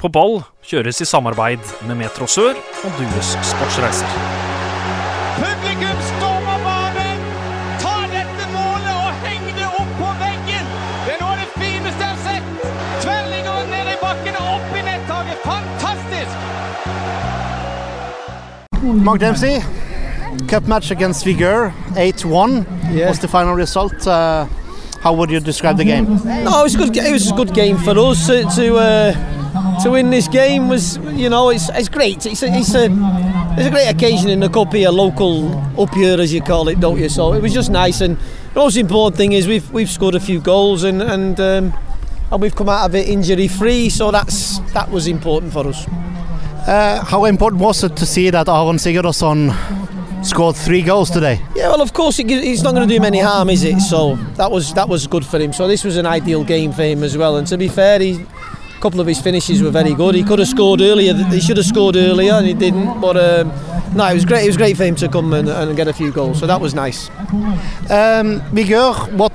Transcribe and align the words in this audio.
På 0.00 0.08
ball 0.08 0.38
kjøres 0.64 1.00
i 1.04 1.06
samarbeid 1.08 1.60
med 1.88 1.98
Metro 2.00 2.26
Sør 2.30 2.54
og 2.56 2.92
Dues 2.98 3.34
Sportsreiser. 3.44 4.08
Publikum 5.36 5.98
stormer 6.06 6.62
banen! 6.64 7.20
Ta 7.82 7.92
dette 8.12 8.46
målet 8.54 8.94
og 8.94 9.10
heng 9.26 9.44
det 9.58 9.66
opp 9.68 9.90
på 9.98 10.12
veggen! 10.22 10.70
Det 11.04 11.12
er 11.16 11.20
noe 11.20 11.34
av 11.34 11.42
det 11.42 11.50
fineste 11.58 12.00
jeg 12.00 12.12
har 12.14 12.22
sett! 12.24 12.46
Tverrligger 13.04 13.68
ned 13.74 13.92
i 13.92 13.98
bakken 14.00 14.40
og 14.40 14.48
opp 14.56 14.72
i 14.80 14.86
nettaket. 14.88 15.44
Fantastisk! 15.44 16.34
Mark 19.04 19.20
Dempsey, 19.20 19.60
cup 20.48 20.66
match 20.68 20.90
against 20.96 21.26
Vigør, 21.28 21.70
8-1 21.96 22.64
Yeah. 22.90 23.08
was 23.08 23.20
the 23.20 23.28
final 23.28 23.54
result. 23.54 24.04
Uh, 24.06 24.46
how 25.04 25.12
would 25.14 25.30
you 25.30 25.38
describe 25.38 25.76
the 25.76 25.84
game? 25.84 26.06
No, 26.42 26.58
it 26.60 26.62
was 26.64 26.74
a 26.74 26.78
good. 26.78 26.96
It 26.96 27.12
was 27.12 27.30
a 27.30 27.34
good 27.36 27.54
game 27.54 27.76
for 27.78 27.94
us 27.96 28.26
to 28.26 28.42
to, 28.56 28.74
uh, 28.74 29.14
to 29.82 29.90
win 29.90 30.10
this 30.10 30.28
game. 30.28 30.68
Was 30.68 30.96
you 30.98 31.28
know 31.28 31.50
it's 31.50 31.68
it's 31.70 31.88
great. 31.88 32.26
It's 32.26 32.42
a, 32.42 32.46
it's 32.48 32.74
a 32.74 32.88
it's 33.56 33.66
a 33.66 33.70
great 33.70 33.88
occasion 33.88 34.28
in 34.28 34.40
the 34.40 34.48
cup 34.48 34.72
here, 34.72 34.90
local 34.90 35.56
up 35.80 35.94
here 35.94 36.20
as 36.20 36.32
you 36.32 36.42
call 36.42 36.68
it, 36.68 36.80
don't 36.80 36.98
you? 36.98 37.08
So 37.08 37.32
it 37.32 37.42
was 37.42 37.52
just 37.52 37.70
nice. 37.70 38.00
And 38.00 38.16
the 38.54 38.60
most 38.60 38.76
important 38.76 39.16
thing 39.16 39.32
is 39.32 39.46
we've 39.46 39.70
we've 39.72 39.90
scored 39.90 40.14
a 40.14 40.20
few 40.20 40.40
goals 40.40 40.84
and 40.84 41.02
and 41.02 41.40
um, 41.40 41.74
and 42.30 42.42
we've 42.42 42.54
come 42.54 42.68
out 42.68 42.84
of 42.84 42.94
it 42.94 43.08
injury 43.08 43.48
free. 43.48 43.88
So 43.88 44.10
that's 44.10 44.58
that 44.72 44.90
was 44.90 45.06
important 45.06 45.52
for 45.52 45.66
us. 45.66 45.86
Uh, 46.66 47.02
how 47.04 47.24
important 47.24 47.62
was 47.62 47.82
it 47.82 47.96
to 47.96 48.06
see 48.06 48.30
that 48.30 48.48
Aaron 48.48 48.76
Sigurdsson 48.76 49.50
scored 50.24 50.56
three 50.56 50.82
goals 50.82 51.10
today? 51.10 51.40
Yeah, 51.56 51.68
well, 51.68 51.80
of 51.80 51.92
course, 51.92 52.18
it, 52.18 52.30
it's 52.30 52.62
not 52.62 52.74
going 52.74 52.86
to 52.86 52.92
do 52.92 52.96
him 52.96 53.06
any 53.06 53.20
harm, 53.20 53.48
is 53.48 53.64
it? 53.64 53.80
So 53.80 54.16
that 54.36 54.50
was 54.50 54.74
that 54.74 54.88
was 54.88 55.06
good 55.06 55.24
for 55.24 55.38
him. 55.38 55.52
So 55.52 55.66
this 55.66 55.84
was 55.84 55.96
an 55.96 56.06
ideal 56.06 56.44
game 56.44 56.72
for 56.72 56.82
him 56.82 57.02
as 57.02 57.16
well. 57.16 57.36
And 57.36 57.46
to 57.48 57.56
be 57.56 57.68
fair, 57.68 57.98
he, 57.98 58.24
a 58.80 58.82
couple 58.82 59.00
of 59.00 59.06
his 59.06 59.20
finishes 59.20 59.62
were 59.62 59.70
very 59.70 59.92
good. 59.92 60.14
He 60.14 60.24
could 60.24 60.38
have 60.38 60.48
scored 60.48 60.80
earlier. 60.80 61.12
He 61.12 61.40
should 61.40 61.58
have 61.58 61.66
scored 61.66 61.96
earlier, 61.96 62.32
and 62.32 62.46
he 62.46 62.54
didn't. 62.54 62.98
But 62.98 63.16
um, 63.18 63.52
no, 63.94 64.06
it 64.06 64.14
was 64.14 64.24
great. 64.24 64.44
It 64.44 64.46
was 64.46 64.56
great 64.56 64.74
for 64.76 64.84
him 64.84 64.94
to 64.96 65.08
come 65.08 65.34
and, 65.34 65.50
and 65.50 65.76
get 65.76 65.86
a 65.86 65.92
few 65.92 66.10
goals. 66.10 66.40
So 66.40 66.46
that 66.46 66.58
was 66.60 66.74
nice. 66.74 67.10
Um, 67.90 68.40
Vigor, 68.54 68.92
what 69.20 69.32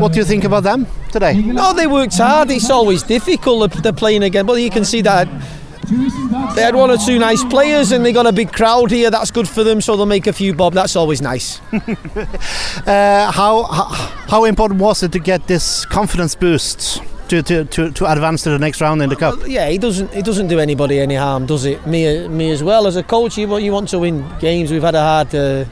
what 0.00 0.12
do 0.12 0.18
you 0.18 0.24
think 0.24 0.42
about 0.42 0.64
them 0.64 0.86
today? 1.12 1.40
No, 1.40 1.72
they 1.72 1.86
worked 1.86 2.18
hard. 2.18 2.50
It's 2.50 2.70
always 2.70 3.02
difficult. 3.04 3.72
They're- 3.72 3.92
playing 3.98 4.22
again, 4.22 4.46
but 4.46 4.54
you 4.54 4.70
can 4.70 4.84
see 4.84 5.00
that. 5.02 5.28
They 6.54 6.62
had 6.62 6.74
one 6.74 6.90
or 6.90 6.98
two 6.98 7.18
nice 7.18 7.42
players 7.44 7.92
and 7.92 8.04
they 8.04 8.12
got 8.12 8.26
a 8.26 8.32
big 8.32 8.52
crowd 8.52 8.90
here. 8.90 9.10
That's 9.10 9.30
good 9.30 9.48
for 9.48 9.64
them, 9.64 9.80
so 9.80 9.96
they'll 9.96 10.06
make 10.06 10.26
a 10.26 10.32
few 10.32 10.54
bob. 10.54 10.74
That's 10.74 10.96
always 10.96 11.22
nice. 11.22 11.60
Uh, 12.86 13.30
how 13.32 13.64
how 14.28 14.44
important 14.44 14.80
was 14.80 15.02
it 15.02 15.12
to 15.12 15.18
get 15.18 15.46
this 15.46 15.84
confidence 15.86 16.34
boost 16.34 17.02
to, 17.28 17.42
to, 17.42 17.64
to, 17.64 17.90
to 17.90 18.12
advance 18.12 18.42
to 18.42 18.50
the 18.50 18.58
next 18.58 18.80
round 18.80 19.02
in 19.02 19.08
the 19.08 19.16
cup? 19.16 19.38
Yeah, 19.46 19.68
he 19.68 19.78
doesn't. 19.78 20.12
He 20.12 20.22
doesn't 20.22 20.48
do 20.48 20.58
anybody 20.58 21.00
any 21.00 21.14
harm, 21.14 21.46
does 21.46 21.64
it? 21.64 21.86
Me, 21.86 22.26
me 22.28 22.50
as 22.50 22.62
well. 22.62 22.86
As 22.86 22.96
a 22.96 23.02
coach, 23.02 23.38
you 23.38 23.48
want 23.48 23.64
you 23.64 23.72
want 23.72 23.88
to 23.90 23.98
win 23.98 24.24
games. 24.38 24.70
We've 24.70 24.82
had 24.82 24.94
a 24.94 25.00
hard 25.00 25.34
uh, 25.34 25.64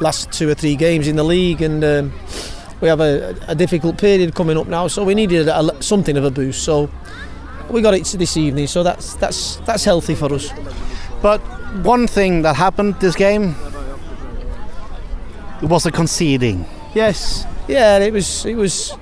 last 0.00 0.32
two 0.32 0.48
or 0.48 0.54
three 0.54 0.76
games 0.76 1.08
in 1.08 1.16
the 1.16 1.24
league, 1.24 1.62
and 1.62 1.84
um, 1.84 2.12
we 2.80 2.88
have 2.88 3.00
a, 3.00 3.36
a 3.48 3.54
difficult 3.54 3.98
period 3.98 4.34
coming 4.34 4.56
up 4.56 4.66
now. 4.66 4.88
So 4.88 5.04
we 5.04 5.14
needed 5.14 5.48
a, 5.48 5.82
something 5.82 6.16
of 6.16 6.24
a 6.24 6.30
boost. 6.30 6.64
So 6.64 6.90
we 7.70 7.80
got 7.80 7.94
it 7.94 8.04
this 8.04 8.36
evening. 8.36 8.66
So 8.66 8.82
that's 8.82 9.14
that's 9.14 9.56
that's 9.66 9.84
healthy 9.84 10.14
for 10.14 10.32
us. 10.32 10.50
But 11.22 11.40
one 11.82 12.06
thing 12.06 12.42
that 12.42 12.56
happened 12.56 13.00
this 13.00 13.16
game 13.16 13.54
was 15.62 15.86
a 15.86 15.90
conceding. 15.90 16.66
Yes. 16.94 17.46
Yeah, 17.68 17.98
it 17.98 18.12
was. 18.12 18.44
It 18.44 18.56
was. 18.56 18.94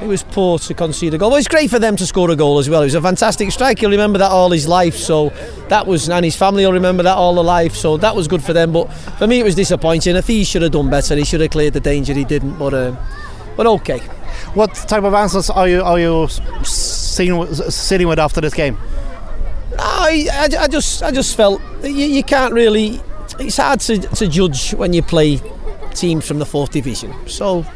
It 0.00 0.06
was 0.06 0.22
poor 0.22 0.58
to 0.58 0.74
concede 0.74 1.14
a 1.14 1.18
goal. 1.18 1.30
Well, 1.30 1.38
it's 1.38 1.48
great 1.48 1.70
for 1.70 1.78
them 1.78 1.96
to 1.96 2.06
score 2.06 2.30
a 2.30 2.36
goal 2.36 2.58
as 2.58 2.68
well. 2.68 2.82
It 2.82 2.86
was 2.86 2.94
a 2.94 3.00
fantastic 3.00 3.50
strike. 3.50 3.78
He'll 3.78 3.90
remember 3.90 4.18
that 4.18 4.30
all 4.30 4.50
his 4.50 4.68
life. 4.68 4.94
So 4.94 5.30
that 5.68 5.86
was, 5.86 6.10
and 6.10 6.22
his 6.24 6.36
family 6.36 6.66
will 6.66 6.74
remember 6.74 7.02
that 7.02 7.16
all 7.16 7.34
their 7.34 7.44
life. 7.44 7.74
So 7.74 7.96
that 7.96 8.14
was 8.14 8.28
good 8.28 8.42
for 8.42 8.52
them. 8.52 8.72
But 8.72 8.92
for 9.18 9.26
me, 9.26 9.40
it 9.40 9.44
was 9.44 9.54
disappointing. 9.54 10.14
If 10.14 10.26
he 10.26 10.44
should 10.44 10.62
have 10.62 10.72
done 10.72 10.90
better, 10.90 11.16
he 11.16 11.24
should 11.24 11.40
have 11.40 11.50
cleared 11.50 11.72
the 11.72 11.80
danger. 11.80 12.12
He 12.12 12.24
didn't. 12.24 12.58
But 12.58 12.74
um, 12.74 12.98
but 13.56 13.66
okay. 13.66 13.98
What 14.52 14.74
type 14.74 15.02
of 15.02 15.14
answers 15.14 15.48
are 15.48 15.66
you 15.66 15.82
are 15.82 15.98
you 15.98 16.28
sitting 16.62 17.38
with, 17.38 17.72
sitting 17.72 18.06
with 18.06 18.18
after 18.18 18.42
this 18.42 18.52
game? 18.52 18.76
I, 19.78 20.28
I, 20.30 20.64
I 20.64 20.68
just 20.68 21.02
I 21.02 21.10
just 21.10 21.36
felt 21.36 21.60
you, 21.82 21.90
you 21.90 22.22
can't 22.22 22.52
really. 22.52 23.00
It's 23.38 23.56
hard 23.56 23.80
to, 23.80 23.98
to 23.98 24.28
judge 24.28 24.72
when 24.74 24.92
you 24.92 25.02
play 25.02 25.40
teams 25.94 26.26
from 26.26 26.38
the 26.38 26.46
fourth 26.46 26.70
division. 26.70 27.14
So 27.26 27.66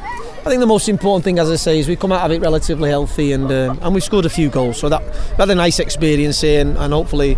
I 0.41 0.49
think 0.49 0.61
the 0.61 0.67
most 0.67 0.89
important 0.89 1.23
thing, 1.23 1.39
as 1.39 1.51
I 1.51 1.57
say, 1.57 1.79
is 1.79 1.87
we 1.87 1.97
come 1.97 2.13
out 2.13 2.25
of 2.25 2.33
it 2.33 2.41
relatively 2.41 2.89
healthy 2.89 3.33
and 3.33 3.53
uh, 3.53 3.75
and 3.83 3.95
we 3.95 4.01
scored 4.01 4.25
a 4.25 4.31
few 4.31 4.49
goals. 4.49 4.79
So 4.79 4.89
that 4.89 5.03
we 5.03 5.37
had 5.37 5.51
a 5.51 5.55
nice 5.55 5.79
experience 5.83 6.41
here, 6.41 6.63
and, 6.63 6.79
and 6.79 6.95
hopefully 6.95 7.37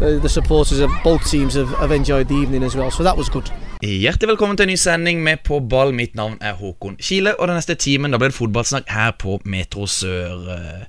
the, 0.00 0.18
the 0.20 0.28
supporters 0.28 0.80
of 0.80 0.90
both 1.04 1.24
teams 1.30 1.54
have, 1.54 1.68
have 1.78 1.92
enjoyed 1.92 2.26
the 2.26 2.34
evening 2.34 2.64
as 2.64 2.74
well. 2.74 2.90
So 2.90 3.04
that 3.04 3.16
was 3.16 3.28
good. 3.28 3.52
Hjertelig 3.82 4.28
velkommen 4.28 4.56
til 4.56 4.64
en 4.64 4.72
ny 4.72 4.76
sending 4.76 5.22
med 5.22 5.44
På 5.44 5.60
ball. 5.60 5.94
Mitt 5.94 6.14
navn 6.14 6.38
er 6.40 6.58
Håkon 6.58 6.96
Kile, 6.98 7.36
og 7.40 7.48
den 7.48 7.56
neste 7.56 7.74
timen 7.74 8.10
da 8.10 8.18
blir 8.18 8.34
det 8.34 8.38
fotballsnakk 8.38 8.90
her 8.90 9.14
på 9.18 9.38
Metro 9.44 9.86
Sør. 9.86 10.50
Eh, 10.56 10.84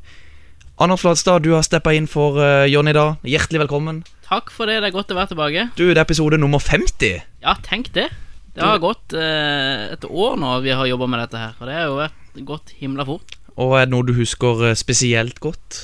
Anders 0.82 1.02
Flatstad, 1.02 1.46
du 1.46 1.54
har 1.54 1.62
steppa 1.62 1.94
inn 1.94 2.08
for 2.08 2.42
uh, 2.42 2.66
Jonny 2.66 2.92
da. 2.96 3.20
Hjertelig 3.24 3.68
velkommen. 3.68 4.02
Takk 4.26 4.50
for 4.50 4.66
det, 4.66 4.82
det 4.82 4.90
er 4.90 4.98
godt 4.98 5.14
å 5.14 5.22
være 5.22 5.36
tilbake. 5.36 5.70
Du, 5.78 5.86
det 5.92 6.00
er 6.00 6.08
episode 6.08 6.42
nummer 6.42 6.60
50. 6.60 7.22
Ja, 7.46 7.60
tenk 7.64 7.94
det. 7.94 8.10
Det 8.56 8.64
har 8.64 8.80
gått 8.80 9.16
eh, 9.20 9.92
et 9.92 10.06
år 10.08 10.38
nå 10.40 10.54
vi 10.64 10.72
har 10.72 10.88
jobba 10.88 11.10
med 11.12 11.26
dette 11.26 11.42
her, 11.42 11.58
og 11.60 11.68
det 11.68 11.76
har 11.76 11.90
jo 11.90 11.98
vært 12.00 12.46
gått 12.48 12.72
himla 12.80 13.06
fort. 13.08 13.36
Og 13.60 13.76
er 13.76 13.88
det 13.88 13.94
noe 13.94 14.08
du 14.08 14.16
husker 14.16 14.64
eh, 14.70 14.78
spesielt 14.80 15.42
godt? 15.44 15.82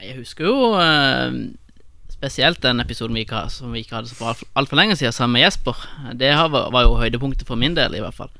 Jeg 0.00 0.18
husker 0.18 0.48
jo 0.48 0.74
eh, 0.80 1.32
spesielt 2.12 2.60
den 2.64 2.84
episoden 2.84 3.16
vi 3.16 3.24
ikke, 3.24 3.46
som 3.52 3.72
vi 3.72 3.84
ikke 3.84 3.98
hadde 3.98 4.12
for 4.12 4.32
altfor 4.32 4.48
alt 4.60 4.72
for 4.72 4.80
lenge 4.80 4.98
siden, 5.00 5.16
sammen 5.16 5.38
med 5.38 5.46
Jesper. 5.46 5.80
Det 6.20 6.32
har, 6.36 6.52
var 6.52 6.84
jo 6.84 6.98
høydepunktet 7.00 7.48
for 7.48 7.60
min 7.60 7.76
del, 7.76 7.96
i 7.96 8.04
hvert 8.04 8.16
fall. 8.16 8.32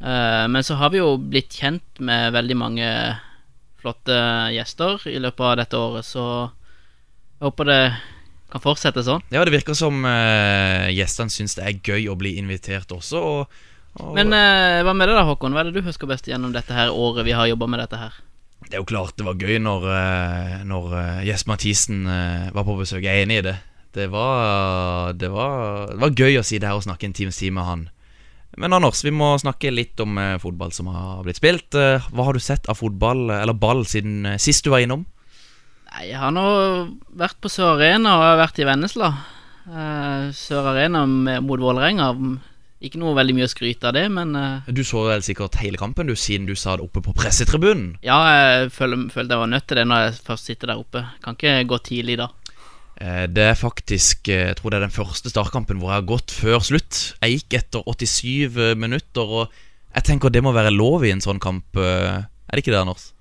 Eh, 0.00 0.46
men 0.48 0.64
så 0.64 0.78
har 0.80 0.92
vi 0.92 1.02
jo 1.02 1.14
blitt 1.20 1.52
kjent 1.60 2.00
med 2.00 2.32
veldig 2.32 2.58
mange 2.58 2.88
flotte 3.82 4.16
gjester 4.54 5.04
i 5.10 5.18
løpet 5.20 5.46
av 5.46 5.56
dette 5.60 5.78
året, 5.78 6.06
så 6.06 6.24
jeg 6.46 7.48
håper 7.48 7.68
det 7.68 7.82
kan 8.52 8.62
fortsette 8.62 9.04
sånn. 9.06 9.22
Ja, 9.32 9.44
det 9.46 9.54
virker 9.54 9.76
som 9.76 10.04
uh, 10.04 10.88
gjestene 10.92 11.32
syns 11.32 11.56
det 11.56 11.64
er 11.64 11.78
gøy 11.80 12.10
å 12.12 12.18
bli 12.20 12.34
invitert 12.40 12.92
også. 12.92 13.22
Og, 13.22 13.62
og 14.00 14.12
Men 14.18 14.34
uh, 14.34 14.82
hva 14.84 14.94
med 14.96 15.08
det 15.08 15.16
da, 15.16 15.24
Håkon? 15.28 15.56
Hva 15.56 15.64
er 15.64 15.70
det 15.70 15.80
du 15.80 15.88
husker 15.88 16.10
best 16.10 16.28
gjennom 16.28 16.52
dette 16.54 16.76
her 16.76 16.92
året 16.92 17.26
vi 17.28 17.36
har 17.36 17.48
jobba 17.50 17.70
med 17.70 17.84
dette 17.84 18.00
her? 18.00 18.20
det 18.62 18.78
er 18.78 18.80
jo 18.80 18.88
klart 18.88 19.16
det 19.18 19.24
var 19.26 19.40
gøy 19.42 19.58
når, 19.60 19.82
eh, 19.90 20.52
når 20.64 20.92
Jesper 21.26 21.50
Mathisen 21.50 22.06
var 22.06 22.64
på 22.64 22.76
besøk. 22.78 23.02
Jeg 23.02 23.10
er 23.10 23.26
enig 23.26 23.40
i 23.40 23.44
det. 23.44 23.56
Det 23.92 24.06
var, 24.08 25.10
det, 25.18 25.28
var, 25.28 25.90
det 25.90 25.98
var 26.00 26.14
gøy 26.14 26.38
å 26.38 26.44
si 26.46 26.60
det 26.62 26.70
her 26.70 26.78
og 26.78 26.84
snakke 26.86 27.04
en 27.04 27.16
times 27.18 27.36
tid 27.42 27.52
med 27.52 27.66
han. 27.66 27.82
Men 28.56 28.72
Anders, 28.78 29.02
vi 29.04 29.12
må 29.12 29.34
snakke 29.42 29.74
litt 29.74 30.00
om 30.00 30.16
fotball 30.40 30.72
som 30.72 30.88
har 30.94 31.20
blitt 31.26 31.42
spilt. 31.42 31.74
Hva 31.74 32.28
har 32.30 32.38
du 32.38 32.40
sett 32.40 32.70
av 32.70 32.78
fotball, 32.80 33.26
eller 33.34 33.52
ball, 33.52 33.82
siden 33.84 34.30
sist 34.40 34.64
du 34.64 34.72
var 34.72 34.86
innom? 34.86 35.04
Nei, 35.92 36.08
Jeg 36.10 36.18
har 36.20 36.32
nå 36.34 36.44
vært 37.18 37.38
på 37.42 37.50
Sør 37.52 37.74
Arena 37.76 38.16
og 38.16 38.22
jeg 38.24 38.32
har 38.32 38.40
vært 38.40 38.60
i 38.62 38.66
Vennesla. 38.68 39.10
Eh, 39.68 40.30
Sør 40.36 40.70
Arena 40.72 41.04
mot 41.06 41.60
Vålerenga. 41.62 42.08
Ikke 42.82 42.98
noe 42.98 43.14
veldig 43.14 43.34
mye 43.36 43.46
å 43.46 43.50
skryte 43.52 43.86
av 43.86 43.94
det, 43.94 44.08
men 44.10 44.32
eh, 44.34 44.70
Du 44.74 44.82
så 44.86 45.04
vel 45.06 45.22
sikkert 45.22 45.60
hele 45.62 45.78
kampen, 45.78 46.08
du, 46.10 46.16
siden 46.18 46.48
du 46.48 46.56
sa 46.58 46.74
det 46.76 46.82
oppe 46.88 47.02
på 47.04 47.14
pressetribunen. 47.14 47.92
ja, 48.02 48.16
jeg 48.34 48.72
føl 48.74 48.96
følte 49.12 49.36
jeg 49.36 49.42
var 49.44 49.52
nødt 49.52 49.68
til 49.70 49.78
det 49.78 49.84
når 49.86 50.06
jeg 50.08 50.16
først 50.26 50.50
sitter 50.50 50.72
der 50.72 50.80
oppe. 50.82 51.04
Kan 51.22 51.38
ikke 51.38 51.54
gå 51.70 51.78
tidlig 51.86 52.18
da. 52.24 52.30
Eh, 52.98 53.26
Det 53.30 53.46
er 53.52 53.54
faktisk 53.58 54.28
Jeg 54.32 54.56
tror 54.58 54.70
det 54.70 54.80
er 54.80 54.86
den 54.88 54.96
første 54.98 55.30
startkampen 55.30 55.78
hvor 55.78 55.92
jeg 55.92 56.00
har 56.02 56.10
gått 56.10 56.34
før 56.34 56.58
slutt. 56.64 57.14
Jeg 57.22 57.38
gikk 57.44 57.60
etter 57.60 57.86
87 57.86 58.74
minutter, 58.80 59.22
og 59.44 59.52
jeg 59.94 60.04
tenker 60.08 60.30
det 60.32 60.42
må 60.42 60.52
være 60.56 60.72
lov 60.74 61.04
i 61.04 61.12
en 61.12 61.20
sånn 61.22 61.38
kamp. 61.38 61.76
Er 61.76 62.24
det 62.56 62.64
ikke 62.64 62.72
det, 62.74 62.80
Anders? 62.82 63.12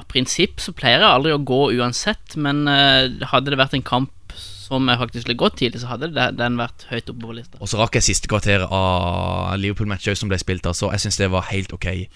Av 0.00 0.06
prinsipp 0.08 0.60
så 0.62 0.72
pleier 0.72 1.02
jeg 1.02 1.08
aldri 1.12 1.32
å 1.36 1.40
gå 1.44 1.60
uansett, 1.76 2.36
men 2.40 2.64
uh, 2.70 3.10
hadde 3.32 3.52
det 3.52 3.58
vært 3.60 3.74
en 3.76 3.84
kamp 3.84 4.10
som 4.32 4.86
jeg 4.88 5.00
faktisk 5.02 5.26
ville 5.28 5.36
gått 5.42 5.58
tidlig, 5.60 5.82
så 5.82 5.90
hadde 5.90 6.08
det, 6.16 6.30
den 6.38 6.54
vært 6.56 6.86
høyt 6.88 7.10
oppe 7.12 7.26
på 7.26 7.34
lista. 7.36 7.58
Og 7.60 7.68
så 7.68 7.76
rakk 7.82 7.98
jeg 7.98 8.06
siste 8.06 8.30
kvarter 8.30 8.64
av 8.64 9.58
Liverpool-matchet 9.60 10.16
som 10.16 10.30
ble 10.32 10.38
spilt, 10.40 10.64
så 10.72 10.88
jeg 10.94 11.02
syns 11.04 11.20
det 11.20 11.28
var 11.34 11.44
helt 11.50 11.74
ok. 11.76 11.90
Eh, 11.92 12.06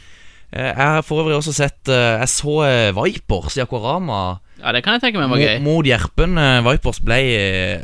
Jeg 0.70 0.78
har 0.78 1.02
for 1.04 1.20
øvrig 1.20 1.36
også 1.36 1.52
sett 1.52 1.90
eh, 1.90 2.20
Jeg 2.22 2.28
så 2.30 2.52
Vipers 2.94 3.56
i 3.58 3.62
Aquarama 3.64 4.38
Ja, 4.62 4.70
det 4.72 4.84
kan 4.86 4.94
jeg 4.94 5.02
tenke 5.02 5.18
meg 5.18 5.32
var 5.34 5.42
gøy. 5.42 5.58
mot 5.60 5.84
Gjerpen. 5.84 6.38
Vipers 6.64 7.00
ble 7.04 7.18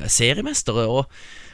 seriemestere, 0.09 0.87
og 0.89 1.11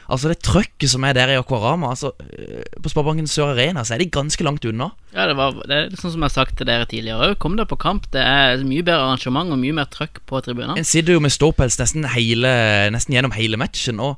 altså 0.09 0.31
det 0.31 0.39
trøkket 0.45 0.91
som 0.91 1.05
er 1.07 1.15
der 1.17 1.31
i 1.33 1.37
Aquarama 1.39 1.91
altså, 1.93 2.11
eh, 2.33 2.65
På 2.81 2.91
Sparebanken 2.91 3.29
Sør 3.29 3.53
Arena 3.53 3.83
så 3.85 3.95
er 3.95 4.03
de 4.03 4.09
ganske 4.11 4.43
langt 4.45 4.65
unna. 4.65 4.89
Ja, 5.13 5.27
det, 5.29 5.35
var, 5.39 5.57
det 5.69 5.77
er 5.77 5.95
sånn 5.97 6.13
som 6.15 6.23
jeg 6.23 6.27
har 6.27 6.35
sagt 6.35 6.57
til 6.59 6.69
dere 6.69 6.87
tidligere 6.89 7.31
òg. 7.31 7.37
Kom 7.41 7.57
deg 7.59 7.69
på 7.69 7.79
kamp. 7.81 8.09
Det 8.13 8.23
er 8.23 8.63
mye 8.65 8.85
bedre 8.85 9.07
arrangement 9.07 9.53
og 9.53 9.61
mye 9.61 9.77
mer 9.79 9.89
trøkk 9.93 10.21
på 10.29 10.41
tribunene. 10.45 10.77
En 10.79 10.87
sitter 10.87 11.17
jo 11.17 11.23
med 11.23 11.33
ståpels 11.33 11.79
nesten, 11.81 12.07
hele, 12.15 12.53
nesten 12.93 13.17
gjennom 13.17 13.35
hele 13.37 13.59
matchen. 13.61 14.01
Og, 14.03 14.17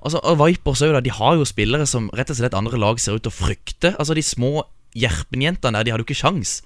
altså, 0.00 0.22
og 0.22 0.38
Vipers 0.42 0.84
da, 0.84 1.02
de 1.02 1.16
har 1.18 1.40
jo 1.40 1.48
spillere 1.48 1.88
som 1.90 2.10
rett 2.16 2.32
og 2.32 2.40
slett 2.40 2.58
andre 2.58 2.80
lag 2.80 3.02
ser 3.02 3.18
ut 3.18 3.26
til 3.26 3.34
å 3.34 3.40
frykte. 3.42 3.96
Altså 3.98 4.18
De 4.18 4.24
små 4.26 4.62
Gjerpen-jentene 4.92 5.78
der, 5.78 5.86
de 5.86 5.92
hadde 5.94 6.04
jo 6.04 6.10
ikke 6.10 6.20
sjans 6.20 6.58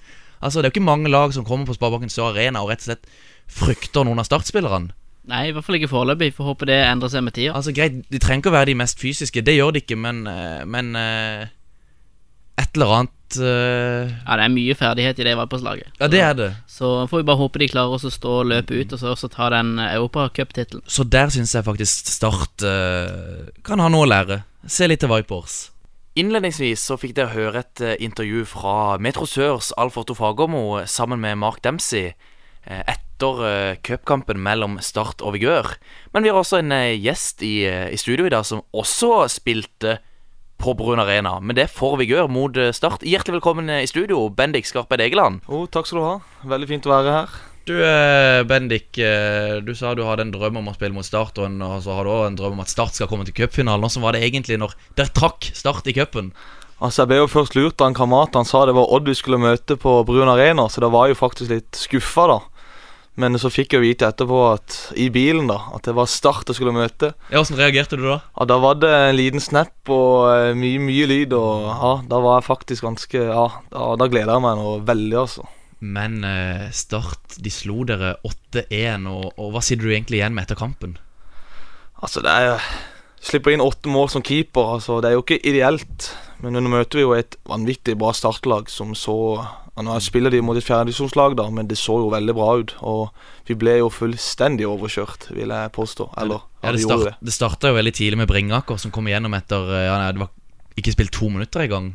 Altså 0.43 0.59
Det 0.59 0.67
er 0.67 0.71
jo 0.71 0.75
ikke 0.75 0.89
mange 0.89 1.09
lag 1.09 1.31
som 1.33 1.45
kommer 1.47 1.69
på 1.69 1.77
Sparebanken 1.77 2.11
Sør 2.11 2.33
Arena 2.33 2.61
og 2.61 2.71
rett 2.71 2.83
og 2.83 2.89
slett 2.91 3.07
frykter 3.47 4.03
noen 4.05 4.19
av 4.21 4.27
startspillerne. 4.27 4.91
Nei, 5.27 5.49
i 5.49 5.53
hvert 5.55 5.65
fall 5.67 5.77
ikke 5.79 5.91
foreløpig. 5.91 6.31
Får 6.37 6.53
håpe 6.53 6.69
det 6.69 6.79
endrer 6.87 7.11
seg 7.11 7.25
med 7.25 7.35
tida. 7.35 7.53
Altså 7.57 7.73
greit, 7.75 7.99
De 8.07 8.19
trenger 8.23 8.45
ikke 8.45 8.53
å 8.53 8.57
være 8.57 8.71
de 8.71 8.79
mest 8.79 9.01
fysiske, 9.01 9.43
det 9.43 9.57
gjør 9.57 9.75
de 9.75 9.83
ikke, 9.83 9.99
men, 9.99 10.23
eh, 10.31 10.63
men 10.63 10.95
eh, 10.95 11.49
et 12.57 12.77
eller 12.77 12.93
annet 12.95 13.39
uh... 13.41 14.07
Ja, 14.07 14.37
det 14.39 14.45
er 14.45 14.53
mye 14.53 14.77
ferdighet 14.79 15.19
i 15.19 15.25
det 15.27 15.35
valgpåslaget. 15.37 15.91
Ja, 15.99 16.07
det 16.11 16.21
er 16.23 16.37
det. 16.37 16.49
Så 16.71 16.91
får 17.11 17.21
vi 17.21 17.27
bare 17.27 17.41
håpe 17.41 17.59
de 17.61 17.67
klarer 17.73 17.97
å 17.97 18.13
stå 18.13 18.37
og 18.39 18.47
løpe 18.53 18.77
ut, 18.77 18.95
og 18.95 19.01
så 19.01 19.11
også 19.11 19.29
ta 19.33 19.49
den 19.53 19.75
Europacuptittelen. 19.83 20.85
Så 20.87 21.03
der 21.03 21.33
syns 21.33 21.55
jeg 21.57 21.67
faktisk 21.67 22.13
Start 22.17 22.63
uh, 22.63 23.51
kan 23.67 23.83
ha 23.83 23.91
noe 23.91 24.07
å 24.07 24.09
lære. 24.09 24.39
Se 24.63 24.87
litt 24.87 25.03
til 25.03 25.11
Vipers. 25.11 25.67
Innledningsvis 26.17 26.87
så 26.87 26.95
fikk 26.97 27.13
dere 27.19 27.35
høre 27.35 27.61
et 27.61 27.83
intervju 28.01 28.47
fra 28.49 28.95
Metro 28.97 29.27
Sørs 29.29 29.69
Alf 29.77 29.99
Otto 30.01 30.15
Fagermo 30.17 30.63
sammen 30.89 31.21
med 31.21 31.37
Mark 31.43 31.61
Dempsey 31.67 32.15
etter 32.67 33.43
eh, 33.47 33.77
cupkampen 33.81 34.39
mellom 34.43 34.77
Start 34.83 35.23
og 35.25 35.33
Vigør. 35.37 35.73
Men 36.13 36.23
vi 36.23 36.29
har 36.31 36.37
også 36.37 36.61
en 36.61 36.71
eh, 36.75 36.97
gjest 37.01 37.41
i, 37.45 37.65
eh, 37.65 37.87
i 37.93 37.97
studio 37.97 38.27
i 38.27 38.33
dag 38.33 38.45
som 38.45 38.63
også 38.75 39.27
spilte 39.31 39.97
på 40.57 40.73
Brun 40.77 40.99
Arena. 40.99 41.39
Men 41.39 41.55
det 41.55 41.69
får 41.73 41.99
Vigør 42.01 42.29
mot 42.31 42.57
eh, 42.57 42.73
Start. 42.75 43.05
Hjertelig 43.05 43.39
velkommen 43.39 43.69
eh, 43.69 43.83
i 43.85 43.89
studio, 43.89 44.27
Bendik 44.29 44.67
Skarpeid 44.69 45.01
Egeland. 45.05 45.43
Oh, 45.47 45.67
takk 45.69 45.89
skal 45.89 46.01
du 46.01 46.05
ha. 46.05 46.17
Veldig 46.55 46.69
fint 46.69 46.89
å 46.89 46.93
være 46.95 47.15
her. 47.19 47.37
Du, 47.67 47.73
eh, 47.83 48.41
Bendik, 48.47 48.97
eh, 48.97 49.57
du 49.59 49.73
sa 49.75 49.91
du 49.95 50.05
hadde 50.07 50.23
en 50.23 50.31
drøm 50.31 50.61
om 50.61 50.69
å 50.71 50.75
spille 50.77 50.95
mot 50.95 51.05
Start, 51.05 51.39
og, 51.43 51.57
så 51.83 51.97
har 51.97 52.07
du 52.07 52.13
også 52.13 52.29
en 52.29 52.37
drøm 52.39 52.55
om 52.55 52.63
at 52.63 52.71
Start 52.71 52.95
skal 52.95 53.09
komme 53.11 53.27
til 53.27 53.35
cupfinalen. 53.35 53.83
Hvordan 53.83 54.05
var 54.05 54.15
det 54.15 54.23
egentlig 54.23 54.59
når 54.61 54.77
dere 54.95 55.11
trakk 55.11 55.49
Start 55.57 55.89
i 55.91 55.95
cupen? 55.97 56.31
Altså, 56.77 57.03
Jeg 57.03 57.09
ble 57.09 57.17
jo 57.23 57.31
først 57.31 57.57
lurt 57.57 57.81
av 57.81 57.89
en 57.89 57.97
kamerat. 57.97 58.37
Han 58.37 58.45
sa 58.47 58.63
det 58.65 58.77
var 58.77 58.91
Odd 58.93 59.09
vi 59.09 59.17
skulle 59.17 59.41
møte 59.41 59.75
på 59.81 59.97
Brun 60.07 60.29
Arena, 60.29 60.69
så 60.69 60.83
da 60.83 60.91
var 60.93 61.07
jeg 61.07 61.17
jo 61.17 61.23
faktisk 61.25 61.51
litt 61.51 61.75
skuffa, 61.75 62.27
da. 62.29 62.39
Men 63.17 63.33
så 63.41 63.49
fikk 63.49 63.73
jeg 63.73 63.81
vite 63.81 64.05
etterpå 64.05 64.39
at 64.51 64.75
i 64.99 65.07
bilen 65.13 65.47
da 65.49 65.57
at 65.73 65.87
det 65.87 65.95
var 65.97 66.09
Start 66.11 66.51
jeg 66.51 66.59
skulle 66.59 66.75
møte. 66.75 67.11
Ja, 67.31 67.41
Hvordan 67.41 67.57
reagerte 67.57 67.97
du 67.97 68.05
da? 68.05 68.19
Ja, 68.37 68.45
Da 68.45 68.57
var 68.61 68.77
det 68.77 68.91
en 68.93 69.17
liten 69.17 69.41
snap 69.41 69.89
og 69.89 70.27
eh, 70.35 70.51
mye, 70.57 70.81
mye 70.85 71.07
lyd, 71.09 71.33
og 71.33 71.65
ja, 71.71 71.93
da 72.11 72.19
var 72.21 72.37
jeg 72.39 72.49
faktisk 72.51 72.85
ganske 72.85 73.23
Ja, 73.25 73.47
da, 73.73 73.87
da 73.97 74.09
gleda 74.11 74.37
jeg 74.37 74.45
meg 74.45 74.61
noe 74.61 74.75
veldig, 74.85 75.17
altså. 75.23 75.47
Men 75.81 76.21
eh, 76.25 76.67
Start 76.73 77.39
de 77.41 77.53
slo 77.53 77.81
dere 77.89 78.15
8-1, 78.21 79.09
og, 79.09 79.33
og 79.33 79.51
hva 79.55 79.65
sitter 79.65 79.89
du 79.89 79.95
egentlig 79.95 80.21
igjen 80.21 80.37
med 80.37 80.45
etter 80.45 80.61
kampen? 80.61 80.95
Altså, 81.97 82.21
det 82.21 82.33
er 82.37 82.61
Slipper 83.27 83.55
inn 83.55 83.65
åtte 83.65 83.89
mål 83.89 84.11
som 84.13 84.21
keeper, 84.21 84.75
altså. 84.77 84.99
Det 85.01 85.09
er 85.09 85.17
jo 85.17 85.23
ikke 85.25 85.41
ideelt. 85.41 86.11
Men 86.43 86.53
nå 86.53 86.61
møter 86.69 86.99
vi 86.99 87.03
jo 87.07 87.15
et 87.17 87.33
vanvittig 87.49 87.95
bra 87.97 88.11
startlag 88.13 88.69
som 88.69 88.93
så 88.95 89.17
Nå 89.77 89.97
spiller 90.01 90.33
de 90.33 90.39
mot 90.41 90.57
et 90.57 90.65
fjerdedivisjonslag, 90.65 91.35
da, 91.37 91.49
men 91.53 91.67
det 91.69 91.77
så 91.77 91.99
jo 92.01 92.07
veldig 92.09 92.33
bra 92.37 92.47
ut. 92.57 92.71
Og 92.81 93.11
vi 93.45 93.53
ble 93.61 93.75
jo 93.77 93.89
fullstendig 93.93 94.65
overkjørt, 94.65 95.27
vil 95.37 95.53
jeg 95.53 95.71
påstå. 95.75 96.09
Eller 96.17 96.41
Ja, 96.63 96.71
det, 96.71 96.79
vi 96.79 96.87
gjorde 96.87 97.11
start, 97.11 97.19
det 97.29 97.33
starta 97.35 97.69
jo 97.71 97.77
veldig 97.77 97.93
tidlig 97.93 98.17
med 98.17 98.27
Bringaker, 98.31 98.79
som 98.81 98.91
kom 98.95 99.07
igjennom 99.07 99.35
etter 99.37 99.69
eh, 99.69 99.85
ja, 99.85 99.99
nei, 100.01 100.09
Det 100.17 100.23
var 100.25 100.33
ikke 100.81 100.95
spilt 100.95 101.13
to 101.13 101.29
minutter 101.29 101.61
engang. 101.67 101.91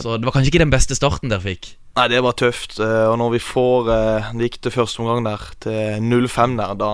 Så 0.00 0.18
det 0.18 0.26
var 0.26 0.34
kanskje 0.34 0.50
ikke 0.52 0.64
den 0.66 0.72
beste 0.74 0.96
starten 0.98 1.30
dere 1.32 1.40
fikk. 1.44 1.74
Nei, 1.96 2.08
det 2.10 2.20
var 2.26 2.34
tøft. 2.36 2.76
eh, 2.82 3.06
Og 3.08 3.16
når 3.20 3.36
vi 3.36 3.40
får 3.46 3.90
eh, 3.94 4.30
Det 4.34 4.48
gikk 4.48 4.60
til 4.66 4.74
første 4.74 5.00
omgang 5.04 5.24
der, 5.28 5.44
til 5.64 6.02
0-5 6.02 6.56
der, 6.60 6.74
da 6.80 6.92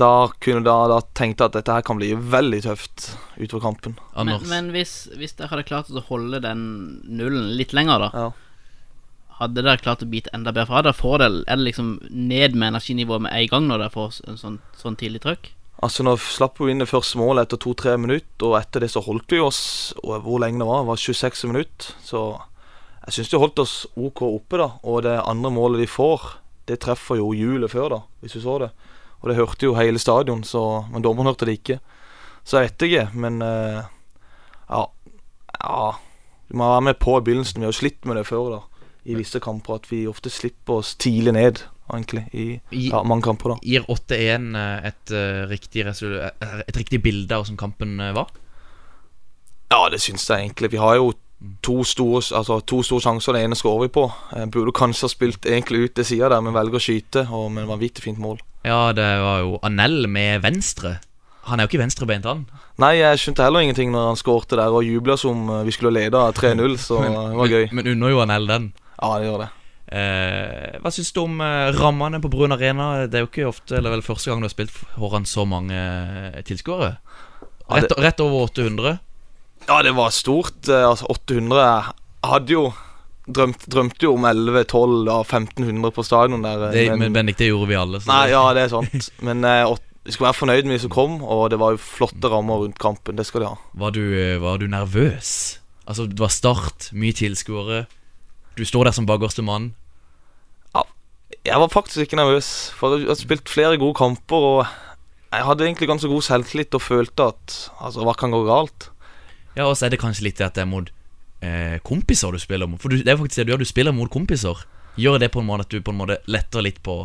da, 0.00 0.32
kunne, 0.40 0.62
da, 0.64 0.74
da 0.88 0.96
tenkte 1.14 1.44
jeg 1.44 1.50
at 1.50 1.56
dette 1.58 1.74
her 1.76 1.82
kan 1.84 1.98
bli 2.00 2.08
veldig 2.16 2.62
tøft 2.64 3.10
utover 3.36 3.60
kampen. 3.66 3.92
Men, 4.16 4.38
men 4.48 4.70
hvis, 4.74 4.94
hvis 5.20 5.36
dere 5.38 5.50
hadde 5.52 5.66
klart 5.68 5.90
å 5.92 6.00
holde 6.08 6.40
den 6.42 6.62
nullen 7.12 7.50
litt 7.58 7.74
lenger, 7.76 8.06
da, 8.06 8.08
Ja. 8.16 8.30
Hadde 9.38 9.64
dere 9.64 9.80
klart 9.80 10.04
å 10.04 10.10
bite 10.10 10.32
enda 10.36 10.52
bedre 10.52 10.68
fra? 10.70 10.84
Dere 10.84 10.96
får 10.96 11.18
dere, 11.22 11.42
er 11.46 11.58
det 11.58 11.66
liksom 11.70 11.90
ned 12.10 12.54
med 12.56 12.72
energinivået 12.72 13.26
med 13.26 13.34
en 13.36 13.50
gang 13.50 13.66
når 13.68 13.84
dere 13.84 13.94
får 13.94 14.22
en 14.28 14.40
sånn, 14.40 14.60
sånn 14.78 14.98
tidlig 15.00 15.24
trøkk? 15.24 15.52
Altså 15.82 16.04
Nå 16.06 16.14
slapp 16.20 16.60
vi 16.62 16.70
inn 16.70 16.82
det 16.82 16.90
første 16.90 17.18
målet 17.18 17.48
etter 17.48 17.58
to-tre 17.64 17.96
minutter, 17.98 18.46
og 18.46 18.58
etter 18.60 18.84
det 18.84 18.92
så 18.92 19.02
holdt 19.02 19.32
vi 19.34 19.40
oss 19.42 19.62
og 20.04 20.22
hvor 20.22 20.38
lenge 20.42 20.62
det 20.62 20.68
var. 20.68 20.84
Det 20.84 20.90
var 20.92 21.00
26 21.02 21.44
minutter. 21.50 21.88
Så 22.06 22.20
jeg 23.06 23.16
syns 23.16 23.32
de 23.32 23.40
holdt 23.42 23.62
oss 23.64 23.74
OK 23.98 24.22
oppe, 24.28 24.60
da. 24.60 24.68
Og 24.86 25.02
det 25.08 25.16
andre 25.18 25.50
målet 25.50 25.82
de 25.82 25.88
får, 25.90 26.36
det 26.70 26.78
treffer 26.84 27.18
jo 27.18 27.32
hjulet 27.34 27.72
før, 27.72 27.96
da, 27.96 28.00
hvis 28.22 28.36
du 28.38 28.44
så 28.44 28.60
det. 28.62 28.70
Og 29.22 29.30
det 29.30 29.38
hørte 29.38 29.66
jo 29.66 29.74
hele 29.78 29.98
stadion, 30.02 30.44
så, 30.46 30.84
men 30.92 31.02
dommeren 31.02 31.32
hørte 31.32 31.48
det 31.48 31.58
ikke. 31.58 31.80
Så 32.46 32.58
jeg 32.58 32.70
vet 32.70 32.86
ikke, 32.86 33.04
men 33.14 33.42
eh, 33.42 33.82
ja, 34.66 34.86
ja 35.58 35.92
Du 36.48 36.56
må 36.58 36.66
være 36.68 36.86
med 36.90 36.98
på 37.00 37.14
i 37.18 37.22
begynnelsen. 37.24 37.60
Vi 37.62 37.66
har 37.66 37.74
jo 37.74 37.80
slitt 37.80 38.06
med 38.06 38.18
det 38.18 38.26
før, 38.28 38.50
da. 38.54 38.62
I 39.04 39.16
visse 39.18 39.40
kamper. 39.42 39.80
At 39.80 39.88
vi 39.90 40.04
ofte 40.06 40.30
slipper 40.30 40.80
oss 40.82 40.94
tidlig 40.94 41.32
ned, 41.34 41.62
egentlig. 41.92 42.26
I 42.32 42.60
I- 42.70 42.88
ja, 42.90 43.02
mange 43.02 43.22
kamper, 43.26 43.54
da. 43.54 43.58
Gir 43.62 43.84
8-1 43.88 44.54
eh, 44.56 44.86
et, 44.92 45.10
eh, 45.10 45.42
riktig 45.50 45.86
eh, 45.86 46.62
et 46.68 46.76
riktig 46.76 47.02
bilde 47.02 47.32
av 47.34 47.44
hvordan 47.44 47.58
kampen 47.58 47.96
var? 48.14 48.30
Ja, 49.72 49.88
det 49.88 50.00
syns 50.00 50.28
jeg 50.28 50.46
egentlig. 50.46 50.70
Vi 50.72 50.76
har 50.82 50.96
jo 50.96 51.12
to 51.62 51.82
store, 51.84 52.20
altså, 52.36 52.60
to 52.66 52.82
store 52.82 53.00
sjanser. 53.00 53.32
Den 53.34 53.48
ene 53.50 53.56
skårer 53.58 53.86
vi 53.88 53.88
på. 53.88 54.04
Jeg 54.36 54.50
burde 54.54 54.72
kanskje 54.76 55.08
ha 55.08 55.08
spilt 55.08 55.46
egentlig 55.48 55.84
ut 55.88 55.94
til 55.96 56.04
sida 56.04 56.28
der, 56.28 56.40
men 56.44 56.54
velger 56.54 56.78
å 56.78 56.82
skyte. 56.82 57.24
Og 57.32 57.56
et 57.58 57.66
vanvittig 57.70 58.04
fint 58.04 58.18
mål. 58.22 58.38
Ja, 58.64 58.92
det 58.94 59.08
var 59.22 59.40
jo 59.42 59.56
Anel 59.66 60.06
med 60.06 60.42
venstre. 60.44 61.00
Han 61.48 61.58
er 61.58 61.66
jo 61.66 61.72
ikke 61.72 61.82
venstrebeint, 61.82 62.24
han. 62.28 62.44
Nei, 62.78 62.92
jeg 63.00 63.18
skjønte 63.18 63.42
heller 63.42 63.64
ingenting 63.64 63.90
når 63.90 64.12
han 64.12 64.20
skårte 64.20 64.56
der 64.60 64.70
og 64.70 64.84
jubla 64.86 65.16
som 65.18 65.48
vi 65.66 65.74
skulle 65.74 65.90
lede 65.96 66.20
3-0, 66.38 66.76
så 66.78 67.00
det 67.02 67.10
var 67.40 67.50
gøy. 67.50 67.64
Men, 67.72 67.80
men 67.82 67.90
unner 67.96 68.12
jo 68.14 68.20
Anel 68.22 68.46
den. 68.46 68.68
Ja, 69.02 69.18
det 69.18 69.26
gjør 69.28 69.42
det. 69.42 69.50
Eh, 69.92 70.78
hva 70.80 70.90
syns 70.94 71.10
du 71.12 71.20
om 71.24 71.40
eh, 71.44 71.68
rammene 71.76 72.20
på 72.22 72.30
Brun 72.32 72.54
Arena? 72.54 73.06
Det 73.10 73.18
er 73.18 73.24
jo 73.26 73.30
ikke 73.30 73.48
ofte, 73.50 73.76
eller 73.76 73.92
vel 73.96 74.04
første 74.06 74.30
gang 74.30 74.40
du 74.40 74.46
har 74.48 74.54
spilt 74.54 74.72
foran 74.94 75.26
så 75.28 75.44
mange 75.48 75.74
eh, 75.76 76.38
tilskuere. 76.48 76.94
Ja, 77.68 77.80
det- 77.80 77.90
Rett, 77.90 77.98
rett 78.06 78.20
over 78.24 78.46
800. 78.48 78.94
Ja, 79.68 79.82
det 79.82 79.92
var 79.94 80.10
stort. 80.10 80.68
eh, 80.68 80.86
Altså, 80.88 81.06
800 81.12 81.92
Jeg 82.22 82.30
hadde 82.30 82.50
jo 82.54 82.64
drømt, 83.28 83.66
drømte 83.70 84.02
jo 84.06 84.14
om 84.16 84.24
11-12 84.24 85.08
og 85.12 85.26
1500 85.26 85.92
på 85.94 86.02
stadion 86.04 86.42
der. 86.42 86.64
eh, 86.68 86.72
Det, 86.72 86.88
men- 86.90 86.98
men 86.98 87.12
Bendik, 87.12 87.36
det 87.36 87.48
gjorde 87.52 87.68
vi 87.68 87.74
alle. 87.74 87.98
så 88.00 88.06
Nei, 88.08 88.26
det- 88.26 88.32
ja, 88.32 88.52
det 88.54 88.62
er 88.62 88.68
sant. 88.68 89.10
Men 89.22 89.44
eh, 89.44 89.76
vi 90.04 90.10
skal 90.12 90.26
være 90.26 90.34
fornøyd 90.40 90.64
med 90.64 90.74
de 90.74 90.78
som 90.80 90.90
kom, 90.90 91.22
og 91.22 91.50
det 91.50 91.58
var 91.60 91.72
jo 91.72 91.76
flotte 91.78 92.30
rammer 92.30 92.58
rundt 92.64 92.78
kampen. 92.78 93.14
Det 93.16 93.26
skal 93.26 93.40
de 93.42 93.46
ha. 93.48 93.56
Var 93.74 93.90
du, 93.92 94.38
var 94.40 94.56
du 94.58 94.66
nervøs? 94.66 95.58
Altså, 95.86 96.08
det 96.08 96.18
var 96.18 96.28
start, 96.28 96.88
mye 96.92 97.12
tilskuere. 97.12 97.86
Du 98.58 98.64
står 98.68 98.88
der 98.88 98.96
som 98.96 99.06
bakerste 99.08 99.42
mann. 99.42 99.72
Ja, 100.74 100.82
Jeg 101.44 101.60
var 101.60 101.68
faktisk 101.72 102.04
ikke 102.04 102.16
nervøs, 102.20 102.70
for 102.76 102.98
jeg 102.98 103.08
har 103.08 103.18
spilt 103.18 103.48
flere 103.48 103.78
gode 103.80 103.94
kamper, 103.98 104.36
og 104.36 104.66
jeg 105.32 105.46
hadde 105.48 105.64
egentlig 105.64 105.88
ganske 105.88 106.08
god 106.08 106.22
selvtillit 106.22 106.74
og 106.76 106.82
følte 106.82 107.30
at 107.32 107.54
Altså, 107.80 108.04
hva 108.04 108.12
kan 108.18 108.30
gå 108.30 108.44
galt? 108.44 108.90
Ja, 109.56 109.64
og 109.64 109.76
så 109.76 109.86
er 109.86 109.90
det 109.94 110.00
kanskje 110.00 110.28
litt 110.28 110.40
at 110.40 110.54
det 110.56 110.62
er 110.64 110.68
mot 110.68 110.92
eh, 111.42 111.78
kompiser 111.84 112.32
du 112.32 112.38
spiller 112.40 112.68
mot. 112.68 112.80
For 112.80 112.92
du, 112.92 113.00
det 113.00 113.08
er 113.08 113.18
faktisk 113.20 113.40
det 113.40 113.46
du 113.46 113.52
gjør, 113.52 113.64
du 113.64 113.68
spiller 113.68 113.96
mot 113.96 114.12
kompiser. 114.12 114.64
Gjør 115.00 115.18
det 115.18 115.32
på 115.32 115.40
en 115.40 115.48
måte 115.48 115.66
at 115.66 115.72
du 115.72 115.80
på 115.80 115.92
en 115.92 116.00
måte 116.02 116.18
letter 116.28 116.64
litt 116.64 116.82
på 116.84 116.98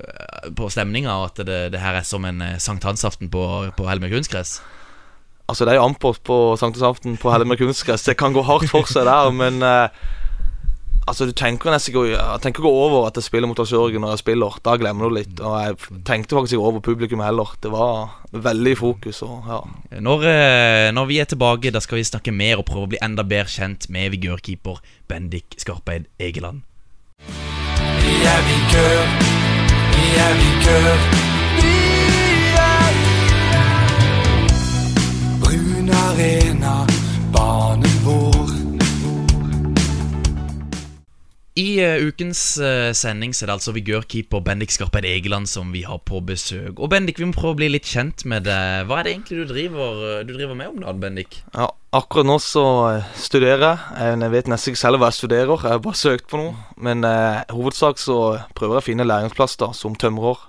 eh, 0.00 0.50
På 0.56 0.70
stemninga, 0.72 1.12
og 1.20 1.30
at 1.30 1.46
det, 1.46 1.60
det 1.74 1.80
her 1.80 2.00
er 2.00 2.06
som 2.08 2.24
en 2.24 2.40
eh, 2.44 2.58
sankthansaften 2.58 3.30
på, 3.32 3.44
på 3.76 3.88
Helmer 3.88 4.12
kunstgress? 4.12 4.60
Altså, 5.50 5.66
det 5.66 5.74
er 5.74 5.80
jo 5.80 5.88
amper 5.88 6.20
på 6.24 6.38
sankthansaften 6.60 7.16
på 7.20 7.32
Helmer 7.32 7.58
kunstgress. 7.60 8.06
Det 8.06 8.16
kan 8.16 8.32
gå 8.32 8.44
hardt 8.46 8.70
for 8.70 8.88
seg 8.88 9.08
der, 9.08 9.32
men 9.34 9.60
eh, 9.66 9.88
Altså, 11.10 11.26
du 11.26 11.34
tenker 11.34 11.72
nesten 11.74 11.90
ikke 11.90 12.12
Jeg 12.12 12.42
tenker 12.44 12.62
ikke 12.62 12.70
over 12.70 13.08
at 13.08 13.16
jeg 13.18 13.26
spiller 13.26 13.50
mot 13.50 13.58
Lars 13.58 13.72
Jørgen 13.74 14.04
når 14.04 14.14
jeg 14.14 14.22
spiller. 14.22 14.58
Da 14.62 14.76
glemmer 14.78 15.08
du 15.08 15.16
litt. 15.16 15.40
Og 15.42 15.56
jeg 15.58 16.02
tenkte 16.06 16.36
faktisk 16.38 16.54
ikke 16.54 16.68
over 16.68 16.84
publikum 16.86 17.22
heller. 17.24 17.50
Det 17.62 17.72
var 17.72 18.12
veldig 18.30 18.76
i 18.76 18.78
fokus. 18.78 19.22
Og 19.26 19.50
ja. 19.50 19.58
Når, 19.98 20.26
eh, 20.30 20.92
når 20.94 21.10
vi 21.10 21.18
er 21.18 21.26
tilbake, 21.26 21.74
da 21.74 21.82
skal 21.82 21.98
vi 21.98 22.06
snakke 22.06 22.30
mer 22.30 22.62
og 22.62 22.68
prøve 22.70 22.86
å 22.86 22.92
bli 22.94 23.02
enda 23.02 23.26
bedre 23.26 23.50
kjent 23.50 23.88
med 23.90 24.14
vigørkeeper 24.14 24.78
Bendik 25.10 25.58
Skarpeid 25.58 26.06
Egeland. 26.22 26.62
Vi 27.26 28.14
er 28.30 28.40
vigør, 28.46 29.04
vi 29.96 30.06
er 30.28 30.34
vigør. 30.44 30.98
Vi 31.58 31.74
er 32.54 32.92
Brun 35.42 35.90
arena, 36.06 36.74
banen 37.34 37.89
I 41.60 41.80
uh, 41.82 42.06
ukens 42.08 42.40
uh, 42.62 42.90
sending 42.96 43.34
så 43.34 43.44
er 43.44 43.50
det 43.50 43.54
altså 43.58 43.72
vigørkeeper 43.76 44.40
Bendik 44.44 44.72
Skarpeid 44.72 45.04
Egeland 45.04 45.48
som 45.50 45.72
vi 45.74 45.82
har 45.84 45.98
på 46.08 46.22
besøk. 46.24 46.78
Og 46.78 46.88
Bendik, 46.92 47.18
vi 47.20 47.26
må 47.28 47.34
prøve 47.36 47.56
å 47.56 47.58
bli 47.58 47.68
litt 47.72 47.88
kjent 47.90 48.24
med 48.30 48.46
deg. 48.46 48.86
Hva 48.88 49.00
er 49.00 49.08
det 49.08 49.12
egentlig 49.16 49.40
du 49.42 49.50
driver, 49.50 49.98
eh, 50.06 50.22
du 50.24 50.32
driver 50.36 50.56
med 50.56 50.70
om 50.70 50.78
dagen, 50.80 51.02
Bendik? 51.02 51.40
Ja, 51.52 51.66
akkurat 51.96 52.28
nå 52.30 52.38
så 52.40 52.64
studerer 53.18 53.66
jeg. 53.66 54.14
Jeg 54.22 54.34
vet 54.36 54.48
nesten 54.52 54.72
ikke 54.72 54.82
selv 54.84 55.02
hva 55.02 55.10
jeg 55.10 55.18
studerer. 55.18 55.52
Jeg 55.58 55.74
har 55.74 55.84
bare 55.84 56.00
søkt 56.00 56.30
på 56.30 56.40
noe. 56.40 56.56
Men 56.80 57.04
uh, 57.04 57.42
hovedsak 57.52 58.00
så 58.00 58.16
prøver 58.56 58.78
jeg 58.78 58.84
å 58.84 58.88
finne 58.88 59.08
læringsplass 59.10 59.60
da, 59.60 59.72
som 59.76 59.98
tømrer. 59.98 60.40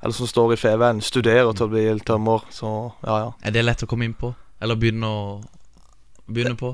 Eller 0.00 0.16
som 0.16 0.30
står 0.30 0.54
i 0.54 0.60
FVN. 0.62 1.04
Studerer 1.04 1.52
til 1.52 1.68
å 1.68 1.72
bli 1.74 1.86
tømrer. 2.08 2.48
Så 2.54 2.72
ja, 3.04 3.20
ja. 3.26 3.30
Er 3.44 3.58
det 3.58 3.68
lett 3.68 3.84
å 3.84 3.90
komme 3.90 4.08
inn 4.08 4.16
på? 4.16 4.32
Eller 4.64 4.80
begynne 4.80 5.12
å 5.12 5.24
Begynne 6.24 6.56
på? 6.56 6.70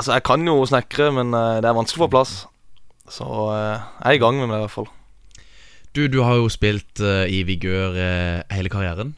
Altså, 0.00 0.14
jeg 0.14 0.24
kan 0.24 0.40
jo 0.48 0.62
snekre, 0.64 1.10
men 1.12 1.34
det 1.34 1.68
er 1.68 1.74
vanskelig 1.76 2.00
å 2.00 2.06
få 2.06 2.14
plass. 2.14 2.38
Så 3.12 3.26
eh, 3.54 3.84
jeg 4.02 4.14
er 4.14 4.18
i 4.18 4.22
gang 4.22 4.40
med 4.40 4.50
det, 4.50 4.58
i 4.58 4.64
hvert 4.64 4.74
fall. 4.74 4.88
Du, 5.96 6.06
du 6.12 6.20
har 6.26 6.40
jo 6.40 6.50
spilt 6.52 7.00
eh, 7.00 7.24
i 7.32 7.42
Vigør 7.48 7.96
eh, 7.96 8.40
hele 8.52 8.72
karrieren. 8.72 9.14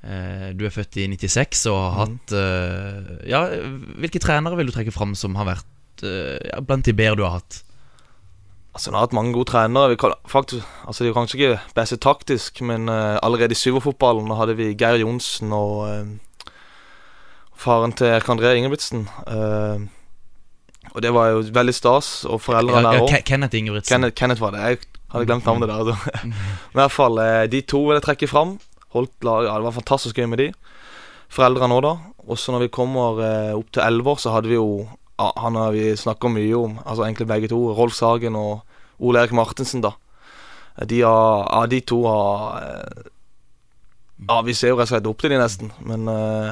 Eh, 0.00 0.50
du 0.56 0.64
er 0.64 0.72
født 0.74 0.96
i 1.02 1.08
96 1.12 1.66
og 1.68 1.76
har 1.76 1.98
hatt 1.98 2.32
eh, 2.32 3.10
Ja, 3.28 3.42
hvilke 4.00 4.22
trenere 4.22 4.56
vil 4.56 4.70
du 4.70 4.72
trekke 4.72 4.94
fram 4.94 5.12
som 5.18 5.36
har 5.36 5.44
vært 5.50 6.04
eh, 6.08 6.38
ja, 6.48 6.62
blant 6.64 6.88
de 6.88 6.94
bedre 6.96 7.18
du 7.20 7.26
har 7.26 7.36
hatt? 7.36 7.58
Altså, 8.72 8.88
Han 8.88 8.96
har 8.96 9.04
hatt 9.08 9.18
mange 9.18 9.34
gode 9.34 9.50
trenere. 9.50 9.90
Vi 9.92 9.98
kan, 10.00 10.14
faktisk, 10.30 10.64
altså, 10.86 11.04
de 11.04 11.10
er 11.10 11.18
kanskje 11.18 11.38
ikke 11.38 11.60
best 11.76 12.00
taktisk, 12.00 12.62
men 12.62 12.88
uh, 12.88 13.18
allerede 13.18 13.52
i 13.52 13.58
syverfotballen 13.58 14.30
hadde 14.38 14.54
vi 14.56 14.70
Geir 14.78 15.02
Johnsen 15.02 15.50
og 15.52 15.80
uh, 15.90 16.52
faren 17.60 17.92
til 17.92 18.14
Erk 18.14 18.30
André 18.32 18.54
Ingebrigtsen. 18.56 19.08
Eh, 19.28 19.82
og 20.94 21.02
det 21.04 21.10
var 21.14 21.28
jo 21.34 21.42
veldig 21.54 21.74
stas. 21.76 22.24
Og 22.26 22.40
foreldrene 22.42 22.80
Ja, 22.82 22.90
der 22.90 22.98
ja, 22.98 23.04
òg. 23.04 23.10
Ke- 23.12 23.24
Kenneth 23.28 23.56
Ingebrigtsen. 23.58 23.92
Kenneth, 23.94 24.14
Kenneth 24.18 24.40
var 24.42 24.50
det. 24.56 24.60
Jeg 24.66 24.78
hadde 25.12 25.26
glemt 25.28 25.44
navnet 25.46 25.68
der. 25.68 25.82
Altså. 25.84 25.96
Men 26.24 26.78
i 26.78 26.80
hvert 26.82 26.94
fall, 26.96 27.18
eh, 27.24 27.46
de 27.52 27.60
to 27.62 27.82
vil 27.86 27.98
jeg 27.98 28.06
trekke 28.08 28.28
fram. 28.30 28.56
Holdt 28.94 29.12
lag, 29.26 29.44
ja, 29.46 29.54
Det 29.60 29.68
var 29.68 29.76
fantastisk 29.76 30.16
gøy 30.18 30.26
med 30.32 30.38
de. 30.42 30.48
Foreldrene 31.30 31.76
òg, 31.78 31.82
da. 31.86 31.92
Og 32.30 32.38
så 32.38 32.52
når 32.54 32.64
vi 32.66 32.72
kommer 32.74 33.20
eh, 33.22 33.52
opp 33.58 33.70
til 33.72 33.82
elleve 33.86 34.14
år, 34.14 34.18
så 34.22 34.32
hadde 34.34 34.48
vi 34.50 34.56
jo 34.58 34.88
ja, 35.20 35.30
Han 35.36 35.54
har 35.60 35.70
vi 35.76 35.90
snakka 36.00 36.30
mye 36.32 36.56
om, 36.56 36.78
altså 36.84 37.04
egentlig 37.06 37.28
begge 37.28 37.48
to. 37.52 37.58
Rolf 37.76 37.94
Sagen 37.94 38.36
og 38.40 38.62
Ole 39.00 39.20
Erik 39.22 39.32
Martensen, 39.36 39.82
da. 39.84 39.92
Eh, 40.80 40.86
De, 40.90 41.02
har, 41.04 41.46
ja, 41.50 41.66
de 41.70 41.80
to 41.86 42.02
har 42.08 42.58
Ja, 44.28 44.40
vi 44.44 44.52
ser 44.54 44.72
jo 44.74 44.76
rett 44.80 44.90
og 44.90 44.94
slett 44.94 45.06
opp 45.08 45.20
til 45.22 45.32
de 45.32 45.38
nesten, 45.40 45.70
men 45.86 46.08
eh, 46.12 46.50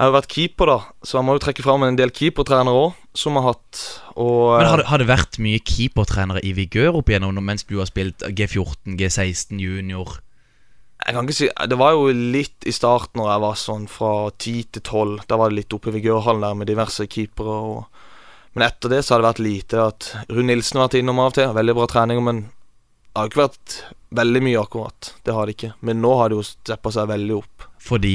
jeg 0.00 0.06
har 0.06 0.14
jo 0.14 0.16
vært 0.16 0.32
keeper, 0.32 0.70
da, 0.70 0.78
så 1.04 1.18
jeg 1.18 1.24
må 1.28 1.34
jo 1.36 1.40
trekke 1.44 1.60
fram 1.60 1.82
en 1.84 1.96
del 1.98 2.08
keepertrenere 2.16 2.72
òg, 2.72 2.94
som 3.20 3.34
har 3.36 3.50
hatt. 3.50 3.80
Og, 4.14 4.54
Men 4.56 4.64
eh, 4.64 4.70
har 4.70 4.80
det, 4.80 4.86
har 4.88 5.02
det 5.02 5.08
vært 5.10 5.36
mye 5.44 5.60
keepertrenere 5.60 6.40
i 6.40 6.54
Vigør 6.56 6.96
opp 7.02 7.12
igjennom 7.12 7.36
mens 7.44 7.66
du 7.68 7.74
har 7.76 7.90
spilt 7.90 8.24
G14, 8.24 8.94
G16, 8.96 9.60
junior? 9.60 10.14
Jeg 11.04 11.16
kan 11.16 11.28
ikke 11.28 11.36
si 11.36 11.50
Det 11.68 11.78
var 11.80 11.92
jo 11.96 12.08
litt 12.12 12.64
i 12.68 12.72
starten 12.72 13.20
når 13.20 13.28
jeg 13.28 13.44
var 13.44 13.60
sånn 13.60 13.86
fra 13.92 14.14
10 14.30 14.72
til 14.72 14.86
12. 14.86 15.20
Da 15.28 15.36
var 15.36 15.52
det 15.52 15.60
litt 15.60 15.76
oppe 15.76 15.92
i 15.92 15.96
Vigørhallen 15.98 16.48
der 16.48 16.56
med 16.56 16.72
diverse 16.72 17.04
keepere. 17.04 17.60
Og, 17.60 18.02
men 18.56 18.68
etter 18.70 18.96
det 18.96 19.04
så 19.04 19.18
har 19.18 19.20
det 19.20 19.30
vært 19.34 19.44
lite. 19.44 19.84
At 19.84 20.10
Rune 20.32 20.48
Nilsen 20.48 20.80
har 20.80 20.88
vært 20.88 21.00
innom 21.04 21.20
av 21.20 21.34
og 21.34 21.38
til. 21.42 21.54
Veldig 21.60 21.76
bra 21.76 21.92
treninger, 21.92 22.24
men 22.24 22.42
det 22.48 23.20
har 23.20 23.28
ikke 23.28 23.44
vært 23.44 23.78
veldig 24.16 24.46
mye 24.48 24.64
akkurat. 24.64 25.14
Det 25.28 25.36
har 25.36 25.44
det 25.44 25.60
ikke. 25.60 25.74
Men 25.84 26.00
nå 26.00 26.16
har 26.22 26.32
det 26.32 26.40
jo 26.40 26.50
steppa 26.56 26.96
seg 26.96 27.12
veldig 27.12 27.40
opp. 27.42 27.72
Fordi 27.84 28.14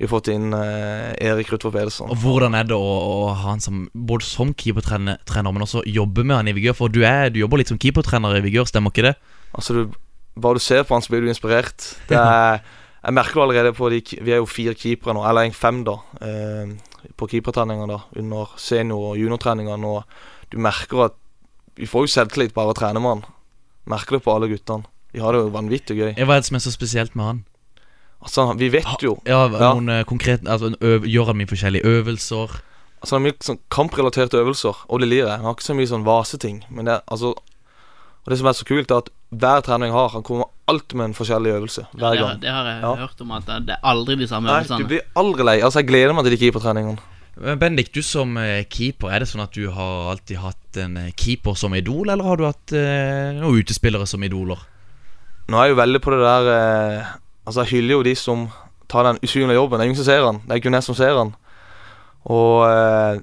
Vi 0.00 0.06
har 0.06 0.14
fått 0.14 0.30
inn 0.32 0.54
eh, 0.56 1.10
Erik 1.28 1.50
Rutvold 1.52 1.74
Pedersen. 1.74 2.08
Og 2.08 2.22
hvordan 2.22 2.54
er 2.56 2.64
det 2.70 2.72
å, 2.72 2.80
å 2.80 3.16
ha 3.28 3.50
han 3.50 3.60
som 3.60 3.82
både 3.92 4.24
som 4.24 4.54
keepertrener, 4.56 5.18
trener, 5.28 5.52
men 5.52 5.66
også 5.66 5.82
jobbe 5.84 6.24
med 6.24 6.38
han 6.38 6.48
i 6.48 6.54
Vigør? 6.56 6.78
For 6.78 6.92
du, 6.92 7.02
er, 7.04 7.28
du 7.28 7.36
jobber 7.42 7.60
litt 7.60 7.68
som 7.68 7.76
keepertrener 7.82 8.38
i 8.38 8.40
Vigør, 8.46 8.64
stemmer 8.70 8.94
ikke 8.94 9.10
det? 9.10 9.12
Altså 9.52 9.76
du, 9.76 9.98
Bare 10.40 10.56
du 10.56 10.64
ser 10.64 10.86
på 10.88 10.96
han, 10.96 11.04
så 11.04 11.12
blir 11.12 11.26
du 11.26 11.28
inspirert. 11.28 11.84
Det 12.08 12.16
er, 12.16 12.62
jeg 13.02 13.16
merker 13.18 13.42
det 13.42 13.44
allerede 13.44 13.74
på 13.76 13.90
de 13.92 14.00
Vi 14.00 14.32
er 14.32 14.40
jo 14.40 14.48
fire 14.48 14.72
keepere 14.78 15.18
nå, 15.18 15.26
eller 15.28 15.52
fem, 15.52 15.82
da. 15.84 15.98
Eh, 16.24 16.72
på 17.20 17.28
keepertreninga 17.34 18.00
under 18.22 18.56
senior- 18.56 19.10
og 19.10 19.20
juniortreningene. 19.20 19.92
Og 19.98 20.48
du 20.48 20.56
merker 20.64 21.10
at 21.10 21.20
vi 21.76 21.90
får 21.90 22.08
jo 22.08 22.14
selvtillit 22.16 22.56
bare 22.56 22.70
av 22.70 22.72
å 22.72 22.80
trene 22.80 23.04
med 23.04 23.18
han. 23.18 23.22
Merker 23.92 24.16
det 24.16 24.24
på 24.24 24.32
alle 24.32 24.48
guttene. 24.48 24.88
De 25.12 25.20
har 25.20 25.36
det 25.36 25.44
jo 25.44 25.52
vanvittig 25.52 26.00
gøy. 26.00 26.10
Hva 26.16 26.38
er 26.38 26.40
det 26.40 26.48
som 26.48 26.56
er 26.56 26.64
så 26.64 26.72
spesielt 26.72 27.12
med 27.18 27.26
han? 27.26 27.46
Altså, 28.22 28.54
Vi 28.58 28.68
vet 28.68 29.00
jo 29.02 29.14
Ja, 29.26 29.46
Ja. 29.48 29.72
noen 29.74 29.88
ja. 29.88 30.04
konkrete 30.04 30.44
altså, 30.46 30.74
Gjør 30.80 31.26
han 31.26 31.36
mye 31.40 31.46
forskjellige 31.48 31.84
øvelser? 31.84 32.58
Altså, 33.00 33.16
det 33.16 33.20
er 33.20 33.24
mye 33.24 33.38
sånn 33.40 33.58
kamprelaterte 33.70 34.36
øvelser, 34.42 34.76
og 34.88 35.00
det 35.00 35.08
lirer. 35.08 35.36
Han 35.38 35.44
har 35.48 35.54
ikke 35.54 35.70
så 35.70 35.74
mye 35.74 35.88
sånn 35.88 36.04
vaseting. 36.04 36.62
Men 36.70 36.84
det, 36.84 37.00
altså 37.08 37.32
Og 38.20 38.28
det 38.28 38.36
som 38.38 38.46
er 38.48 38.52
så 38.52 38.64
kult, 38.68 38.90
er 38.90 38.98
at 38.98 39.08
hver 39.32 39.62
trening 39.64 39.88
jeg 39.88 39.92
har, 39.96 40.08
han 40.12 40.22
kommer 40.22 40.44
alltid 40.68 40.94
med 40.98 41.04
en 41.06 41.14
forskjellig 41.14 41.54
øvelse. 41.56 41.86
Hver 41.96 42.10
Det, 42.12 42.18
har- 42.20 42.28
gang. 42.28 42.40
det 42.40 42.50
har 42.50 42.64
jeg 42.66 42.82
Ja. 42.82 42.94
hørt 42.96 43.20
om, 43.22 43.30
at 43.32 43.46
det 43.46 43.70
er 43.70 43.78
aldri 43.82 44.14
de 44.18 44.26
samme 44.26 44.44
Nei, 44.44 44.62
du 44.78 44.84
blir 44.84 45.00
aldri 45.16 45.42
lei. 45.44 45.60
Altså, 45.62 45.78
jeg 45.80 45.86
gleder 45.88 46.12
meg 46.14 46.24
til 46.24 46.36
de 46.36 46.44
keepertreningene. 46.44 46.98
Men 47.40 47.58
Bendik, 47.58 47.90
du 47.94 48.02
som 48.02 48.36
eh, 48.36 48.64
keeper, 48.68 49.08
er 49.10 49.20
det 49.20 49.28
sånn 49.28 49.40
at 49.42 49.52
du 49.52 49.70
har 49.70 50.10
alltid 50.12 50.36
hatt 50.36 50.76
en 50.76 50.96
eh, 50.98 51.10
keeper 51.16 51.54
som 51.56 51.72
idol, 51.74 52.10
eller 52.10 52.22
har 52.24 52.36
du 52.36 52.44
hatt 52.44 52.72
eh, 52.72 53.32
noen 53.40 53.56
utespillere 53.64 54.06
som 54.06 54.20
idoler? 54.22 54.58
Nå 55.48 55.56
er 55.56 55.68
jeg 55.68 55.76
jo 55.76 55.80
veldig 55.82 56.00
på 56.02 56.10
det 56.10 56.20
der 56.20 56.98
eh, 57.00 57.06
Altså, 57.50 57.64
jeg 57.64 57.80
hyller 57.80 57.96
jo 57.96 58.02
de 58.06 58.12
som 58.14 58.44
tar 58.90 59.08
den 59.08 59.18
usynlige 59.26 59.58
jobben. 59.58 59.80
Det 59.80 59.82
er 59.82 59.88
ingen 59.90 59.98
som 59.98 60.06
ser 60.06 60.22
han. 60.22 60.36
Det 60.46 60.54
er 60.54 60.62
kun 60.62 60.76
jeg 60.78 60.86
som 60.86 60.94
ser 60.94 61.16
han. 61.18 61.32
Og 62.30 62.62
eh, 62.68 63.22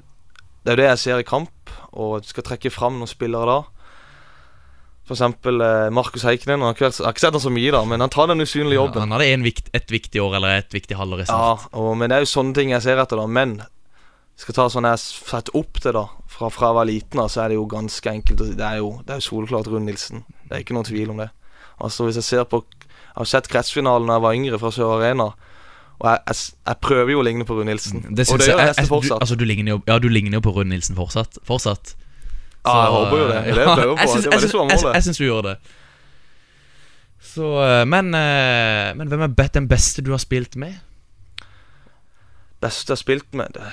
det 0.65 0.74
er 0.74 0.75
jo 0.75 0.81
det 0.81 0.89
jeg 0.89 1.00
ser 1.00 1.22
i 1.24 1.27
kamp, 1.27 1.72
og 1.96 2.25
skal 2.27 2.43
trekke 2.43 2.72
fram 2.74 2.98
noen 3.00 3.07
spillere 3.07 3.48
da. 3.48 3.62
Eksempel 5.07 5.63
eh, 5.63 5.86
Markus 5.96 6.25
Heiknen. 6.27 6.60
Han 6.60 6.67
har 6.67 6.75
ikke 6.75 6.89
jeg 6.89 7.05
har 7.05 7.15
ikke 7.15 7.24
sett 7.24 7.38
han 7.39 7.46
så 7.46 7.53
mye, 7.55 7.72
da, 7.72 7.86
men 7.88 8.03
han 8.03 8.12
tar 8.12 8.27
den 8.27 8.43
usynlige 8.43 8.81
jobben. 8.81 9.05
Han 9.05 9.15
hadde 9.15 9.48
vikt, 9.48 9.72
et 9.79 9.96
viktig 9.96 10.19
år 10.19 10.36
eller 10.41 10.60
et 10.60 10.75
viktig 10.75 11.00
halvår 11.00 11.24
i 11.24 11.29
Ja, 11.31 11.55
og, 11.72 11.93
men 11.96 12.12
det 12.12 12.17
er 12.19 12.27
jo 12.27 12.34
sånne 12.34 12.57
ting 12.57 12.75
jeg 12.75 12.84
ser 12.84 13.00
etter, 13.00 13.24
da. 13.24 13.31
Men 13.31 13.62
skal 14.38 14.60
ta 14.60 14.67
sånn 14.69 14.91
jeg 14.91 15.00
setter 15.05 15.55
opp 15.55 15.79
til, 15.79 15.96
da, 15.96 16.03
fra, 16.27 16.51
fra 16.51 16.74
jeg 16.74 16.79
var 16.81 16.91
liten, 16.91 17.24
da, 17.24 17.31
så 17.31 17.46
er 17.46 17.53
det 17.53 17.62
jo 17.62 17.67
ganske 17.72 18.12
enkelt. 18.12 18.43
Det 18.60 18.67
er 18.67 18.84
jo, 18.84 18.98
det 19.07 19.15
er 19.15 19.24
jo 19.24 19.29
soleklart 19.31 19.72
Rund 19.72 19.88
Nilsen. 19.88 20.27
Det 20.43 20.51
er 20.51 20.67
ikke 20.67 20.75
noen 20.75 20.91
tvil 20.91 21.15
om 21.15 21.24
det. 21.24 21.31
Altså 21.81 22.03
Hvis 22.07 22.15
jeg 22.15 22.24
ser 22.24 22.43
på 22.50 22.63
Jeg 22.81 23.17
har 23.17 23.25
sett 23.25 23.48
kretsfinalen 23.50 24.07
da 24.07 24.13
jeg 24.17 24.22
var 24.22 24.34
yngre, 24.38 24.60
fra 24.62 24.72
Sør 24.72 24.96
Arena. 24.98 25.31
Og 26.00 26.05
jeg, 26.10 26.19
jeg, 26.27 26.36
jeg 26.67 26.77
prøver 26.86 27.12
jo 27.12 27.19
å 27.19 27.25
ligne 27.25 27.46
på 27.50 27.55
Rune 27.57 27.72
Nilsen. 27.72 28.03
Det 28.13 28.27
og 28.29 28.38
det 28.39 28.48
gjør 28.51 28.60
jeg, 28.60 28.67
jeg 28.67 28.75
jeg, 28.77 28.86
du, 28.86 28.89
fortsatt. 28.91 29.22
altså, 29.22 29.36
du 29.36 29.46
ligner 29.50 29.72
jo, 29.72 29.79
ja, 29.88 29.96
du 29.98 30.07
ligner 30.10 30.38
jo 30.38 30.41
på 30.46 30.51
Rune 30.53 30.69
Nilsen 30.75 30.96
fortsatt. 30.96 31.39
fortsatt. 31.48 31.96
ja, 32.67 32.75
jeg 32.84 32.91
håper 32.93 33.17
jo 33.17 33.27
det. 33.31 33.39
Det 33.48 33.63
er 33.63 33.65
jeg 33.65 33.98
på. 33.98 34.07
Synes, 34.12 34.24
det 34.24 34.34
var 34.34 34.41
det 34.46 34.50
som 34.51 34.60
var 34.60 34.69
jeg- 34.69 34.81
målet. 34.84 34.96
Jeg 34.96 35.03
syns 35.07 35.17
du 35.17 35.24
gjør 35.25 35.41
det. 35.48 35.55
Så, 37.27 37.48
eh, 37.65 37.86
men, 37.89 38.13
eh, 38.15 38.93
men 38.98 39.07
hvem 39.10 39.22
er 39.25 39.50
den 39.53 39.67
beste 39.67 40.01
du 40.05 40.12
har 40.13 40.22
spilt 40.22 40.55
med? 40.55 40.77
Beste 42.62 42.91
jeg 42.91 42.96
har 42.96 43.01
spilt 43.01 43.34
med 43.38 43.53
Det, 43.53 43.65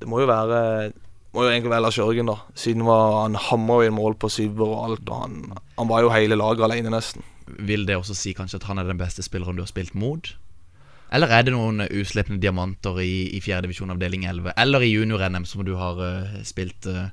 det 0.00 0.08
må 0.10 0.20
jo 0.22 0.26
være 0.30 0.92
må 1.34 1.44
jo 1.44 1.50
egentlig 1.50 1.72
være 1.72 1.82
Lars 1.82 1.98
Jørgen, 1.98 2.30
da. 2.30 2.38
Siden 2.58 2.86
var, 2.86 3.24
han 3.24 3.38
hamra 3.48 3.80
jo 3.82 3.90
inn 3.90 3.96
mål 3.96 4.16
på 4.22 4.30
syver 4.30 4.70
og 4.70 4.80
alt. 4.86 5.08
Og 5.10 5.22
han, 5.24 5.36
han 5.78 5.90
var 5.90 6.04
jo 6.04 6.12
hele 6.14 6.38
laget 6.38 6.64
alene, 6.66 6.92
nesten. 6.94 7.26
Vil 7.58 7.84
det 7.88 7.98
også 7.98 8.16
si 8.16 8.32
kanskje 8.36 8.62
at 8.62 8.68
han 8.70 8.80
er 8.80 8.88
den 8.88 9.00
beste 9.00 9.24
spilleren 9.26 9.58
du 9.58 9.64
har 9.64 9.70
spilt 9.70 9.96
mot? 9.98 10.30
Eller 11.14 11.30
er 11.30 11.44
det 11.46 11.52
noen 11.54 11.84
eh, 11.84 12.32
diamanter 12.42 12.98
i, 13.02 13.36
i 13.36 13.40
4. 13.40 13.60
divisjon 13.66 13.92
avdeling 13.92 14.24
11? 14.26 14.54
Eller 14.56 14.82
i 14.82 14.94
junior-NM 14.94 15.44
som 15.46 15.64
du 15.64 15.76
har 15.78 16.00
uh, 16.00 16.42
spilt 16.42 16.88
uh, 16.90 17.10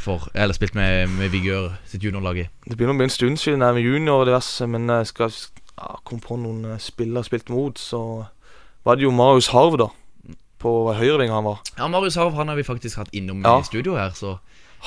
for 0.00 0.30
Eller 0.34 0.54
spilt 0.54 0.74
med, 0.74 1.08
med 1.08 1.28
Vigør 1.32 1.74
sitt 1.86 2.04
juniorlag 2.04 2.38
i? 2.38 2.46
Det 2.64 2.76
begynner 2.76 2.96
å 2.96 3.00
bli 3.00 3.08
en 3.08 3.16
stund 3.16 3.40
siden 3.40 3.60
jeg 3.60 3.68
er 3.68 3.76
med 3.76 3.84
junior 3.84 4.22
og 4.22 4.30
diverse, 4.30 4.66
men 4.66 4.88
jeg 4.88 5.10
skal 5.10 5.32
ja, 5.32 5.96
komme 6.04 6.24
på 6.24 6.36
noen 6.40 6.74
eh, 6.74 6.80
spillere 6.80 7.26
spilt 7.26 7.50
mot, 7.52 7.78
så 7.78 8.02
var 8.84 8.96
det 8.96 9.04
jo 9.04 9.12
Marius 9.14 9.50
Harv, 9.54 9.76
da. 9.80 9.90
På 10.60 10.92
høyreving 10.94 11.30
han 11.32 11.44
var. 11.46 11.60
Ja, 11.78 11.86
Marius 11.88 12.18
Harv 12.20 12.34
han 12.36 12.48
har 12.52 12.56
vi 12.58 12.64
faktisk 12.66 12.98
hatt 13.00 13.12
innom 13.16 13.40
Ja. 13.46 13.58
i 13.60 13.64
studio 13.64 13.94
her, 13.96 14.10
så 14.14 14.38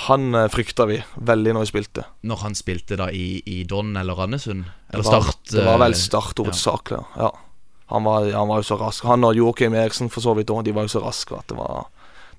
Han 0.07 0.33
eh, 0.35 0.47
frykta 0.49 0.85
vi 0.89 0.99
veldig 1.21 1.53
når 1.53 1.65
vi 1.65 1.69
spilte. 1.71 2.03
når 2.23 2.37
han 2.43 2.55
spilte 2.57 2.95
da 2.97 3.09
i, 3.13 3.41
i 3.45 3.63
Don 3.63 3.95
eller 3.97 4.15
Randesund 4.17 4.63
Eller 4.91 5.03
det 5.03 5.11
var, 5.11 5.21
Start 5.21 5.51
Det 5.51 5.65
var 5.65 5.77
vel 5.81 5.91
eh, 5.93 5.97
Start 5.97 6.37
hovedsakelig, 6.41 7.03
ja. 7.17 7.31
Han 7.93 8.03
var, 8.07 8.25
han 8.31 8.47
var 8.49 8.57
jo 8.61 8.63
så 8.65 8.77
rask. 8.79 9.03
Han 9.05 9.23
og 9.27 9.35
Joakim 9.37 9.73
Eriksen 9.77 10.09
for 10.09 10.21
så 10.25 10.33
vidt 10.37 10.49
òg, 10.49 10.63
de 10.65 10.71
var 10.73 10.87
jo 10.87 10.93
så 10.95 11.01
raske 11.03 11.35
at 11.37 11.45
det 11.51 11.57
var 11.59 11.85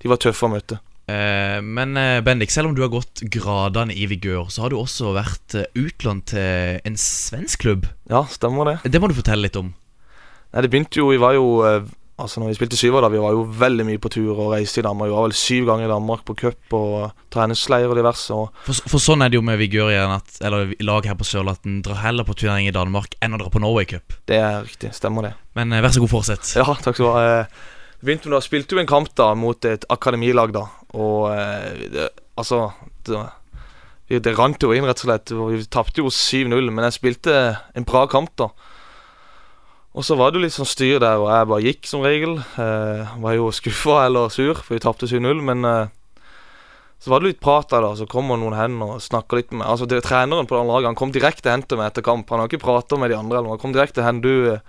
De 0.01 0.09
var 0.11 0.17
tøffe 0.19 0.43
å 0.47 0.51
møte. 0.51 0.79
Eh, 1.07 1.61
men 1.61 1.95
eh, 2.01 2.19
Bendik, 2.25 2.51
selv 2.51 2.67
om 2.71 2.75
du 2.75 2.81
har 2.81 2.89
gått 2.91 3.21
gradene 3.31 3.93
i 3.93 4.07
Vigør, 4.09 4.49
så 4.51 4.65
har 4.65 4.73
du 4.73 4.79
også 4.79 5.13
vært 5.15 5.55
utlånt 5.77 6.25
til 6.33 6.81
en 6.83 6.97
svensk 6.97 7.61
klubb. 7.61 7.85
Ja, 8.09 8.23
stemmer 8.27 8.65
det. 8.71 8.91
Det 8.91 8.99
må 8.99 9.07
du 9.07 9.15
fortelle 9.15 9.45
litt 9.47 9.55
om. 9.55 9.69
Nei, 10.51 10.61
det 10.65 10.71
begynte 10.73 10.99
jo 10.99 11.07
Vi 11.13 11.17
var 11.21 11.33
jo 11.37 11.45
Altså 12.15 12.39
når 12.39 12.53
vi 12.53 12.55
spilte 12.55 12.77
syver, 12.79 13.03
da, 13.03 13.09
vi 13.11 13.19
var 13.19 13.33
jo 13.35 13.41
veldig 13.59 13.83
mye 13.89 13.99
på 13.99 14.07
tur 14.13 14.37
og 14.37 14.53
reiste 14.53 14.79
i 14.79 14.83
Danmark. 14.85 15.09
Vi 15.09 15.15
var 15.17 15.25
vel 15.25 15.35
syv 15.35 15.65
ganger 15.67 15.89
i 15.89 15.91
Danmark 15.91 16.21
på 16.23 16.35
cup 16.39 16.75
og 16.77 17.09
treningsleir 17.33 17.91
og 17.91 17.97
diverse. 17.99 18.31
Og 18.31 18.61
For, 18.63 18.87
for 18.93 19.03
sånn 19.03 19.25
er 19.25 19.33
det 19.33 19.35
jo 19.35 19.43
med 19.43 19.59
Vigør 19.59 19.91
igjen, 19.91 20.13
at, 20.15 20.37
eller 20.47 20.71
lag 20.87 21.09
her 21.09 21.17
på 21.19 21.27
Sørlandet, 21.27 21.81
drar 21.83 21.99
heller 22.05 22.23
på 22.27 22.37
turnering 22.39 22.69
i 22.69 22.75
Danmark 22.75 23.17
enn 23.19 23.35
å 23.35 23.39
dra 23.41 23.51
på 23.51 23.59
Norway 23.59 23.89
Cup. 23.89 24.15
det 24.31 24.39
er 24.39 24.63
riktig. 24.63 24.93
Stemmer 24.95 25.27
det. 25.27 25.33
Men 25.59 25.75
eh, 25.75 25.83
vær 25.83 25.91
så 25.91 26.03
god, 26.05 26.13
fortsett. 26.13 26.53
Ja, 26.55 26.69
takk 26.79 26.95
skal 26.95 27.03
du 27.03 27.11
ha. 27.11 27.25
Eh, 27.41 27.73
begynte 28.05 28.31
med 28.31 28.37
da, 28.37 28.43
spilte 28.47 28.77
jo 28.77 28.83
en 28.85 28.91
kamp 28.93 29.11
da 29.19 29.33
mot 29.35 29.67
et 29.67 29.83
akademilag, 29.91 30.55
da. 30.55 30.63
Og 30.95 31.33
eh, 31.33 31.89
det, 31.97 32.07
altså 32.39 32.69
det, 33.09 33.25
det 34.23 34.37
rant 34.39 34.63
jo 34.63 34.71
inn, 34.71 34.87
rett 34.87 35.03
og 35.03 35.09
slett. 35.09 35.35
Vi 35.35 35.67
tapte 35.67 35.99
jo 35.99 36.13
7-0, 36.13 36.71
men 36.71 36.87
jeg 36.87 36.95
spilte 37.01 37.35
en 37.75 37.87
bra 37.91 38.05
kamp, 38.07 38.31
da. 38.39 38.53
Og 39.95 40.03
så 40.03 40.17
var 40.19 40.31
det 40.31 40.41
jo 40.41 40.43
litt 40.43 40.55
sånn 40.55 40.67
styr 40.67 40.97
der, 40.99 41.21
og 41.21 41.29
jeg 41.31 41.47
bare 41.51 41.63
gikk 41.63 41.87
som 41.87 42.03
regel. 42.03 42.39
Eh, 42.59 43.13
var 43.23 43.37
jo 43.37 43.51
skuffa 43.59 44.01
eller 44.09 44.33
sur, 44.33 44.59
for 44.59 44.75
vi 44.75 44.83
tapte 44.83 45.07
7-0, 45.07 45.39
men 45.47 45.63
eh, 45.69 45.93
så 47.05 47.11
var 47.11 47.21
det 47.21 47.29
litt 47.29 47.43
prat 47.43 47.69
der, 47.69 47.83
da. 47.85 47.93
Så 47.95 48.07
kommer 48.09 48.39
noen 48.39 48.55
hen 48.57 48.79
og 48.81 48.97
snakker 49.03 49.39
litt 49.39 49.51
med 49.51 49.61
meg. 49.61 49.69
Altså, 49.69 49.85
det, 49.89 50.01
Treneren 50.07 50.47
på 50.49 50.57
det 50.57 50.63
laget 50.65 50.89
Han 50.89 50.97
kom 50.97 51.11
direkte 51.13 51.51
hen 51.53 51.61
til 51.61 51.77
meg 51.77 51.91
etter 51.91 52.05
kamp. 52.05 52.31
Han 52.33 52.41
har 52.41 52.49
ikke 52.49 52.63
prata 52.63 52.97
med 52.97 53.11
de 53.13 53.19
andre. 53.19 53.37
Eller 53.37 53.45
noe. 53.45 53.57
Han 53.59 53.61
kom 53.61 53.75
direkte 53.75 54.01
hen. 54.01 54.23
Du, 54.23 54.31
eh, 54.55 54.63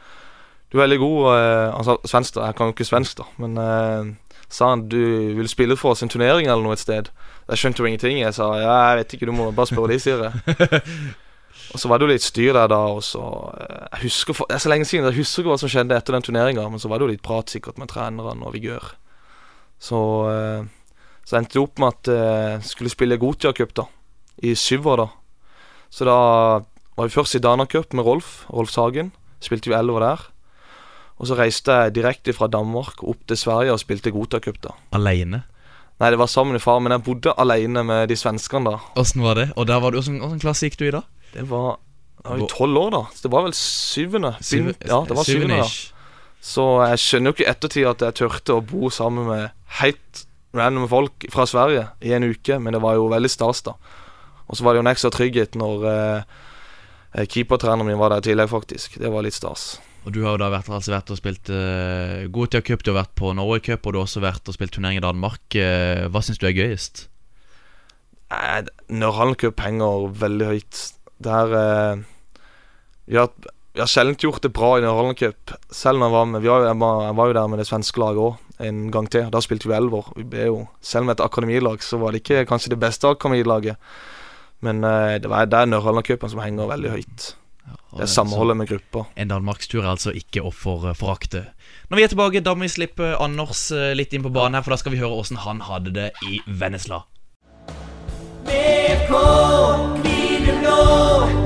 du 0.68 0.76
er 0.76 0.82
veldig 0.82 0.98
god. 1.00 1.20
Eh, 1.32 1.64
han 1.72 1.86
sa 1.86 1.96
svensk, 2.04 2.36
da. 2.36 2.50
Jeg 2.50 2.58
kan 2.58 2.68
jo 2.68 2.76
ikke 2.76 2.88
svensk, 2.90 3.22
da. 3.22 3.28
Men 3.40 3.56
eh, 3.62 4.10
sa 4.52 4.68
han 4.74 4.84
du 4.92 5.00
vil 5.38 5.48
spille 5.48 5.78
for 5.80 5.94
oss 5.94 6.04
en 6.04 6.12
turnering 6.12 6.50
eller 6.50 6.62
noe 6.66 6.76
et 6.76 6.82
sted. 6.82 7.08
Jeg 7.48 7.62
skjønte 7.62 7.82
jo 7.82 7.88
ingenting. 7.88 8.20
Jeg 8.20 8.36
sa 8.36 8.50
ja, 8.60 8.74
jeg 8.90 9.00
vet 9.00 9.16
ikke, 9.16 9.30
du 9.30 9.36
må 9.38 9.48
bare 9.56 9.70
spørre 9.72 9.94
de, 9.94 10.02
sier 10.02 10.28
jeg. 10.28 10.82
Og 11.74 11.80
så 11.82 11.88
var 11.90 11.98
det 11.98 12.06
jo 12.06 12.12
litt 12.14 12.24
styr 12.24 12.52
der 12.54 12.70
da, 12.70 12.78
og 12.94 13.02
så 13.04 13.22
eh, 13.60 13.88
Jeg 13.96 14.06
husker 14.06 14.36
for, 14.38 14.48
Det 14.48 14.56
er 14.58 14.64
så 14.64 14.70
lenge 14.72 14.86
siden, 14.88 15.08
jeg 15.10 15.18
husker 15.18 15.42
ikke 15.42 15.52
hva 15.54 15.58
som 15.60 15.72
skjedde 15.72 15.96
etter 15.98 16.16
den 16.16 16.26
turneringa, 16.26 16.68
men 16.70 16.82
så 16.82 16.90
var 16.90 17.00
det 17.00 17.06
jo 17.08 17.12
litt 17.14 17.24
prat 17.26 17.50
sikkert 17.52 17.80
med 17.82 17.90
trenerne 17.92 18.46
og 18.46 18.54
Vigør. 18.54 18.92
Så 19.82 19.98
eh, 20.30 20.64
Så 21.26 21.36
endte 21.40 21.56
det 21.58 21.64
opp 21.64 21.82
med 21.82 21.90
at 21.90 22.12
jeg 22.12 22.62
skulle 22.70 22.92
spille 22.92 23.18
Gotia 23.18 23.50
Cup, 23.52 23.74
da. 23.74 23.88
I 24.46 24.54
syver, 24.54 25.00
da. 25.02 25.08
Så 25.90 26.06
da 26.06 26.16
var 26.96 27.08
vi 27.08 27.12
først 27.12 27.34
i 27.34 27.42
Dana 27.42 27.66
Cup 27.66 27.92
med 27.92 28.06
Rolf, 28.06 28.44
Rolf 28.52 28.70
Sagen. 28.70 29.10
Spilte 29.42 29.72
vi 29.72 29.74
elver 29.74 30.04
der. 30.04 30.22
Og 31.18 31.26
så 31.26 31.36
reiste 31.38 31.72
jeg 31.72 31.96
direkte 31.96 32.34
fra 32.36 32.46
Danmark 32.46 33.02
opp 33.02 33.26
til 33.26 33.38
Sverige 33.40 33.74
og 33.74 33.80
spilte 33.82 34.12
Gotia 34.14 34.38
Cup, 34.44 34.60
da. 34.62 34.76
Aleine. 34.94 35.42
Nei, 35.96 36.10
det 36.12 36.18
var 36.20 36.28
sammen 36.28 36.52
med 36.52 36.60
far, 36.60 36.78
men 36.84 36.92
jeg 36.92 37.02
bodde 37.06 37.32
alene 37.40 37.82
med 37.88 38.10
de 38.10 38.16
svenskene 38.20 38.68
da. 38.74 38.80
Åssen 39.00 39.22
var 39.24 39.38
det? 39.38 39.46
Og 39.56 39.66
der 39.66 39.80
var 39.80 39.94
du, 39.94 39.96
Hvordan 39.98 40.20
åssen 40.26 40.42
klasse 40.42 40.68
gikk 40.68 40.76
du 40.78 40.84
i 40.90 40.92
da? 40.92 41.00
Det 41.36 41.44
var 41.50 41.76
i 42.24 42.28
var 42.28 42.40
jo 42.40 42.48
tolv 42.50 42.80
år, 42.80 42.94
da. 42.94 43.02
Så 43.14 43.26
det 43.26 43.32
var 43.34 43.44
vel 43.46 43.54
syvende. 43.54 44.32
Syv- 44.40 44.72
ja, 44.72 45.02
det 45.06 45.16
var 45.16 45.28
syvende, 45.28 45.60
syvende-ish. 45.60 45.92
Så 46.46 46.64
jeg 46.86 47.02
skjønner 47.02 47.30
jo 47.30 47.36
ikke 47.36 47.46
i 47.46 47.50
ettertid 47.50 47.86
at 47.90 48.02
jeg 48.06 48.18
turte 48.22 48.56
å 48.56 48.64
bo 48.64 48.90
sammen 48.94 49.28
med 49.28 49.54
helt 49.80 50.26
random 50.56 50.86
folk 50.88 51.26
fra 51.32 51.46
Sverige 51.48 51.88
i 52.06 52.14
en 52.16 52.26
uke, 52.26 52.58
men 52.62 52.76
det 52.76 52.82
var 52.82 52.96
jo 52.98 53.08
veldig 53.12 53.30
stas, 53.30 53.62
da. 53.66 53.74
Og 54.46 54.56
så 54.58 54.64
var 54.64 54.74
det 54.74 54.80
jo 54.80 54.84
en 54.86 54.92
ekstra 54.92 55.10
trygghet 55.14 55.58
når 55.58 55.86
eh, 55.90 56.36
eh, 57.18 57.26
keepertreneren 57.26 57.88
min 57.88 57.98
var 57.98 58.14
der 58.14 58.22
i 58.22 58.28
tillegg, 58.28 58.50
faktisk. 58.52 58.98
Det 59.02 59.10
var 59.12 59.26
litt 59.26 59.36
stas. 59.36 59.74
Og 60.06 60.14
du 60.14 60.20
har 60.22 60.36
jo 60.36 60.42
da 60.44 60.52
vært, 60.54 60.70
altså 60.70 60.94
vært 60.94 61.10
og 61.10 61.18
spilt 61.18 61.50
uh, 61.50 62.28
Gotia 62.30 62.62
Cup, 62.62 62.84
du 62.86 62.92
har 62.92 63.00
vært 63.00 63.16
på 63.18 63.32
Norway 63.34 63.58
Cup, 63.58 63.82
og 63.82 63.92
du 63.92 63.98
har 63.98 64.06
også 64.06 64.22
vært 64.22 64.46
og 64.46 64.54
spilt 64.54 64.76
turnering 64.76 65.00
i 65.00 65.02
Danmark. 65.02 65.42
Uh, 65.50 66.06
hva 66.14 66.22
syns 66.22 66.38
du 66.38 66.46
er 66.46 66.54
gøyest? 66.54 67.08
Eh, 68.30 68.70
Nørhallen 68.94 69.34
Cup 69.38 69.58
henger 69.66 70.06
veldig 70.14 70.52
høyt. 70.52 70.84
Det 71.22 71.32
er 71.32 71.54
eh, 71.60 72.02
vi, 73.06 73.16
har, 73.16 73.30
vi 73.72 73.80
har 73.82 73.90
sjelden 73.90 74.18
gjort 74.20 74.42
det 74.44 74.52
bra 74.56 74.74
i 74.78 74.84
Holland 74.84 75.18
Cup. 75.20 75.54
Selv 75.72 76.00
når 76.00 76.10
jeg 76.10 76.16
var 76.16 76.28
med 76.32 76.44
vi 76.44 76.52
var, 76.52 76.66
jeg, 76.68 76.80
var, 76.82 77.06
jeg 77.06 77.16
var 77.20 77.30
jo 77.30 77.38
der 77.38 77.48
med 77.52 77.62
det 77.62 77.68
svenske 77.70 78.02
laget 78.02 78.26
òg 78.26 78.42
en 78.66 78.90
gang 78.92 79.08
til. 79.12 79.30
Da 79.32 79.40
spilte 79.44 79.68
vi 79.68 79.76
elver. 79.76 80.12
Vi 80.16 80.26
ble 80.32 80.46
jo, 80.48 80.60
selv 80.80 81.08
med 81.08 81.18
et 81.18 81.24
akademilag 81.24 81.82
så 81.84 82.00
var 82.00 82.12
det 82.12 82.22
ikke 82.24 82.46
kanskje 82.48 82.72
det 82.72 82.80
beste 82.80 83.08
akademilaget. 83.08 83.80
Men 84.64 84.84
eh, 84.84 85.16
det, 85.20 85.30
var, 85.32 85.48
det 85.48 85.58
er 85.58 85.72
Nørhallen 85.72 86.06
Cupen 86.06 86.32
som 86.32 86.40
henger 86.44 86.70
veldig 86.70 86.94
høyt. 86.94 87.26
Ja, 87.66 87.76
Det 87.96 88.04
er 88.06 88.12
samholdet 88.12 88.56
med 88.56 88.68
gruppa. 88.70 89.06
En 89.16 89.28
danmarkstur 89.32 89.82
er 89.82 89.92
altså 89.92 90.14
ikke 90.16 90.44
å 90.46 90.52
for, 90.54 90.86
forakte. 90.96 91.48
Når 91.90 92.00
vi 92.00 92.06
er 92.06 92.12
tilbake, 92.12 92.42
da 92.44 92.54
må 92.54 92.66
vi 92.66 92.72
slippe 92.72 93.12
Anders 93.20 93.68
eh, 93.74 93.92
litt 93.98 94.14
inn 94.16 94.24
på 94.24 94.32
banen 94.34 94.58
her, 94.58 94.66
for 94.66 94.74
da 94.74 94.80
skal 94.80 94.96
vi 94.96 95.02
høre 95.02 95.20
åssen 95.20 95.42
han 95.44 95.62
hadde 95.66 95.94
det 95.96 96.10
i 96.26 96.40
Vennesla. 96.46 97.04
VK, 98.46 100.15
know. 100.76 101.45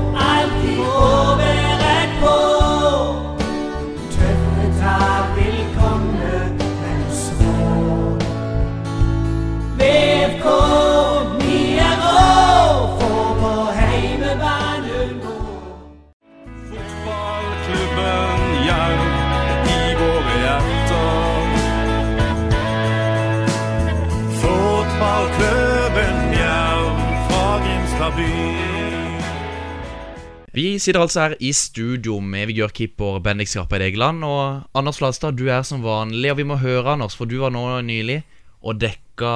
Vi 30.51 30.75
sitter 30.83 30.99
altså 30.99 31.21
her 31.21 31.33
i 31.39 31.53
studio 31.55 32.17
med 32.19 32.49
vigørkeeper 32.49 33.21
Bendik 33.23 33.47
Skarpeid 33.47 33.85
Egeland. 33.85 34.25
Og 34.27 34.65
Anders 34.75 34.99
Fladstad, 34.99 35.37
du 35.39 35.45
er 35.47 35.63
som 35.63 35.83
vanlig, 35.85 36.27
og 36.33 36.41
vi 36.41 36.47
må 36.49 36.57
høre, 36.59 36.97
Anders, 36.97 37.15
for 37.15 37.29
du 37.29 37.37
var 37.39 37.53
nå 37.55 37.63
nylig 37.87 38.19
og 38.61 38.81
dekka 38.81 39.31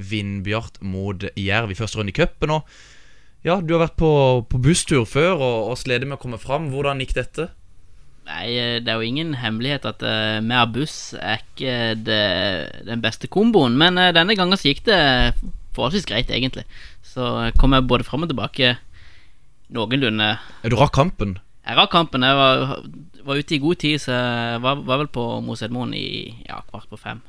Vindbjart 0.00 0.80
mot 0.80 1.28
Jerv 1.36 1.70
i 1.70 1.76
første 1.76 2.00
runde 2.00 2.14
i 2.14 2.16
cupen. 2.16 2.56
Og 2.56 3.44
ja, 3.44 3.58
du 3.60 3.74
har 3.76 3.84
vært 3.84 3.98
på, 4.00 4.12
på 4.48 4.60
busstur 4.64 5.04
før 5.04 5.36
og, 5.36 5.58
og 5.74 5.76
slitt 5.78 6.06
med 6.08 6.16
å 6.16 6.22
komme 6.22 6.40
fram. 6.40 6.70
Hvordan 6.72 7.04
gikk 7.04 7.12
dette? 7.20 7.50
Nei, 8.30 8.46
eh, 8.56 8.78
det 8.80 8.88
er 8.88 9.02
jo 9.02 9.12
ingen 9.12 9.34
hemmelighet 9.36 9.84
at 9.90 10.00
uh, 10.00 10.40
mer 10.40 10.64
buss 10.72 11.12
er 11.18 11.42
ikke 11.42 11.76
det, 12.08 12.22
den 12.88 13.04
beste 13.04 13.28
komboen. 13.28 13.76
Men 13.76 14.00
uh, 14.00 14.14
denne 14.16 14.38
gangen 14.38 14.56
så 14.56 14.70
gikk 14.70 14.86
det 14.88 15.02
forholdsvis 15.76 16.08
greit, 16.08 16.32
egentlig. 16.32 16.64
Så 17.04 17.26
eh, 17.42 17.52
kom 17.58 17.76
jeg 17.76 17.88
både 17.90 18.06
fram 18.06 18.24
og 18.24 18.32
tilbake 18.32 18.76
noenlunde 19.74 20.28
Ja, 20.36 20.70
Du 20.70 20.76
rakk 20.78 20.94
kampen. 20.96 21.36
Jeg 21.62 21.78
rakk 21.78 21.92
kampen. 21.94 22.24
Jeg 22.26 22.38
var, 22.38 22.80
var 23.26 23.38
ute 23.38 23.54
i 23.54 23.60
god 23.62 23.78
tid, 23.82 24.00
så 24.02 24.16
jeg 24.16 24.62
var, 24.64 24.80
var 24.86 25.04
vel 25.04 25.10
på 25.14 25.26
Mosedmoen 25.46 25.94
i 25.94 26.06
ja, 26.48 26.62
kvart 26.70 26.88
på 26.90 26.98
fem. 26.98 27.22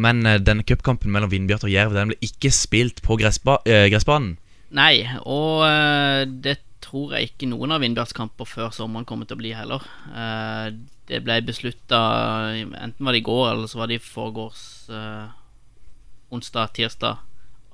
Men 0.00 0.24
uh, 0.26 0.38
denne 0.40 0.64
cupkampen 0.66 1.12
mellom 1.12 1.30
Vindbjart 1.32 1.66
og 1.66 1.72
Jerv 1.72 1.94
Den 1.96 2.12
ble 2.12 2.18
ikke 2.24 2.52
spilt 2.54 3.02
på 3.04 3.18
gressba 3.20 3.58
uh, 3.66 3.86
gressbanen. 3.92 4.36
Nei, 4.72 5.04
og 5.28 5.66
uh, 5.68 6.24
det 6.24 6.58
tror 6.82 7.14
jeg 7.14 7.30
ikke 7.30 7.50
noen 7.50 7.74
av 7.74 7.84
Vindbjarts 7.84 8.16
kamper 8.16 8.48
før 8.48 8.72
sommeren 8.74 9.06
kommer 9.08 9.28
til 9.28 9.38
å 9.38 9.42
bli 9.42 9.52
heller. 9.54 9.84
Det 11.06 11.20
ble 11.22 11.36
beslutta 11.46 12.00
Enten 12.58 13.06
var 13.06 13.14
det 13.14 13.20
i 13.20 13.24
går, 13.28 13.44
eller 13.52 13.70
så 13.70 13.78
var 13.78 13.88
det 13.88 14.00
i 14.00 14.02
forgårs 14.02 14.64
onsdag, 16.34 16.72
tirsdag, 16.74 17.22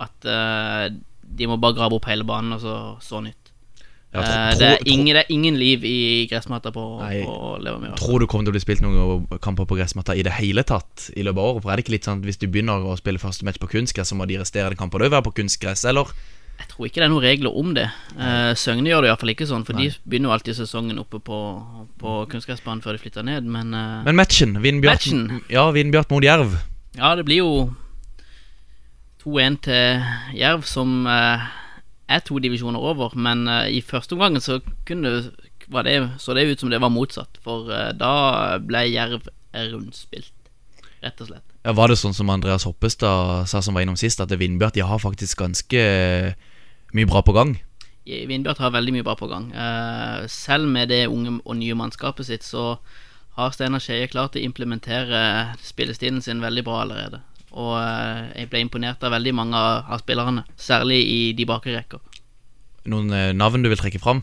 at 0.04 0.28
de 0.28 1.48
må 1.48 1.56
bare 1.56 1.78
grave 1.80 1.96
opp 1.96 2.10
hele 2.10 2.28
banen 2.28 2.58
og 2.58 2.60
så 2.60 2.76
så 3.00 3.22
nytt. 3.24 3.47
Ja, 4.14 4.22
tro- 4.22 4.32
Eh, 4.32 4.50
tro- 4.54 4.58
det, 4.58 4.68
er 4.72 4.88
ingen, 4.88 5.14
det 5.14 5.22
er 5.26 5.32
ingen 5.34 5.58
liv 5.60 5.82
i 5.84 6.26
gressmatta 6.30 6.70
på, 6.72 6.84
Nei. 7.02 7.18
på 7.26 7.58
Levermyra. 7.60 7.96
Tror 8.00 8.20
du 8.20 8.26
kommer 8.26 8.46
til 8.48 8.54
å 8.54 8.56
bli 8.56 8.62
spilt 8.64 8.80
noen 8.80 9.26
kamper 9.44 9.66
på 9.68 9.76
gressmatta 9.76 10.16
i 10.16 10.22
det 10.24 10.32
hele 10.38 10.62
tatt 10.64 11.10
i 11.14 11.22
løpet 11.26 11.38
av 11.38 11.44
året? 11.50 11.62
For 11.62 11.70
er 11.72 11.76
det 11.76 11.84
ikke 11.84 11.92
litt 11.98 12.08
sånn 12.08 12.22
at 12.22 12.24
hvis 12.30 12.38
du 12.40 12.46
begynner 12.48 12.80
å 12.88 12.96
spille 12.96 13.20
første 13.20 13.44
match 13.44 13.60
på 13.60 13.68
kunstgress, 13.68 14.08
så 14.08 14.16
må 14.16 14.26
de 14.26 14.38
resterende 14.40 14.78
kampene 14.80 15.04
òg 15.08 15.12
være 15.12 15.26
på 15.28 15.34
kunstgress, 15.42 15.84
eller? 15.84 16.08
Jeg 16.58 16.66
tror 16.72 16.86
ikke 16.88 16.98
det 16.98 17.04
er 17.06 17.12
noen 17.12 17.22
regler 17.22 17.54
om 17.54 17.74
det. 17.76 17.84
Uh, 18.18 18.50
Søgne 18.58 18.88
gjør 18.90 19.04
det 19.04 19.10
iallfall 19.12 19.30
ikke 19.30 19.46
sånn, 19.46 19.62
for 19.68 19.76
de 19.78 19.92
begynner 20.08 20.32
jo 20.32 20.34
alltid 20.34 20.56
sesongen 20.58 20.98
oppe 20.98 21.20
på, 21.22 21.36
på 22.00 22.14
kunstgressbanen 22.32 22.82
før 22.82 22.96
de 22.96 23.02
flytter 23.04 23.22
ned, 23.28 23.44
men, 23.46 23.70
uh, 23.76 24.00
Men 24.08 24.16
matchen, 24.18 24.56
Vindbjart, 24.64 25.04
Matchen? 25.06 25.42
Ja, 25.52 25.68
Vindbjart 25.70 26.10
mot 26.10 26.24
Jerv. 26.26 26.56
Ja, 26.96 27.12
det 27.14 27.28
blir 27.28 27.44
jo 27.44 27.52
2-1 29.22 29.60
til 29.68 30.02
Jerv, 30.38 30.64
som 30.66 31.06
eh, 31.06 31.46
er 32.08 32.24
to 32.24 32.40
divisjoner 32.42 32.80
over, 32.80 33.12
men 33.18 33.46
eh, 33.48 33.78
i 33.78 33.82
første 33.84 34.16
omgang 34.16 34.38
så 34.40 34.58
det, 34.88 35.12
var 35.68 35.84
det, 35.84 35.98
så 36.18 36.34
det 36.34 36.48
ut 36.48 36.60
som 36.60 36.72
det 36.72 36.80
var 36.80 36.92
motsatt, 36.92 37.40
for 37.44 37.70
eh, 37.72 37.92
da 37.96 38.58
ble 38.64 38.86
Jerv 38.88 39.28
rundspilt, 39.52 40.32
rett 41.04 41.20
og 41.22 41.30
slett. 41.30 41.44
Ja, 41.66 41.74
Var 41.76 41.90
det 41.90 41.98
sånn 42.00 42.16
som 42.16 42.30
Andreas 42.32 42.64
Hoppestad 42.68 43.48
sa 43.50 43.62
som 43.64 43.76
var 43.76 43.84
innom 43.84 43.98
sist, 43.98 44.20
at 44.24 44.32
Vindbjart 44.32 44.78
de 44.78 44.86
har 44.86 45.02
faktisk 45.02 45.42
ganske 45.42 45.82
eh, 45.82 46.32
mye 46.96 47.08
bra 47.10 47.24
på 47.24 47.36
gang? 47.36 47.58
Vindbjart 48.08 48.62
har 48.64 48.72
veldig 48.72 48.94
mye 48.94 49.04
bra 49.04 49.12
på 49.20 49.26
gang. 49.28 49.50
Selv 50.32 50.64
med 50.72 50.88
det 50.88 51.02
unge 51.12 51.34
og 51.44 51.58
nye 51.58 51.74
mannskapet 51.76 52.24
sitt, 52.24 52.46
så 52.46 52.78
har 53.36 53.52
Steinar 53.52 53.82
Skeie 53.84 54.08
klart 54.08 54.38
å 54.38 54.40
implementere 54.40 55.18
spillestilen 55.60 56.22
sin 56.24 56.40
veldig 56.40 56.64
bra 56.64 56.78
allerede. 56.86 57.20
Og 57.58 57.74
eh, 57.80 58.24
jeg 58.42 58.50
ble 58.52 58.62
imponert 58.62 59.02
av 59.02 59.14
veldig 59.16 59.34
mange 59.34 59.58
av, 59.58 59.88
av 59.90 60.02
spillerne, 60.02 60.44
særlig 60.60 61.00
i 61.02 61.20
de 61.36 61.46
bakre 61.48 61.74
rekker. 61.74 62.02
Noen 62.88 63.10
eh, 63.12 63.32
navn 63.36 63.64
du 63.64 63.70
vil 63.72 63.80
trekke 63.80 64.00
fram? 64.02 64.22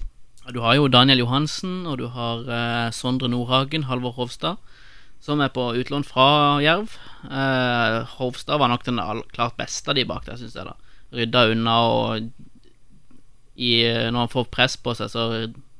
Du 0.54 0.62
har 0.62 0.78
jo 0.78 0.88
Daniel 0.92 1.24
Johansen, 1.24 1.84
og 1.90 2.00
du 2.00 2.08
har 2.14 2.46
eh, 2.46 2.90
Sondre 2.94 3.30
Nordhagen, 3.32 3.88
Halvor 3.90 4.14
Hovstad, 4.18 4.62
som 5.26 5.42
er 5.42 5.50
på 5.54 5.72
utlån 5.74 6.06
fra 6.06 6.28
Jerv. 6.62 6.94
Eh, 7.26 8.02
Hovstad 8.20 8.62
var 8.62 8.70
nok 8.70 8.86
den 8.86 9.02
klart 9.34 9.58
beste 9.58 9.92
av 9.92 9.98
de 9.98 10.06
bak 10.08 10.28
der, 10.30 10.38
syns 10.40 10.58
jeg. 10.58 10.70
da 10.70 10.76
Rydda 11.16 11.48
unna, 11.54 11.76
og 11.90 12.30
i, 13.56 13.86
eh, 13.88 14.12
når 14.12 14.26
han 14.26 14.34
får 14.34 14.52
press 14.54 14.78
på 14.78 14.94
seg, 14.98 15.10
så 15.10 15.28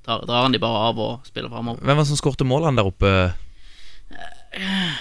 tar, 0.06 0.26
drar 0.26 0.48
han 0.48 0.56
de 0.56 0.62
bare 0.64 0.84
av 0.90 1.02
og 1.02 1.28
spiller 1.28 1.52
framover. 1.52 1.84
Hvem 1.84 1.98
var 1.98 2.06
det 2.06 2.12
som 2.12 2.22
skårte 2.22 2.48
målene 2.48 2.80
der 2.80 2.90
oppe? 2.90 3.12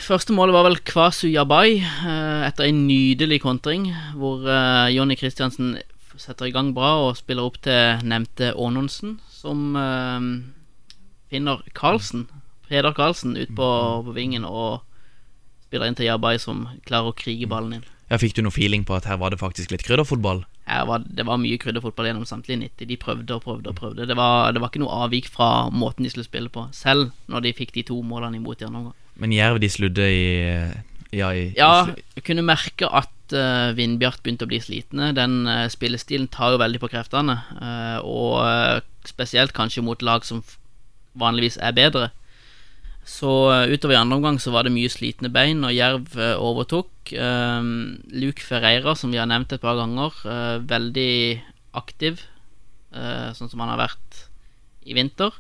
Første 0.05 0.35
målet 0.35 0.55
var 0.57 0.67
vel 0.67 0.81
Kwasu 0.83 1.29
Yabai, 1.31 1.79
eh, 1.79 2.41
etter 2.49 2.67
en 2.67 2.85
nydelig 2.89 3.41
kontring, 3.45 3.87
hvor 4.19 4.43
eh, 4.51 4.91
Jonny 4.95 5.15
Kristiansen 5.19 5.77
setter 6.19 6.49
i 6.49 6.55
gang 6.55 6.73
bra 6.75 6.95
og 7.07 7.19
spiller 7.19 7.47
opp 7.47 7.61
til 7.63 8.03
nevnte 8.07 8.53
Ånonsen, 8.59 9.19
som 9.31 9.77
eh, 9.79 10.27
finner 11.31 11.63
Karlsen, 11.77 12.27
Peder 12.69 12.97
Karlsen, 12.97 13.37
ut 13.39 13.55
på, 13.55 13.69
på 14.09 14.17
vingen 14.17 14.47
og 14.49 14.83
spiller 15.69 15.91
inn 15.91 15.99
til 15.99 16.11
Yabai, 16.11 16.37
som 16.43 16.67
klarer 16.89 17.13
å 17.13 17.19
krige 17.19 17.49
ballen 17.51 17.79
inn. 17.79 17.87
Ja, 18.11 18.19
Fikk 18.21 18.35
du 18.37 18.43
noe 18.45 18.55
feeling 18.55 18.83
på 18.85 18.99
at 18.99 19.07
her 19.09 19.21
var 19.23 19.33
det 19.33 19.41
faktisk 19.41 19.73
litt 19.73 19.87
krydderfotball? 19.87 20.45
Var, 20.65 21.07
det 21.07 21.25
var 21.29 21.41
mye 21.41 21.61
krydderfotball 21.61 22.09
gjennom 22.09 22.27
samtlige 22.29 22.61
90. 22.63 22.89
De 22.91 22.99
prøvde 23.01 23.37
og 23.37 23.45
prøvde 23.45 23.71
og 23.71 23.79
prøvde. 23.79 24.07
Det 24.09 24.17
var, 24.19 24.53
det 24.53 24.61
var 24.63 24.73
ikke 24.73 24.83
noe 24.83 24.99
avvik 25.07 25.31
fra 25.33 25.71
måten 25.73 26.05
de 26.05 26.13
skulle 26.13 26.29
spille 26.29 26.53
på, 26.53 26.67
selv 26.77 27.13
når 27.31 27.47
de 27.47 27.57
fikk 27.57 27.75
de 27.77 27.85
to 27.89 28.01
målene 28.05 28.41
imot 28.41 28.61
i 28.61 28.69
andre 28.69 28.83
omgang. 28.83 29.01
Men 29.21 29.35
Jerv 29.35 29.61
de 29.63 29.71
sludde 29.71 30.09
i, 30.11 30.25
Ja, 31.15 31.31
i, 31.31 31.53
Ja, 31.57 31.87
i, 31.95 32.23
kunne 32.27 32.43
merke 32.47 32.89
at 32.91 33.13
uh, 33.35 33.71
Vindbjart 33.77 34.23
begynte 34.25 34.49
å 34.49 34.51
bli 34.51 34.59
slitne. 34.63 35.13
Den 35.17 35.45
uh, 35.47 35.69
spillestilen 35.71 36.27
tar 36.33 36.55
jo 36.55 36.61
veldig 36.63 36.83
på 36.83 36.91
kreftene. 36.91 37.39
Uh, 37.61 37.99
og 38.03 39.09
spesielt 39.09 39.55
kanskje 39.55 39.85
mot 39.87 40.03
lag 40.03 40.27
som 40.27 40.43
vanligvis 41.19 41.61
er 41.63 41.77
bedre. 41.77 42.11
Så 43.05 43.29
utover 43.69 43.95
i 43.95 44.01
andre 44.01 44.17
omgang 44.17 44.39
så 44.41 44.51
var 44.51 44.65
det 44.65 44.73
mye 44.73 44.91
slitne 44.91 45.29
bein, 45.29 45.61
og 45.67 45.75
Jerv 45.77 46.15
overtok. 46.41 47.13
Luke 47.13 48.41
Ferreira, 48.41 48.95
som 48.97 49.13
vi 49.13 49.21
har 49.21 49.29
nevnt 49.29 49.53
et 49.53 49.61
par 49.61 49.77
ganger, 49.77 50.17
veldig 50.65 51.13
aktiv, 51.77 52.23
eh, 52.95 53.29
sånn 53.37 53.51
som 53.53 53.61
han 53.61 53.75
har 53.75 53.83
vært 53.83 54.23
i 54.89 54.97
vinter. 54.97 55.37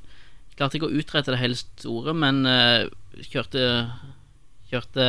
Klarte 0.58 0.78
ikke 0.78 0.90
å 0.90 0.98
utrette 1.00 1.32
det 1.32 1.40
hele 1.40 1.56
store, 1.56 2.14
men 2.14 2.44
kjørte 3.22 3.64
Kjørte 4.74 5.04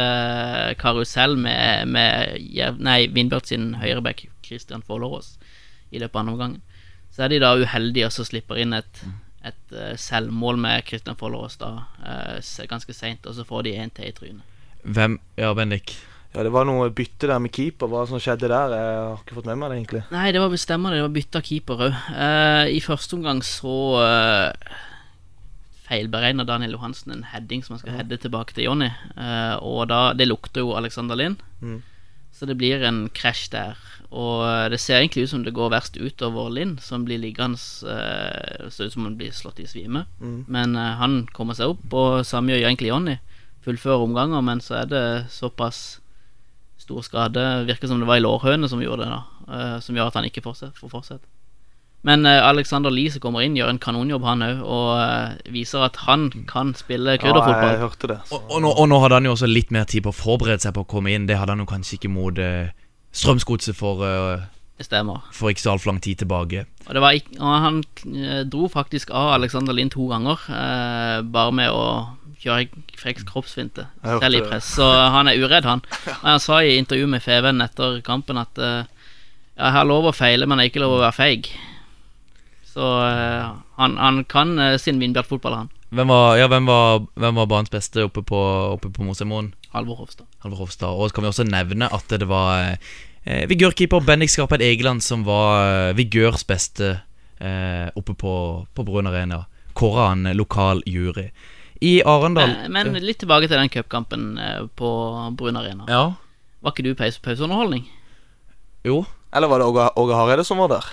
karusell 0.77 1.37
med, 1.39 1.87
med 1.89 2.75
nei, 2.83 2.97
Vindbjørn 3.15 3.47
sin 3.47 3.67
høyreback 3.79 4.25
Christian 4.45 4.83
Follerås 4.85 5.37
i 5.95 6.01
løpet 6.01 6.17
av 6.17 6.21
andre 6.21 6.33
omgangen. 6.35 6.81
Så 7.15 7.23
er 7.25 7.31
de 7.31 7.39
da 7.41 7.53
uheldige 7.55 8.09
og 8.09 8.13
så 8.13 8.25
slipper 8.27 8.59
inn 8.59 8.75
et, 8.75 8.99
et 9.47 9.73
eh, 9.73 9.93
selvmål 9.97 10.59
med 10.61 10.83
Christian 10.89 11.17
Follerås 11.17 11.55
da 11.61 11.71
eh, 12.03 12.67
ganske 12.67 12.93
seint, 12.93 13.25
og 13.25 13.37
så 13.37 13.45
får 13.47 13.65
de 13.65 13.77
en 13.79 13.95
til 13.95 14.09
i 14.09 14.17
trynet. 14.17 14.59
hvem 14.83 15.17
Ja, 15.39 15.53
Bendik. 15.55 15.95
Ja, 16.35 16.43
Det 16.43 16.51
var 16.51 16.67
noe 16.67 16.89
bytte 16.91 17.29
der 17.31 17.39
med 17.39 17.53
keeper. 17.55 17.87
Hva 17.87 18.03
som 18.09 18.19
skjedde 18.19 18.51
der? 18.51 18.75
Jeg 18.75 18.97
har 18.99 19.21
ikke 19.23 19.37
fått 19.37 19.47
med 19.47 19.61
meg 19.61 19.71
det, 19.71 19.77
egentlig. 19.79 20.03
Nei, 20.11 20.25
det 20.35 20.41
var 20.43 20.51
bestemmende. 20.51 20.97
det. 20.97 21.05
var 21.05 21.15
var 21.15 21.39
av 21.39 21.47
keeper 21.47 21.85
òg. 21.85 22.01
I 22.75 22.81
første 22.83 23.15
omgang 23.15 23.39
så 23.39 23.77
uh, 24.03 24.75
feilberegna 25.85 26.45
Daniel 26.47 26.75
Johansen 26.77 27.13
en 27.13 27.25
heading 27.31 27.63
som 27.63 27.75
han 27.75 27.83
skal 27.83 27.99
heade 27.99 28.17
tilbake 28.21 28.55
til 28.55 28.67
Jonny. 28.67 28.91
Uh, 29.17 29.57
og 29.61 29.87
da 29.91 30.13
Det 30.17 30.27
lukter 30.27 30.65
jo 30.65 30.75
Alexander 30.77 31.15
Lind. 31.15 31.43
Mm. 31.61 31.83
Så 32.35 32.45
det 32.49 32.57
blir 32.59 32.83
en 32.83 33.05
krasj 33.15 33.47
der. 33.53 33.77
Og 34.11 34.43
eh, 34.43 34.69
det 34.69 34.79
ser 34.83 34.99
egentlig 34.99 35.23
ut 35.23 35.31
som 35.31 35.43
det 35.45 35.53
går 35.55 35.71
verst 35.71 35.95
utover 35.95 36.49
Lind, 36.51 36.81
som 36.83 37.05
blir 37.07 37.21
liggende 37.21 37.55
uh, 37.87 38.67
Ser 38.67 38.89
ut 38.89 38.93
som 38.93 39.05
han 39.07 39.15
blir 39.15 39.31
slått 39.31 39.61
i 39.63 39.67
svime. 39.67 40.03
Mm. 40.19 40.41
Men 40.51 40.75
uh, 40.75 40.97
han 40.99 41.21
kommer 41.31 41.55
seg 41.55 41.71
opp, 41.71 41.85
og 41.95 42.25
samme 42.27 42.51
gjør 42.51 42.67
egentlig 42.67 42.91
Jonny. 42.91 43.15
Fullfører 43.63 44.03
omganger, 44.03 44.43
men 44.43 44.59
så 44.61 44.81
er 44.81 44.91
det 44.91 45.05
såpass 45.31 46.01
stor 46.85 47.01
skade. 47.01 47.45
Virker 47.65 47.87
som 47.87 48.01
det 48.01 48.07
var 48.09 48.19
i 48.19 48.25
lårhøne 48.25 48.69
som 48.69 48.83
gjorde 48.83 49.05
det, 49.05 49.13
da. 49.15 49.21
eh, 49.55 49.77
som 49.81 49.97
gjør 49.97 50.11
at 50.11 50.19
han 50.19 50.27
ikke 50.29 50.43
får 50.45 50.69
fortsette. 50.81 51.25
Men 52.05 52.25
uh, 52.29 52.37
Alexander 52.45 52.93
Lie 52.93 53.09
som 53.09 53.23
kommer 53.23 53.41
inn, 53.41 53.55
gjør 53.57 53.71
en 53.73 53.81
kanonjobb, 53.81 54.25
han 54.29 54.45
òg, 54.45 54.59
og 54.61 54.89
eh, 55.01 55.53
viser 55.53 55.87
at 55.87 55.97
han 56.05 56.27
kan 56.49 56.75
spille 56.77 57.17
krydderfotball. 57.17 57.71
Ja, 57.71 57.71
jeg 57.73 57.81
hørte 57.81 58.09
det. 58.11 58.17
Og, 58.29 58.43
og, 58.45 58.59
nå, 58.61 58.69
og 58.69 58.89
nå 58.91 58.99
hadde 59.01 59.17
han 59.17 59.29
jo 59.29 59.33
også 59.33 59.49
litt 59.49 59.73
mer 59.73 59.87
tid 59.89 60.05
på 60.05 60.13
å 60.13 60.17
forberede 60.17 60.61
seg 60.61 60.75
på 60.77 60.83
å 60.85 60.89
komme 60.91 61.15
inn. 61.15 61.25
Det 61.25 61.39
hadde 61.39 61.55
han 61.55 61.63
jo 61.65 61.69
kanskje 61.69 61.97
ikke 61.97 62.13
mot 62.13 62.37
uh, 62.37 62.69
Strømsgodset 63.15 63.77
for, 63.79 64.05
uh, 64.05 64.45
Det 64.77 64.85
stemmer. 64.85 65.25
for 65.33 65.49
ikke 65.49 65.63
så 65.63 65.73
altfor 65.73 65.93
lang 65.93 66.01
tid 66.03 66.21
tilbake. 66.21 66.65
Og, 66.85 66.93
det 66.93 67.01
var 67.01 67.17
ikke, 67.17 67.37
og 67.39 67.53
han 67.63 67.83
eh, 68.13 68.41
dro 68.45 68.67
faktisk 68.69 69.09
av 69.09 69.33
Alexander 69.39 69.73
Lind 69.73 69.95
to 69.95 70.05
ganger, 70.11 70.41
eh, 70.51 71.21
bare 71.25 71.53
med 71.57 71.73
å 71.73 71.85
kjøre 72.43 72.67
freks 72.99 73.25
kroppsfinte, 73.25 73.87
selv 74.03 74.37
i 74.37 74.43
press. 74.45 74.75
Så 74.77 74.85
han 74.85 75.31
er 75.31 75.39
uredd, 75.41 75.65
han. 75.65 75.81
Og 76.19 76.27
han 76.27 76.43
sa 76.43 76.59
i 76.61 76.75
intervju 76.77 77.07
med 77.09 77.23
Feven 77.25 77.63
etter 77.65 78.03
kampen 78.05 78.37
at 78.37 78.61
eh, 78.61 78.83
ja, 79.55 79.69
jeg 79.69 79.77
har 79.79 79.87
lov 79.87 80.11
å 80.11 80.13
feile, 80.13 80.45
men 80.45 80.59
jeg 80.59 80.67
har 80.67 80.73
ikke 80.73 80.83
lov 80.83 80.97
å 80.99 81.05
være 81.07 81.17
feig. 81.17 81.49
Så 82.75 82.83
eh, 83.07 83.55
han, 83.79 83.97
han 83.97 84.23
kan 84.27 84.57
uh, 84.59 84.75
sin 84.81 84.99
Vindbjart-fotball, 84.99 85.53
han. 85.61 85.69
Hvem 85.95 86.11
var, 86.11 86.35
ja, 86.35 86.49
hvem 86.51 86.67
var, 86.67 87.05
hvem 87.15 87.37
var 87.39 87.47
banens 87.47 87.71
beste 87.71 88.03
oppe 88.03 88.19
på, 88.25 88.39
oppe 88.75 88.89
på 88.91 89.05
Mosemoen? 89.07 89.53
Halvor 89.71 90.01
Hofstad. 90.01 90.27
Halvor 90.43 90.65
Hofstad. 90.65 90.91
Og 90.91 91.07
så 91.07 91.15
kan 91.15 91.23
vi 91.23 91.31
også 91.31 91.45
nevne 91.47 91.87
at 91.87 92.11
det 92.11 92.27
var 92.27 92.75
eh, 93.23 93.45
vigørkeeper 93.47 94.03
Bendik 94.03 94.33
Skarpeid 94.33 94.63
Egeland 94.65 95.05
som 95.05 95.23
var 95.27 95.61
eh, 95.63 95.93
vigørs 95.95 96.43
beste 96.47 96.97
eh, 97.39 97.87
oppe 97.95 98.17
på, 98.17 98.33
på 98.75 98.87
Brun 98.87 99.07
Arena. 99.07 99.45
Kåra 99.75 100.09
han 100.11 100.27
lokal 100.35 100.83
jury. 100.87 101.29
I 101.83 101.99
Arendal 102.07 102.53
Men, 102.71 102.91
men 102.91 103.03
litt 103.03 103.19
tilbake 103.23 103.47
til 103.47 103.59
den 103.59 103.71
cupkampen 103.71 104.35
eh, 104.41 104.61
på 104.75 104.91
Brun 105.39 105.61
Arena. 105.61 105.87
Ja. 105.87 106.03
Var 106.59 106.75
ikke 106.75 106.89
du 106.89 106.95
pause, 106.97 107.23
pauseunderholdning? 107.23 107.87
Jo. 108.83 109.03
Eller 109.35 109.51
var 109.51 109.63
det 109.63 109.67
Åge 109.95 110.15
Hareide 110.15 110.43
som 110.47 110.59
var 110.59 110.75
der? 110.75 110.87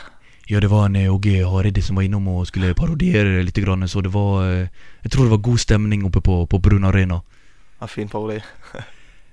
Ja, 0.51 0.61
det 0.61 0.71
var 0.73 0.89
en 0.89 0.97
OG 0.97 1.29
Hareide 1.47 1.83
som 1.83 1.97
var 1.97 2.07
innom 2.07 2.27
og 2.33 2.49
skulle 2.49 2.75
parodiere 2.75 3.45
litt, 3.47 3.61
grann, 3.63 3.87
så 3.89 4.03
det 4.03 4.11
var 4.15 4.43
eh, 4.49 4.73
Jeg 5.05 5.13
tror 5.13 5.29
det 5.29 5.35
var 5.37 5.47
god 5.47 5.63
stemning 5.63 6.03
oppe 6.09 6.21
på, 6.21 6.43
på 6.47 6.59
Brun 6.59 6.89
Arena. 6.89 7.23
Ja, 7.81 7.87
fin 7.87 8.11
parodi. 8.11 8.41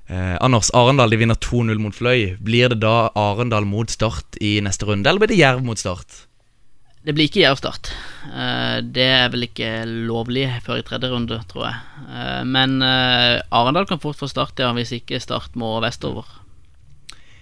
Eh, 0.10 0.38
Anders, 0.42 0.72
Arendal 0.74 1.12
de 1.14 1.20
vinner 1.22 1.38
2-0 1.38 1.78
mot 1.78 1.94
Fløy. 1.94 2.32
Blir 2.42 2.72
det 2.72 2.80
da 2.82 3.12
Arendal 3.14 3.68
mot 3.70 3.92
Start 3.94 4.40
i 4.42 4.56
neste 4.66 4.88
runde, 4.90 5.06
eller 5.06 5.22
blir 5.22 5.30
det 5.30 5.38
Jerv 5.38 5.62
mot 5.62 5.78
Start? 5.78 6.24
Det 7.06 7.14
blir 7.16 7.30
ikke 7.30 7.44
Jerv-start. 7.46 7.92
Eh, 8.28 8.80
det 8.84 9.06
er 9.08 9.30
vel 9.32 9.46
ikke 9.48 9.70
lovlig 9.88 10.48
før 10.66 10.82
i 10.82 10.86
tredje 10.88 11.12
runde, 11.14 11.38
tror 11.52 11.70
jeg. 11.70 11.78
Eh, 12.10 12.42
men 12.44 12.82
eh, 12.84 13.40
Arendal 13.56 13.88
kan 13.88 14.02
fort 14.04 14.20
få 14.20 14.28
start, 14.28 14.60
ja, 14.60 14.74
hvis 14.76 14.92
ikke 14.98 15.22
Start 15.24 15.56
må 15.60 15.78
vestover. 15.86 16.28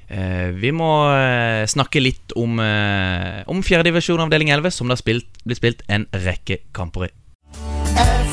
Eh, 0.08 0.50
vi 0.56 0.72
må 0.72 0.88
eh, 1.12 1.66
snakke 1.68 2.00
litt 2.00 2.32
om, 2.40 2.60
eh, 2.64 3.44
om 3.52 3.60
fjerdedivisjon 3.64 4.24
avdeling 4.24 4.54
11, 4.56 4.72
som 4.72 4.88
det 4.88 4.96
har 4.96 5.02
spilt, 5.02 5.42
blitt 5.44 5.60
spilt 5.60 5.84
en 5.92 6.08
rekke 6.16 6.62
kamper 6.72 7.10
i. 7.10 7.12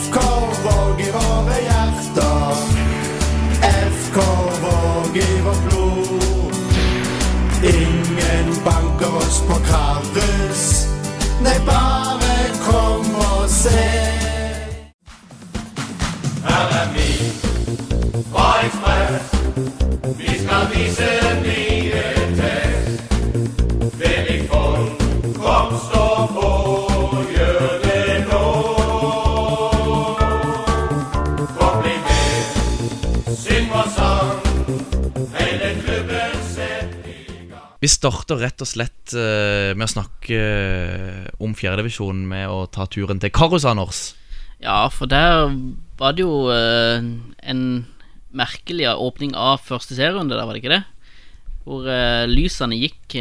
FK 0.05 0.21
Våg 0.63 1.03
i 1.03 1.11
våre 1.17 1.59
hjerter. 1.67 2.63
FK 3.73 4.21
Våg 4.63 5.19
i 5.19 5.31
vårt 5.43 5.67
blod. 5.67 6.55
Ingen 7.65 8.55
banker 8.65 9.19
oss 9.19 9.43
på 9.49 9.59
Karus. 9.67 10.65
Nei, 11.43 11.59
bare 11.67 12.39
kom 12.63 13.15
og 13.19 13.51
se. 13.51 13.85
Her 16.47 16.79
er 16.85 16.89
vi 16.95 17.11
fra 18.31 18.49
Ekspress. 18.63 19.39
Vi 20.19 20.39
skal 20.45 20.69
vise 20.77 21.24
Vi 37.85 37.89
starter 37.93 38.39
rett 38.41 38.63
og 38.65 38.69
slett 38.71 39.13
eh, 39.13 39.75
med 39.77 39.85
å 39.85 39.93
snakke 39.93 40.37
eh, 40.41 41.27
om 41.45 41.53
fjerdedivisjonen 41.53 42.23
med 42.31 42.49
å 42.49 42.63
ta 42.73 42.87
turen 42.89 43.19
til 43.21 43.33
Karus, 43.35 43.67
Anders. 43.69 44.15
Ja, 44.63 44.87
for 44.89 45.11
der 45.11 45.51
var 46.01 46.17
det 46.17 46.25
jo 46.25 46.47
eh, 46.55 47.05
en 47.45 47.61
merkelig 48.33 48.89
åpning 48.89 49.35
av 49.37 49.61
første 49.67 49.99
serierunde, 49.99 50.33
der 50.33 50.49
var 50.49 50.57
det 50.57 50.63
ikke 50.63 50.73
det? 50.79 50.81
Hvor 51.65 51.87
lysene 52.29 52.77
gikk 52.77 53.15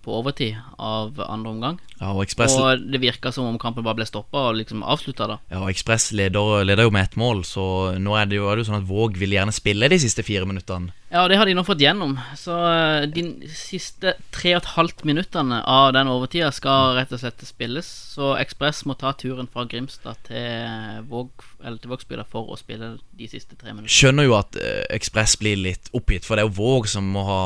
på 0.00 0.12
overtid 0.16 0.56
av 0.80 1.18
andre 1.20 1.50
omgang. 1.50 1.80
Ja, 1.98 2.14
og 2.14 2.22
Express... 2.24 2.54
Og 2.56 2.86
det 2.88 3.00
virka 3.02 3.28
som 3.34 3.44
om 3.44 3.58
kampen 3.60 3.84
bare 3.84 3.98
ble 3.98 4.06
stoppa 4.08 4.46
og 4.48 4.56
liksom 4.56 4.80
avslutta, 4.80 5.26
da. 5.28 5.36
ja, 5.52 5.60
og 5.60 5.68
Ekspress 5.74 6.10
leder, 6.16 6.62
leder 6.64 6.88
jo 6.88 6.94
med 6.96 7.10
ett 7.10 7.18
mål, 7.20 7.42
så 7.44 7.66
nå 8.00 8.16
er 8.16 8.30
det 8.30 8.40
jo, 8.40 8.48
er 8.48 8.56
det 8.56 8.64
jo 8.64 8.70
sånn 8.70 8.80
at 8.80 8.88
Våg 8.88 9.20
vil 9.20 9.36
gjerne 9.36 9.52
spille 9.52 9.92
de 9.92 10.00
siste 10.00 10.24
fire 10.24 10.48
minuttene. 10.48 10.96
Ja, 11.08 11.22
det 11.24 11.38
har 11.40 11.48
de 11.48 11.54
nå 11.56 11.62
fått 11.64 11.80
gjennom. 11.80 12.18
Så 12.36 12.52
eh, 12.68 13.06
de 13.08 13.22
siste 13.56 14.12
tre 14.34 14.52
og 14.52 14.60
et 14.60 14.70
halvt 14.74 15.06
minuttene 15.08 15.62
av 15.64 15.94
den 15.96 16.10
overtida 16.12 16.50
skal 16.52 16.98
rett 16.98 17.14
og 17.16 17.22
slett 17.22 17.44
spilles. 17.48 17.88
Så 18.12 18.34
Ekspress 18.36 18.82
må 18.88 18.96
ta 18.98 19.14
turen 19.16 19.48
fra 19.48 19.64
Grimstad 19.68 20.20
til 20.28 21.00
Våg 21.08 21.46
Eller 21.64 21.80
til 21.80 21.94
Vågsbygda 21.94 22.26
for 22.28 22.52
å 22.52 22.58
spille 22.60 22.92
de 23.16 23.30
siste 23.30 23.56
tre 23.56 23.72
minuttene. 23.72 23.92
Skjønner 23.92 24.28
jo 24.28 24.36
at 24.36 24.60
eh, 24.60 24.84
Ekspress 24.98 25.38
blir 25.40 25.56
litt 25.64 25.88
oppgitt, 25.96 26.28
for 26.28 26.36
det 26.36 26.44
er 26.44 26.50
jo 26.50 26.58
Våg 26.60 26.90
som 26.92 27.08
må 27.16 27.24
ha 27.24 27.42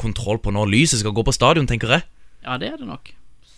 kontroll 0.00 0.42
på 0.42 0.54
når 0.54 0.74
lyset 0.74 1.04
skal 1.04 1.14
gå 1.14 1.22
på 1.22 1.36
stadion, 1.38 1.70
tenker 1.70 1.94
jeg. 1.94 2.08
Ja, 2.42 2.58
det 2.58 2.72
er 2.72 2.80
det 2.82 2.90
nok. 2.90 3.14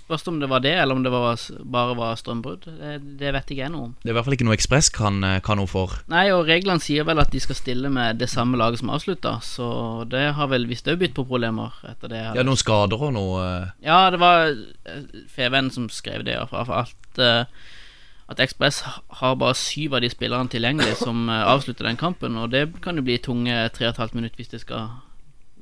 Spørs 0.07 0.23
om 0.31 0.37
det 0.39 0.47
var 0.47 0.61
det, 0.63 0.71
eller 0.79 0.95
om 0.95 1.03
det 1.03 1.11
var, 1.11 1.41
bare 1.67 1.95
var 1.99 2.15
strømbrudd. 2.15 2.69
Det, 2.79 2.91
det 3.19 3.33
vet 3.35 3.49
ikke 3.51 3.65
jeg 3.65 3.73
noe 3.75 3.89
om. 3.89 3.95
Det 3.99 4.07
er 4.07 4.13
i 4.13 4.15
hvert 4.15 4.27
fall 4.29 4.37
ikke 4.37 4.47
noe 4.47 4.55
Ekspress 4.55 4.89
kan, 4.95 5.17
eh, 5.27 5.41
kan 5.43 5.59
noe 5.59 5.67
for. 5.67 5.97
Nei, 6.13 6.29
og 6.31 6.45
reglene 6.47 6.79
sier 6.85 7.03
vel 7.09 7.19
at 7.19 7.33
de 7.35 7.41
skal 7.43 7.59
stille 7.59 7.91
med 7.91 8.21
det 8.23 8.29
samme 8.31 8.55
laget 8.61 8.79
som 8.79 8.93
avslutta, 8.95 9.33
så 9.43 9.69
det 10.07 10.29
har 10.37 10.51
vel 10.53 10.69
visst 10.71 10.87
òg 10.87 11.01
bydd 11.01 11.17
på 11.17 11.25
problemer 11.27 11.75
etter 11.91 12.13
det. 12.13 12.21
Ja, 12.39 12.45
noen 12.47 12.61
skader 12.61 13.03
og 13.03 13.17
noe 13.17 13.41
eh, 13.43 13.73
Ja, 13.89 14.05
det 14.15 14.23
var 14.23 14.53
eh, 14.53 15.25
Feven 15.33 15.73
som 15.75 15.91
skrev 15.91 16.23
det, 16.29 16.39
iallfall. 16.39 16.87
at, 16.87 17.19
eh, 17.19 17.67
at 18.31 18.45
Ekspress 18.47 18.85
har 19.23 19.35
bare 19.43 19.59
syv 19.59 19.99
av 19.99 20.07
de 20.07 20.13
spillerne 20.15 20.51
tilgjengelig 20.55 21.01
som 21.03 21.27
avslutter 21.35 21.91
den 21.91 21.99
kampen, 21.99 22.39
og 22.39 22.55
det 22.55 22.69
kan 22.83 22.95
jo 22.95 23.03
bli 23.03 23.19
tunge 23.19 23.59
tre 23.75 23.89
og 23.89 23.97
et 23.97 24.03
halvt 24.05 24.15
minutt 24.21 24.39
hvis 24.39 24.55
det 24.55 24.63
skal 24.63 24.87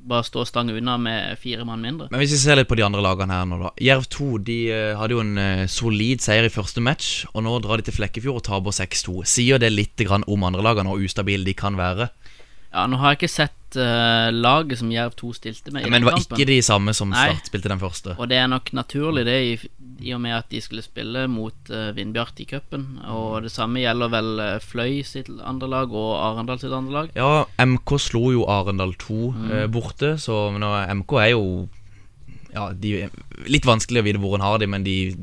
bare 0.05 0.25
stå 0.27 0.45
stang 0.45 0.69
unna 0.71 0.97
med 1.01 1.39
fire 1.41 1.65
mann 1.67 1.81
mindre. 1.81 2.07
Men 2.11 2.21
hvis 2.21 2.35
vi 2.35 2.41
ser 2.43 2.59
litt 2.59 2.69
på 2.69 2.77
de 2.77 2.85
andre 2.85 3.03
lagene 3.03 3.35
her 3.39 3.47
nå, 3.49 3.59
da. 3.63 3.71
Jerv 3.81 4.07
2 4.13 4.29
de 4.45 4.59
eh, 4.73 4.91
hadde 4.99 5.17
jo 5.17 5.23
en 5.23 5.37
eh, 5.41 5.65
solid 5.71 6.23
seier 6.23 6.47
i 6.47 6.53
første 6.53 6.83
match, 6.83 7.25
og 7.33 7.45
nå 7.47 7.57
drar 7.65 7.81
de 7.81 7.87
til 7.89 7.97
Flekkefjord 7.97 8.41
og 8.41 8.47
taper 8.47 8.77
6-2. 8.77 9.17
Sier 9.29 9.61
det 9.61 9.73
litt 9.73 10.05
om 10.05 10.47
andre 10.47 10.63
lagene 10.65 10.93
og 10.93 11.03
ustabile 11.05 11.47
de 11.47 11.55
kan 11.57 11.79
være? 11.79 12.09
Ja, 12.75 12.83
Nå 12.91 12.99
har 12.99 13.13
jeg 13.13 13.21
ikke 13.21 13.31
sett 13.31 13.77
uh, 13.79 14.29
laget 14.35 14.81
som 14.81 14.89
Jerv 14.91 15.13
2 15.15 15.29
stilte 15.37 15.71
med. 15.71 15.85
i 15.87 15.91
Men 15.91 16.03
det 16.03 16.09
var 16.09 16.17
kampen. 16.17 16.35
ikke 16.35 16.49
de 16.49 16.57
samme 16.65 16.93
som 16.97 17.13
Nei. 17.13 17.29
Start 17.31 17.47
spilte 17.47 17.71
den 17.71 17.79
første. 17.79 18.15
Og 18.19 18.27
det 18.27 18.39
er 18.41 18.49
nok 18.51 18.71
naturlig, 18.75 19.23
det, 19.27 19.35
i, 19.47 19.53
i 20.03 20.11
og 20.15 20.21
med 20.23 20.35
at 20.35 20.49
de 20.51 20.59
skulle 20.63 20.83
spille 20.83 21.25
mot 21.31 21.71
uh, 21.71 21.91
Vindbjart 21.95 22.39
i 22.43 22.47
cupen. 22.49 22.99
Og 23.11 23.45
det 23.45 23.51
samme 23.53 23.83
gjelder 23.83 24.11
vel 24.11 24.41
eh, 24.43 24.57
Fløy 24.63 24.99
sitt 25.07 25.29
andre 25.39 25.69
lag 25.71 25.93
og 25.95 26.11
Arendal 26.19 26.59
sitt 26.61 26.75
andre 26.75 26.95
lag. 26.95 27.13
Ja, 27.15 27.45
MK 27.61 27.95
slo 28.01 28.29
jo 28.33 28.45
Arendal 28.51 28.95
2 29.01 29.19
eh, 29.51 29.65
borte, 29.71 30.15
så 30.21 30.49
men 30.53 30.65
nå, 30.65 30.73
MK 31.01 31.17
er 31.23 31.31
jo 31.35 31.45
Ja, 32.55 32.69
de 32.71 33.07
Litt 33.51 33.67
vanskelig 33.67 34.01
å 34.01 34.07
vite 34.07 34.21
hvor 34.23 34.37
en 34.37 34.45
har 34.45 34.59
de, 34.61 34.69
men 34.71 34.85
de 34.85 35.15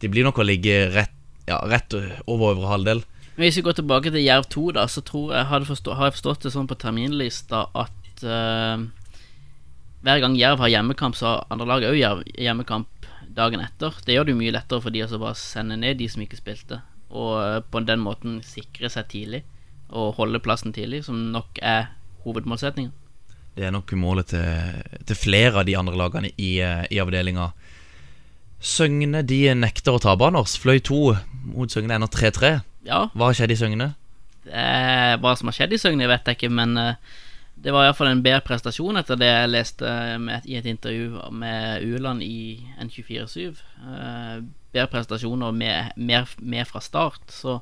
De 0.00 0.10
blir 0.10 0.26
nok 0.26 0.40
å 0.42 0.46
ligge 0.46 0.86
rett, 0.92 1.14
ja, 1.48 1.60
rett 1.68 1.94
over 2.26 2.52
øvre 2.52 2.70
halvdel. 2.70 3.04
Men 3.36 3.46
Hvis 3.46 3.60
vi 3.60 3.66
går 3.68 3.78
tilbake 3.78 4.10
til 4.10 4.24
Jerv 4.24 4.48
2, 4.50 4.64
da, 4.76 4.86
så 4.90 5.00
tror 5.06 5.32
jeg, 5.32 5.48
hadde 5.48 5.68
forstå, 5.68 5.94
har 5.96 6.10
jeg 6.10 6.18
forstått 6.18 6.46
det 6.46 6.52
sånn 6.54 6.68
på 6.68 6.76
terminlista 6.80 7.62
at 7.78 8.24
uh, 8.26 8.82
hver 10.02 10.24
gang 10.24 10.34
Jerv 10.36 10.60
har 10.60 10.72
hjemmekamp, 10.74 11.16
så 11.16 11.28
har 11.28 11.46
andre 11.54 11.68
lag 11.70 11.86
òg 11.88 12.26
hjemmekamp 12.34 13.01
dagen 13.36 13.62
etter. 13.64 13.94
Det 14.04 14.16
gjør 14.16 14.28
det 14.28 14.34
jo 14.34 14.40
mye 14.40 14.54
lettere 14.54 14.84
for 14.84 14.94
de 14.94 15.04
å 15.04 15.20
bare 15.20 15.38
sende 15.38 15.78
ned 15.80 16.00
de 16.00 16.08
som 16.12 16.24
ikke 16.24 16.40
spilte, 16.40 16.80
og 17.10 17.34
eh, 17.42 17.60
på 17.72 17.82
den 17.88 18.02
måten 18.04 18.40
sikre 18.46 18.90
seg 18.92 19.08
tidlig 19.12 19.42
og 19.92 20.14
holde 20.16 20.40
plassen 20.40 20.72
tidlig, 20.72 21.02
som 21.04 21.18
nok 21.34 21.58
er 21.60 21.90
hovedmålsetningen. 22.24 22.92
Det 23.52 23.66
er 23.68 23.74
nok 23.74 23.90
målet 24.00 24.30
til, 24.32 24.78
til 25.04 25.18
flere 25.18 25.60
av 25.60 25.66
de 25.68 25.74
andre 25.76 25.98
lagene 26.00 26.30
i, 26.40 26.54
eh, 26.64 26.86
i 26.88 27.00
avdelinga. 27.02 27.50
Søgne 28.62 29.20
de 29.26 29.42
nekter 29.58 29.98
å 29.98 30.00
tape, 30.00 30.24
Anders. 30.24 30.54
Fløy 30.62 30.78
2 30.80 31.00
mot 31.52 31.72
Søgne 31.72 31.98
ender 31.98 32.08
3-3. 32.08 32.54
Ja, 32.86 33.04
Hva 33.12 33.28
har 33.28 33.36
skjedd 33.36 33.52
i 33.52 33.58
Søgne? 33.60 33.90
er, 34.50 35.18
hva 35.22 35.34
som 35.38 35.50
har 35.50 35.56
skjedd 35.56 35.76
i 35.76 35.80
Søgne, 35.80 36.08
vet 36.10 36.26
jeg 36.26 36.38
ikke, 36.38 36.50
men 36.52 36.74
eh, 36.80 37.18
det 37.62 37.70
var 37.74 37.86
iallfall 37.86 38.10
en 38.10 38.24
bedre 38.24 38.42
prestasjon 38.46 38.98
etter 38.98 39.18
det 39.20 39.28
jeg 39.28 39.50
leste 39.52 39.92
med, 40.18 40.46
i 40.50 40.56
et 40.58 40.66
intervju 40.66 41.28
med 41.38 41.84
Uland 41.86 42.24
i 42.26 42.58
N247. 42.82 43.60
Uh, 43.78 44.42
bedre 44.72 44.90
prestasjon 44.90 45.44
og 45.46 45.54
mer, 45.54 45.92
mer, 45.96 46.66
fra 46.66 46.82
start. 46.82 47.22
Så 47.30 47.60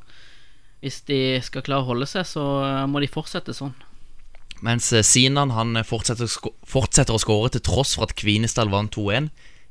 hvis 0.81 1.03
de 1.11 1.21
skal 1.45 1.65
klare 1.67 1.85
å 1.85 1.91
holde 1.91 2.09
seg, 2.09 2.25
så 2.25 2.45
eh, 2.65 2.85
må 2.89 3.03
de 3.03 3.11
fortsette 3.11 3.53
sånn. 3.53 3.75
Mens 4.65 4.87
eh, 4.97 5.05
Sinan 5.05 5.53
han 5.53 5.77
fortsetter, 5.85 6.25
å 6.25 6.33
sko- 6.33 6.55
fortsetter 6.65 7.17
å 7.17 7.21
skåre 7.21 7.51
til 7.53 7.65
tross 7.67 7.97
for 7.99 8.07
at 8.07 8.15
Kvinesdal 8.17 8.73
vant 8.73 8.95
2-1. 8.97 9.29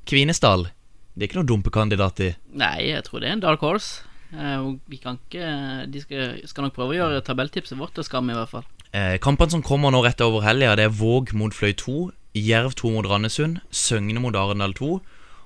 Kvinesdal 0.09 0.67
det 1.15 1.25
er 1.25 1.31
ikke 1.31 1.39
noen 1.41 1.49
dumpekandidat 1.49 2.21
i. 2.23 2.29
Nei, 2.59 2.75
jeg 2.91 3.03
tror 3.07 3.19
det 3.19 3.27
er 3.27 3.37
en 3.39 3.41
dark 3.43 3.63
horse. 3.65 4.05
Eh, 4.29 4.67
vi 4.87 4.99
kan 5.01 5.17
ikke 5.17 5.87
De 5.89 6.03
skal, 6.03 6.37
skal 6.47 6.67
nok 6.67 6.75
prøve 6.75 6.93
å 6.93 6.99
gjøre 6.99 7.23
tabelltipset 7.25 7.79
vårt 7.79 7.97
til 7.97 8.05
vi 8.05 8.35
i 8.35 8.37
hvert 8.37 8.53
fall. 8.53 8.67
Eh, 8.93 9.19
kampene 9.21 9.53
som 9.53 9.61
kommer 9.61 9.93
nå 9.93 10.01
rett 10.01 10.21
over 10.25 10.41
helga, 10.41 10.73
det 10.75 10.87
er 10.87 10.95
Våg 10.97 11.33
mot 11.37 11.53
Fløy 11.53 11.75
2, 11.77 11.97
Jerv 12.33 12.73
2 12.79 12.93
mot 12.95 13.05
Randesund, 13.09 13.59
Søgne 13.69 14.21
mot 14.21 14.35
Arendal 14.35 14.73
2. 14.73 14.95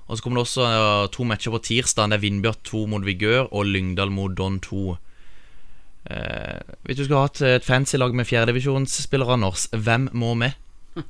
Og 0.04 0.16
så 0.16 0.24
kommer 0.24 0.40
det 0.40 0.46
også 0.46 0.64
eh, 0.68 1.08
to 1.12 1.24
matcher 1.28 1.52
på 1.52 1.60
tirsdag. 1.64 2.12
Det 2.12 2.18
er 2.18 2.24
Vindbjart 2.24 2.62
2 2.68 2.84
mot 2.92 3.04
Vigør 3.04 3.48
og 3.50 3.68
Lyngdal 3.68 4.12
mot 4.12 4.32
Don 4.36 4.60
2. 4.64 4.96
Eh, 6.12 6.74
hvis 6.84 6.98
du 6.98 7.04
skulle 7.04 7.24
hatt 7.24 7.40
et 7.44 7.64
fancy 7.64 7.96
lag 8.00 8.12
med 8.16 8.28
fjerdedivisjonsspillere, 8.28 9.36
Anders, 9.38 9.68
hvem 9.72 10.10
må 10.12 10.34
med? 10.34 10.60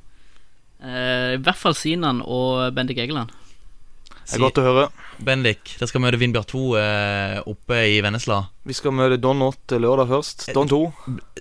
Eh, 0.85 1.33
I 1.33 1.39
hvert 1.41 1.57
fall 1.57 1.73
Sinan 1.73 2.19
og 2.21 2.75
Bendik 2.75 2.99
Egeland. 3.01 3.31
Det 4.25 4.35
er 4.39 4.41
godt 4.41 4.57
å 4.57 4.65
høre. 4.65 4.85
Bendik, 5.25 5.75
dere 5.79 5.87
skal 5.87 6.01
møte 6.03 6.17
Vindbjart 6.19 6.49
2 6.51 6.61
eh, 6.81 7.35
oppe 7.47 7.77
i 7.93 7.99
Vennesla. 8.03 8.39
Vi 8.67 8.73
skal 8.75 8.91
møte 8.97 9.19
Don 9.21 9.39
8 9.45 9.77
lørdag 9.79 10.09
først. 10.09 10.47
Don 10.55 10.67
2. 10.67 10.79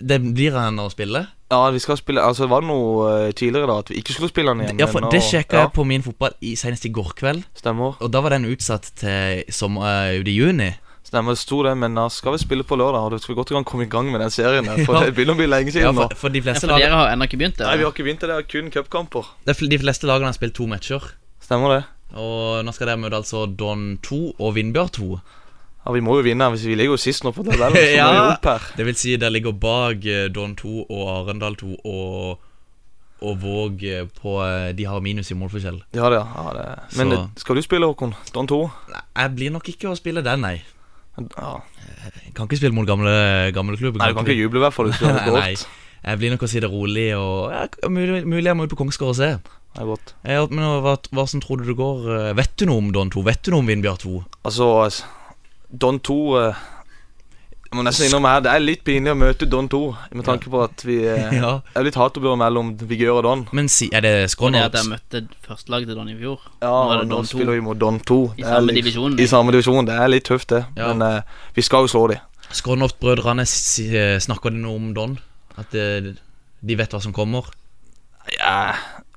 Det 0.00 0.18
blir 0.36 0.52
han 0.58 0.78
å 0.78 0.90
spille? 0.92 1.24
Ja, 1.54 1.68
vi 1.70 1.78
skal 1.78 1.96
spille 2.00 2.22
Altså, 2.24 2.48
var 2.50 2.62
det 2.64 2.68
noe 2.70 3.08
eh, 3.28 3.32
tidligere 3.36 3.68
da 3.70 3.78
at 3.84 3.90
vi 3.92 3.98
ikke 4.00 4.14
skulle 4.16 4.30
spille 4.32 4.52
den 4.54 4.64
igjen. 4.66 4.80
Ja, 4.84 4.86
for 4.90 5.00
men 5.00 5.10
Det 5.14 5.20
nå- 5.22 5.28
sjekka 5.32 5.56
ja, 5.58 5.66
jeg 5.66 5.74
på 5.76 5.84
min 5.86 6.02
fotball 6.06 6.34
i, 6.44 6.54
senest 6.60 6.84
i 6.86 6.92
går 6.94 7.12
kveld. 7.18 7.44
Stemmer. 7.58 7.96
Og 8.02 8.10
da 8.14 8.20
var 8.24 8.34
den 8.36 8.46
utsatt 8.52 8.90
til 9.00 9.44
sommer, 9.54 10.10
eh, 10.12 10.20
ut 10.20 10.28
i 10.28 10.36
juni. 10.38 10.70
Stemmer, 11.04 11.34
det 11.36 11.38
sto 11.42 11.58
det, 11.62 11.74
men 11.78 11.94
da 11.94 12.06
skal 12.08 12.32
vi 12.32 12.38
spille 12.42 12.64
på 12.64 12.78
lørdag. 12.80 13.00
Og 13.08 13.10
det 13.12 13.20
skal 13.22 13.34
vi 13.34 13.38
godt 13.42 13.50
i 13.52 13.54
gang 13.58 13.64
komme 13.68 13.84
i 13.84 13.90
gang 13.92 14.08
med 14.10 14.20
den 14.24 14.30
serien. 14.34 14.64
For 14.86 14.94
Ja. 14.98 15.04
det 15.04 15.14
begynner 15.16 15.36
å 15.36 15.40
bli 15.42 15.46
lenge 15.50 15.68
Ja, 15.72 15.76
siden 15.80 15.94
for, 15.98 16.08
nå. 16.14 16.16
for 16.16 16.28
de 16.32 16.40
Ja, 16.40 16.46
fleste 16.48 16.68
for 16.68 16.78
dere 16.80 16.94
har 16.96 17.12
ennå 17.12 17.26
ikke 17.28 17.38
begynt? 17.42 17.58
det? 17.60 17.66
Nei, 17.68 17.76
vi 17.76 17.84
har 17.84 17.92
ikke 17.92 18.06
begynt, 18.08 18.20
det 18.24 18.30
er 18.30 18.42
kun 18.48 18.70
cupkamper. 18.72 19.26
de 19.44 19.78
fleste 19.78 20.06
lagene 20.08 20.30
har 20.32 20.38
spilt 20.38 20.54
to 20.56 20.66
matcher. 20.66 21.02
Stemmer 21.44 21.76
det? 21.76 21.82
Og 22.14 22.62
nå 22.64 22.72
skal 22.74 22.86
dere 22.92 23.00
møte 23.02 23.18
altså 23.18 23.44
Don 23.58 23.96
2 24.02 24.18
og 24.38 24.54
Vindbjørn 24.54 24.90
2. 24.94 25.08
Ja, 25.84 25.92
Vi 25.92 26.00
må 26.00 26.14
jo 26.16 26.22
vinne. 26.24 26.46
hvis 26.54 26.64
Vi 26.64 26.74
ligger 26.78 26.94
jo 26.94 27.00
sist 27.02 27.24
nå 27.26 27.32
på 27.34 27.42
tabellen, 27.44 27.74
så 27.74 27.80
må 27.84 28.38
Ja. 28.38 28.58
Det 28.76 28.86
vil 28.86 28.94
si 28.96 29.16
dere 29.16 29.32
ligger 29.34 29.52
bak 29.52 30.04
eh, 30.06 30.28
Don 30.32 30.54
2 30.56 30.86
og 30.88 31.08
Arendal 31.18 31.56
2 31.60 31.74
og, 31.84 32.38
og 33.24 33.40
Våg 33.42 33.82
eh, 33.84 34.06
på 34.20 34.38
eh, 34.46 34.72
De 34.78 34.84
har 34.86 35.00
minus 35.04 35.30
i 35.30 35.34
målforskjell. 35.34 35.82
Ja, 35.94 36.08
det, 36.12 36.22
ja, 36.22 36.46
det. 36.56 36.68
Men 36.96 37.10
Så- 37.12 37.28
skal 37.44 37.56
du 37.56 37.62
spille, 37.62 37.86
Håkon? 37.86 38.14
Don 38.34 38.46
2? 38.46 38.60
Nei, 38.94 39.02
Jeg 39.22 39.34
blir 39.36 39.50
nok 39.50 39.68
ikke 39.68 39.90
å 39.90 39.96
spille 39.98 40.22
den, 40.24 40.40
nei. 40.40 40.62
Ja. 41.18 41.60
Jeg 42.24 42.34
kan 42.34 42.46
ikke 42.48 42.56
spille 42.58 42.74
mot 42.74 42.86
gamle, 42.86 43.52
gamle 43.54 43.76
klubben. 43.78 43.98
Nei, 44.02 44.08
du 44.10 44.14
kan 44.18 44.24
ikke 44.26 44.38
juble, 44.40 44.58
i 44.58 44.64
hvert 44.66 44.74
fall. 44.74 44.88
Hvis 44.90 44.98
du 44.98 45.06
har 45.06 45.20
det 45.22 45.34
Nei, 45.42 45.54
jeg 46.04 46.18
blir 46.18 46.30
nok 46.34 46.42
å 46.42 46.48
si 46.50 46.60
det 46.60 46.70
rolig 46.70 47.10
og 47.16 47.52
ja, 47.54 47.66
mulig, 47.88 48.24
mulig 48.26 48.44
jeg 48.50 48.56
må 48.58 48.64
ut 48.66 48.72
på 48.72 48.80
Kongsgård 48.80 49.12
og 49.14 49.16
se. 49.20 49.28
Det 49.74 49.82
er 49.82 49.88
godt. 49.90 50.12
Ja, 50.22 50.44
men 50.50 50.62
hva, 50.84 50.94
hva 51.10 51.24
som 51.26 51.40
tror 51.42 51.58
du 51.58 51.64
det 51.66 51.74
går? 51.78 52.04
eh, 52.28 52.32
Vet 52.38 52.52
du 52.60 52.66
noe 52.70 52.78
om 52.78 52.92
Don 52.94 53.10
2? 53.10 53.24
Vet 53.26 53.42
du 53.42 53.50
noe 53.54 53.64
om 53.64 53.66
Vindbjart 53.72 54.04
2? 54.06 54.20
Altså, 54.46 54.68
Don 55.74 55.98
2 55.98 56.18
eh, 56.38 56.60
Jeg 57.64 57.78
må 57.80 57.82
nesten 57.82 58.06
innom 58.06 58.28
her 58.28 58.44
Det 58.44 58.52
er 58.52 58.62
litt 58.62 58.84
pinlig 58.86 59.10
å 59.10 59.16
møte 59.18 59.48
Don 59.50 59.66
2, 59.72 59.80
med 60.14 60.24
tanke 60.28 60.46
på 60.52 60.60
at 60.62 60.84
vi 60.86 61.00
eh, 61.10 61.34
Ja. 61.42 61.56
Det 61.72 61.80
er 61.82 61.88
litt 61.88 61.98
hatoppgjør 61.98 62.38
mellom 62.38 62.70
Vigør 62.86 63.16
og 63.18 63.24
Don. 63.26 63.42
Men 63.50 63.66
si, 63.72 63.88
er 63.90 64.04
det 64.06 64.12
Og 64.38 64.54
det 64.54 64.60
er 64.62 64.68
at 64.70 64.78
jeg 64.78 64.92
møtte 64.92 65.24
førstelaget 65.48 65.90
til 65.90 65.98
Don 65.98 66.12
i 66.12 66.14
fjor. 66.20 66.46
Ja, 66.62 66.76
Nå 67.02 67.08
nå 67.10 67.24
spiller 67.26 67.58
vi 67.58 67.64
mot 67.66 67.80
Don 67.82 67.98
2. 67.98 68.20
I 68.38 68.46
samme 68.46 68.68
litt- 68.70 68.78
divisjon. 68.78 69.18
I 69.18 69.26
samme 69.26 69.56
divisjon. 69.56 69.90
Det 69.90 69.98
er 69.98 70.12
litt 70.14 70.28
tøft, 70.30 70.54
det. 70.54 70.62
Ja. 70.78 70.92
Men 70.94 71.02
uh, 71.02 71.42
vi 71.58 71.66
skal 71.66 71.88
jo 71.88 71.90
slå 71.96 72.04
dem. 72.14 72.22
Skrånhoft-brødrene 72.54 73.42
eh, 73.42 74.16
snakker 74.22 74.54
de 74.54 74.62
noe 74.62 74.78
om 74.78 74.92
Don? 74.94 75.18
At 75.58 75.74
de 75.74 76.76
vet 76.78 76.94
hva 76.94 77.00
som 77.02 77.12
kommer? 77.16 77.50
Ja, 78.38 78.72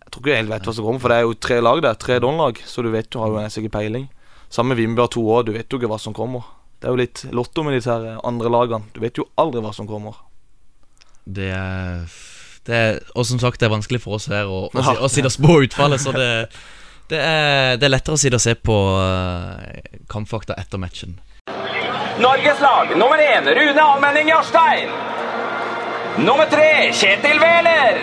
jeg 0.07 0.13
tror 0.13 0.21
ikke 0.23 0.31
jeg 0.31 0.39
helt 0.39 0.51
vet 0.53 0.67
hva 0.69 0.73
som 0.77 0.85
kommer, 0.87 1.01
for 1.03 1.11
det 1.11 1.17
er 1.19 1.25
jo 1.27 1.33
tre 1.43 1.55
lag 1.59 1.81
der. 1.83 1.95
Tre 1.99 2.15
Don-lag, 2.23 2.59
så 2.63 2.83
du 2.85 2.87
vet 2.93 3.11
jo 3.11 3.19
har 3.19 3.33
jo 3.33 3.39
en 3.41 3.51
sikker 3.51 3.73
peiling. 3.73 4.05
Samme 4.47 4.71
med 4.71 4.79
Vimber 4.79 5.09
2 5.11 5.23
òg, 5.35 5.49
du 5.49 5.51
vet 5.51 5.67
jo 5.67 5.79
ikke 5.81 5.89
hva 5.91 5.97
som 5.99 6.15
kommer. 6.15 6.45
Det 6.79 6.87
er 6.87 6.93
jo 6.93 6.99
litt 7.01 7.23
lotto 7.35 7.65
med 7.67 7.75
disse 7.75 7.91
her 7.91 8.21
andre 8.23 8.51
lagene. 8.53 8.87
Du 8.95 9.01
vet 9.03 9.19
jo 9.19 9.25
aldri 9.35 9.59
hva 9.65 9.73
som 9.75 9.89
kommer. 9.89 10.15
Det 11.27 11.49
er, 11.51 12.05
det 12.69 12.75
er 12.79 12.99
Og 13.19 13.25
som 13.27 13.39
sagt, 13.41 13.59
det 13.59 13.67
er 13.67 13.73
vanskelig 13.73 13.99
for 13.99 14.15
oss 14.15 14.29
her 14.31 14.47
å, 14.47 14.69
å, 14.71 14.79
Ja. 14.79 14.93
å 15.03 15.09
sitte 15.11 15.27
og 15.27 15.35
spå 15.35 15.57
utfallet, 15.65 15.99
så 15.99 16.13
det, 16.15 16.29
det, 17.11 17.19
er, 17.19 17.75
det 17.75 17.89
er 17.89 17.91
lettere 17.91 18.15
å 18.15 18.21
sitte 18.21 18.39
og 18.39 18.45
se 18.45 18.55
på 18.55 18.77
eh, 19.03 19.97
kampfakta 20.07 20.55
etter 20.55 20.79
matchen. 20.79 21.17
Norges 22.23 22.63
lag 22.63 22.95
nummer 22.95 23.19
én 23.19 23.43
Rune 23.59 23.83
Almenning 23.83 24.31
Jarstein. 24.31 24.87
Nummer 26.23 26.47
tre 26.49 26.93
Kjetil 26.95 27.43
Wæler. 27.43 27.99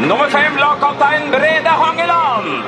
Nummer 0.00 0.26
fem 0.26 0.56
lagkaptein 0.58 1.30
Brede 1.30 1.70
Hangeland. 1.70 2.64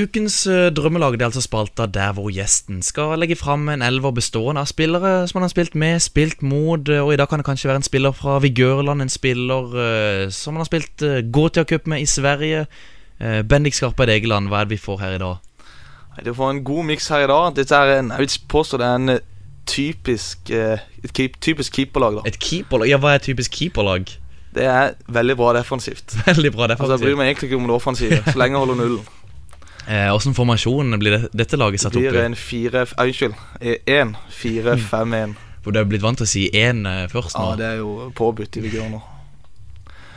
Ukens 0.00 0.46
eh, 0.46 0.70
drømmelag 0.72 1.18
er 1.18 1.26
altså 1.26 1.42
spalta 1.44 1.84
der 1.86 2.14
hvor 2.16 2.30
gjesten 2.32 2.80
skal 2.82 3.18
legge 3.20 3.36
fram 3.36 3.68
en 3.68 3.84
elver 3.84 4.14
bestående 4.16 4.62
av 4.64 4.70
spillere 4.72 5.28
som 5.28 5.38
han 5.38 5.44
har 5.44 5.52
spilt 5.52 5.76
med, 5.76 6.00
spilt 6.00 6.40
mot, 6.40 6.88
eh, 6.88 7.02
og 7.04 7.12
i 7.12 7.18
dag 7.20 7.28
kan 7.28 7.42
det 7.42 7.46
kanskje 7.46 7.68
være 7.68 7.82
en 7.82 7.86
spiller 7.90 8.16
fra 8.16 8.38
Vigørland, 8.40 9.04
en 9.04 9.12
spiller 9.12 9.76
eh, 9.84 10.24
som 10.32 10.56
han 10.56 10.64
har 10.64 10.70
spilt 10.70 11.04
uh, 11.04 11.20
Gotia 11.28 11.68
Cup 11.68 11.86
med 11.86 12.00
i 12.00 12.08
Sverige. 12.08 12.64
Uh, 13.20 13.42
Bendik 13.44 13.76
Skarpeid 13.76 14.08
Egeland, 14.16 14.48
hva 14.48 14.62
er 14.62 14.64
det 14.64 14.78
vi 14.78 14.80
får 14.80 15.04
her 15.04 15.18
i 15.18 15.20
dag? 15.20 15.36
Du 16.24 16.32
får 16.34 16.50
en 16.50 16.64
god 16.64 16.88
miks 16.88 17.12
her 17.12 17.28
i 17.28 17.30
dag. 17.30 17.52
Dette 17.60 17.76
er 17.76 17.98
en, 17.98 18.10
jeg 18.16 18.24
vil 18.24 18.40
påstå 18.48 18.80
det 18.80 18.88
er 18.88 18.98
en 19.02 19.18
typisk 19.66 20.50
eh, 20.50 20.78
Et 21.04 21.12
keep, 21.12 21.40
typisk 21.40 21.72
keeperlag. 21.72 22.14
da 22.20 22.28
Et 22.28 22.38
keeperlag? 22.38 22.88
Ja, 22.88 22.98
hva 23.02 23.14
er 23.14 23.20
et 23.22 23.26
typisk 23.28 23.50
keeperlag? 23.52 24.10
Det 24.54 24.64
er 24.70 24.92
veldig 25.10 25.36
bra 25.36 25.52
defensivt. 25.56 26.14
Veldig 26.28 26.52
bra, 26.54 26.68
er 26.68 26.76
Altså 26.78 26.92
Jeg 26.94 27.00
bryr 27.02 27.16
meg 27.18 27.26
egentlig 27.32 27.48
ikke 27.50 27.56
om 27.58 27.66
det 27.66 27.74
offensive, 27.74 28.20
så 28.26 28.38
lenge 28.38 28.54
jeg 28.54 28.62
holder 28.66 28.74
nullen. 28.82 29.08
Eh, 29.88 30.14
Åssen 30.14 30.34
formasjon 30.36 30.94
blir 31.00 31.16
det, 31.16 31.32
dette 31.36 31.58
laget 31.58 31.82
satt 31.82 31.96
opp 31.96 32.00
blir 32.00 32.14
i? 32.14 32.20
eh, 32.22 32.94
Unnskyld. 33.02 33.34
Én, 33.90 34.14
fire, 34.30 34.78
fem, 34.78 35.12
én. 35.18 35.34
For 35.64 35.74
du 35.74 35.80
er 35.80 35.88
blitt 35.90 36.04
vant 36.04 36.16
til 36.20 36.24
å 36.28 36.30
si 36.30 36.44
1 36.54 36.84
først 37.10 37.34
nå? 37.36 37.50
Ja, 37.50 37.56
det 37.58 37.66
er 37.72 37.76
jo 37.82 38.10
påbudt 38.14 38.56
i 38.60 38.62
Vigør 38.64 38.88
nå. 38.94 39.02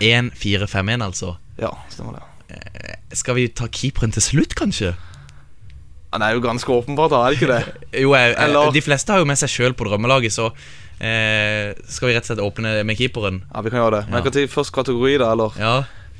1, 0.05 0.31
4, 0.37 0.67
5, 0.69 0.89
1 0.99 1.01
altså. 1.07 1.33
Ja, 1.57 1.71
stemmer 1.89 2.19
det. 2.19 2.23
Skal 3.17 3.35
vi 3.39 3.47
ta 3.49 3.65
keeperen 3.71 4.11
til 4.13 4.21
slutt, 4.21 4.53
kanskje? 4.59 4.93
Det 6.13 6.23
er 6.23 6.33
jo 6.37 6.41
ganske 6.41 6.71
åpenbart, 6.71 7.11
da, 7.11 7.19
er 7.27 7.33
det 7.33 7.37
ikke 7.41 7.49
det? 7.51 7.85
Jo, 8.03 8.13
jeg, 8.15 8.35
Eller- 8.39 8.71
De 8.73 8.81
fleste 8.81 9.11
har 9.13 9.19
jo 9.19 9.27
med 9.29 9.37
seg 9.37 9.49
sjøl 9.51 9.73
på 9.77 9.85
drømmelaget, 9.89 10.31
så 10.33 10.47
eh, 11.03 11.73
skal 11.91 12.09
vi 12.09 12.15
rett 12.15 12.23
og 12.25 12.31
slett 12.31 12.43
åpne 12.45 12.83
med 12.87 12.97
keeperen. 12.99 13.41
Ja, 13.53 13.61
vi 13.65 13.71
kan 13.73 13.81
gjøre 13.83 13.99
det. 13.99 14.03
Men 14.09 14.19
jeg 14.21 14.27
kan 14.29 14.35
ta 14.37 14.45
først 14.55 14.73
kategori, 14.75 15.17
da. 15.21 15.31
eller 15.35 15.57
Ja. 15.59 15.73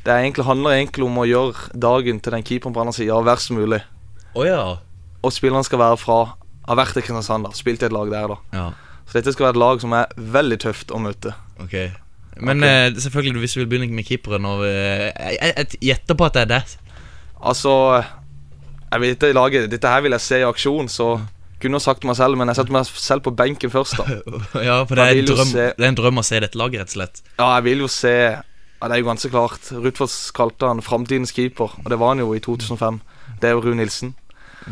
Det 0.08 0.14
egentlig, 0.16 0.46
handler 0.48 0.72
egentlig 0.78 1.04
om 1.04 1.18
å 1.20 1.26
gjøre 1.28 1.72
dagen 1.76 2.20
til 2.24 2.32
den 2.32 2.44
keeperen 2.44 2.74
på 2.76 2.80
andre 2.84 2.94
sida 2.96 3.18
verst 3.28 3.52
mulig. 3.52 3.82
Oh, 4.36 4.46
ja. 4.48 4.78
Og 5.24 5.34
spilleren 5.36 5.66
skal 5.66 5.80
være 5.82 5.98
fra 6.00 6.20
Har 6.68 6.76
vært 6.78 6.98
i 7.00 7.02
Kristiansand, 7.02 7.48
da. 7.48 7.52
Spilt 7.56 7.82
i 7.84 7.88
et 7.88 7.96
lag 7.96 8.12
der, 8.12 8.28
da. 8.28 8.38
ja. 8.54 8.68
Så 9.08 9.22
dette 9.22 9.32
skal 9.32 9.46
være 9.48 9.56
et 9.56 9.60
lag 9.64 9.80
som 9.80 9.94
er 9.96 10.10
veldig 10.20 10.58
tøft 10.60 10.90
å 10.92 11.00
møte. 11.00 11.32
Ok 11.64 11.74
Men 12.44 12.60
okay. 12.60 12.90
eh, 12.92 12.98
selvfølgelig, 13.00 13.40
hvis 13.40 13.54
du 13.56 13.60
vil 13.62 13.70
begynne 13.72 13.96
med 13.96 14.04
keeperen 14.06 14.44
og, 14.46 14.66
eh, 14.68 15.14
jeg 15.40 15.80
gjetter 15.80 16.18
på 16.20 16.26
at 16.28 16.36
det 16.36 16.42
er 16.44 16.50
det. 16.52 16.78
Altså 17.40 18.04
Jeg 18.92 19.02
vet 19.04 19.20
det 19.20 19.34
laget 19.36 19.70
Dette 19.72 19.90
her 19.92 20.02
vil 20.06 20.16
jeg 20.16 20.24
se 20.24 20.40
i 20.40 20.46
aksjon, 20.48 20.88
så 20.92 21.08
kunne 21.62 21.80
sagt 21.82 22.04
meg 22.06 22.16
selv, 22.16 22.38
men 22.38 22.48
jeg 22.52 22.60
setter 22.60 22.76
meg 22.76 22.86
selv 22.92 23.24
på 23.26 23.32
benken 23.36 23.72
først, 23.74 23.98
da. 23.98 24.06
Ja, 24.68 24.84
for 24.86 24.96
det 25.00 25.08
er, 25.08 25.22
en 25.24 25.26
drøm, 25.32 25.48
se- 25.50 25.72
det 25.78 25.84
er 25.88 25.90
en 25.90 25.98
drøm 25.98 26.22
å 26.22 26.24
se 26.28 26.40
dette 26.44 26.60
laget, 26.62 26.80
rett 26.84 26.92
og 26.94 26.98
slett. 27.00 27.22
Ja, 27.40 27.48
jeg 27.58 27.66
vil 27.66 27.82
jo 27.84 27.90
se 27.92 28.14
ja, 28.14 28.86
Det 28.86 28.94
er 28.94 29.02
jo 29.02 29.08
ganske 29.10 29.32
klart. 29.34 29.72
Rutfoss 29.74 30.18
kalte 30.38 30.70
han 30.70 30.84
framtidens 30.86 31.34
keeper, 31.34 31.74
og 31.82 31.90
det 31.90 31.98
var 31.98 32.14
han 32.14 32.22
jo 32.22 32.30
i 32.38 32.40
2005. 32.46 33.00
Det 33.42 33.50
er 33.50 33.56
jo 33.58 33.64
Rune 33.66 33.80
Nilsen. 33.82 34.14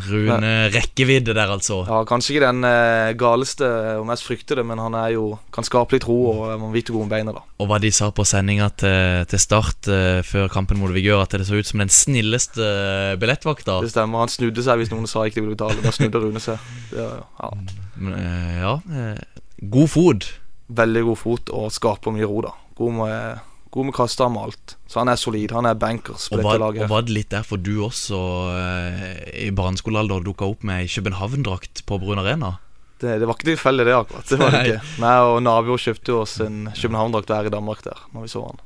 Rune 0.09 0.51
rekkevidde 0.73 1.33
der, 1.35 1.51
altså. 1.53 1.81
Ja, 1.87 2.01
Kanskje 2.07 2.35
ikke 2.35 2.49
den 2.49 2.67
eh, 2.67 3.13
galeste 3.19 3.67
og 3.99 4.07
mest 4.09 4.25
fryktede, 4.27 4.65
men 4.67 4.81
han 4.81 4.95
er 4.97 5.13
jo 5.15 5.27
kan 5.55 5.65
skape 5.67 5.95
litt 5.95 6.07
ro 6.07 6.17
og 6.31 6.41
vet 6.45 6.61
vanvittig 6.61 6.95
god 6.95 7.05
med 7.05 7.13
beina. 7.15 7.35
da 7.35 7.43
Og 7.63 7.69
hva 7.69 7.79
de 7.81 7.91
sa 7.95 8.09
på 8.15 8.25
sendinga 8.27 8.69
til, 8.81 9.25
til 9.31 9.41
start 9.41 9.89
eh, 9.91 10.21
før 10.27 10.49
kampen 10.51 10.81
mot 10.81 10.93
Vigør, 10.95 11.23
at 11.23 11.35
det 11.37 11.47
så 11.47 11.59
ut 11.59 11.69
som 11.69 11.83
den 11.83 11.93
snilleste 11.93 12.65
eh, 12.65 13.15
billettvakta. 13.21 13.79
Det 13.85 13.93
stemmer. 13.93 14.25
Han 14.25 14.33
snudde 14.33 14.65
seg 14.65 14.81
hvis 14.81 14.93
noen 14.93 15.09
sa 15.09 15.25
ikke 15.25 15.39
de 15.41 15.47
ville 15.47 15.57
betale. 15.57 15.81
Da 15.85 15.93
snudde 15.95 16.21
Rune 16.23 16.43
seg. 16.43 16.61
Det, 16.91 17.05
ja. 17.39 17.51
Men, 17.95 18.19
eh, 18.19 18.55
ja, 18.59 18.75
eh, 18.91 19.41
god 19.71 19.91
fot. 19.91 20.29
Veldig 20.75 21.03
god 21.11 21.21
fot 21.21 21.51
og 21.53 21.69
skaper 21.73 22.15
mye 22.15 22.27
ro, 22.29 22.41
da. 22.47 22.55
God 22.75 22.97
med, 22.99 23.43
god 23.75 23.89
med 23.89 23.95
kastearm 23.97 24.37
og 24.39 24.49
alt. 24.49 24.75
Så 24.87 25.01
han 25.01 25.11
er 25.11 25.19
solid. 25.19 25.51
Han 25.55 25.67
er 25.67 25.75
bankers 25.79 26.29
på 26.29 26.37
Og 26.37 26.41
dette 26.41 26.47
var, 26.47 26.61
laget. 26.63 26.85
og 26.85 26.93
var 26.93 27.07
det 27.07 27.15
litt 27.17 27.31
derfor 27.33 27.59
du 27.59 27.73
også 27.85 28.19
eh, 28.55 29.17
i 29.45 29.49
barneskolealder 29.55 30.23
dukka 30.23 30.47
opp 30.53 30.63
med 30.67 30.87
København-drakt 30.91 31.83
på 31.89 31.99
Brun 31.99 32.21
Arena? 32.23 32.55
Det, 33.03 33.17
det 33.19 33.27
var 33.27 33.35
ikke 33.35 33.49
tilfeldig, 33.51 33.85
det, 33.89 33.95
akkurat. 33.97 34.29
Det 34.31 34.39
var 34.39 34.55
det 34.55 34.61
Nei. 34.61 34.67
ikke. 34.71 35.01
Meg 35.03 35.31
og 35.33 35.41
naboer 35.43 35.83
kjøpte 35.87 36.15
oss 36.15 36.37
en 36.45 36.61
København-drakt 36.71 37.33
hver 37.33 37.49
i 37.49 37.53
Danmark 37.53 37.83
der 37.83 37.99
Når 38.15 38.25
vi 38.25 38.31
så 38.31 38.45
han. 38.47 38.63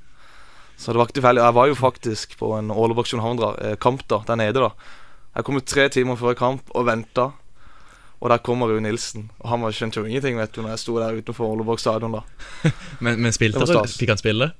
Så 0.79 0.93
det 0.93 1.01
var 1.01 1.09
ikke 1.09 1.17
tilfeldig. 1.17 1.43
Jeg 1.43 1.57
var 1.57 1.67
jo 1.67 1.75
faktisk 1.75 2.37
på 2.39 2.53
en 2.55 2.69
Ålebakk 2.71 3.09
København-kamp 3.09 4.05
da, 4.07 4.21
der 4.29 4.37
nede, 4.39 4.61
da. 4.63 4.69
Jeg 5.35 5.45
kom 5.47 5.57
ut 5.59 5.67
tre 5.67 5.89
timer 5.91 6.15
før 6.19 6.37
kamp 6.39 6.69
og 6.77 6.85
venta. 6.87 7.31
Og 8.19 8.29
der 8.31 8.39
kommer 8.43 8.67
Rune 8.67 8.85
Nilsen. 8.87 9.29
Og 9.39 9.49
han 9.49 9.61
var 9.63 9.75
skjønte 9.75 9.99
jo 9.99 10.07
ingenting 10.07 10.37
vet 10.39 10.51
du 10.55 10.61
når 10.61 10.73
jeg 10.75 10.81
sto 10.85 10.95
der 10.99 11.19
utenfor 11.19 11.51
Åleborg 11.53 11.79
stadion. 11.79 12.15
da 12.19 12.23
Men, 13.03 13.19
men 13.23 13.35
spilte 13.35 13.65
stas. 13.67 13.97
Fikk 13.99 14.13
han 14.13 14.19
spille? 14.21 14.51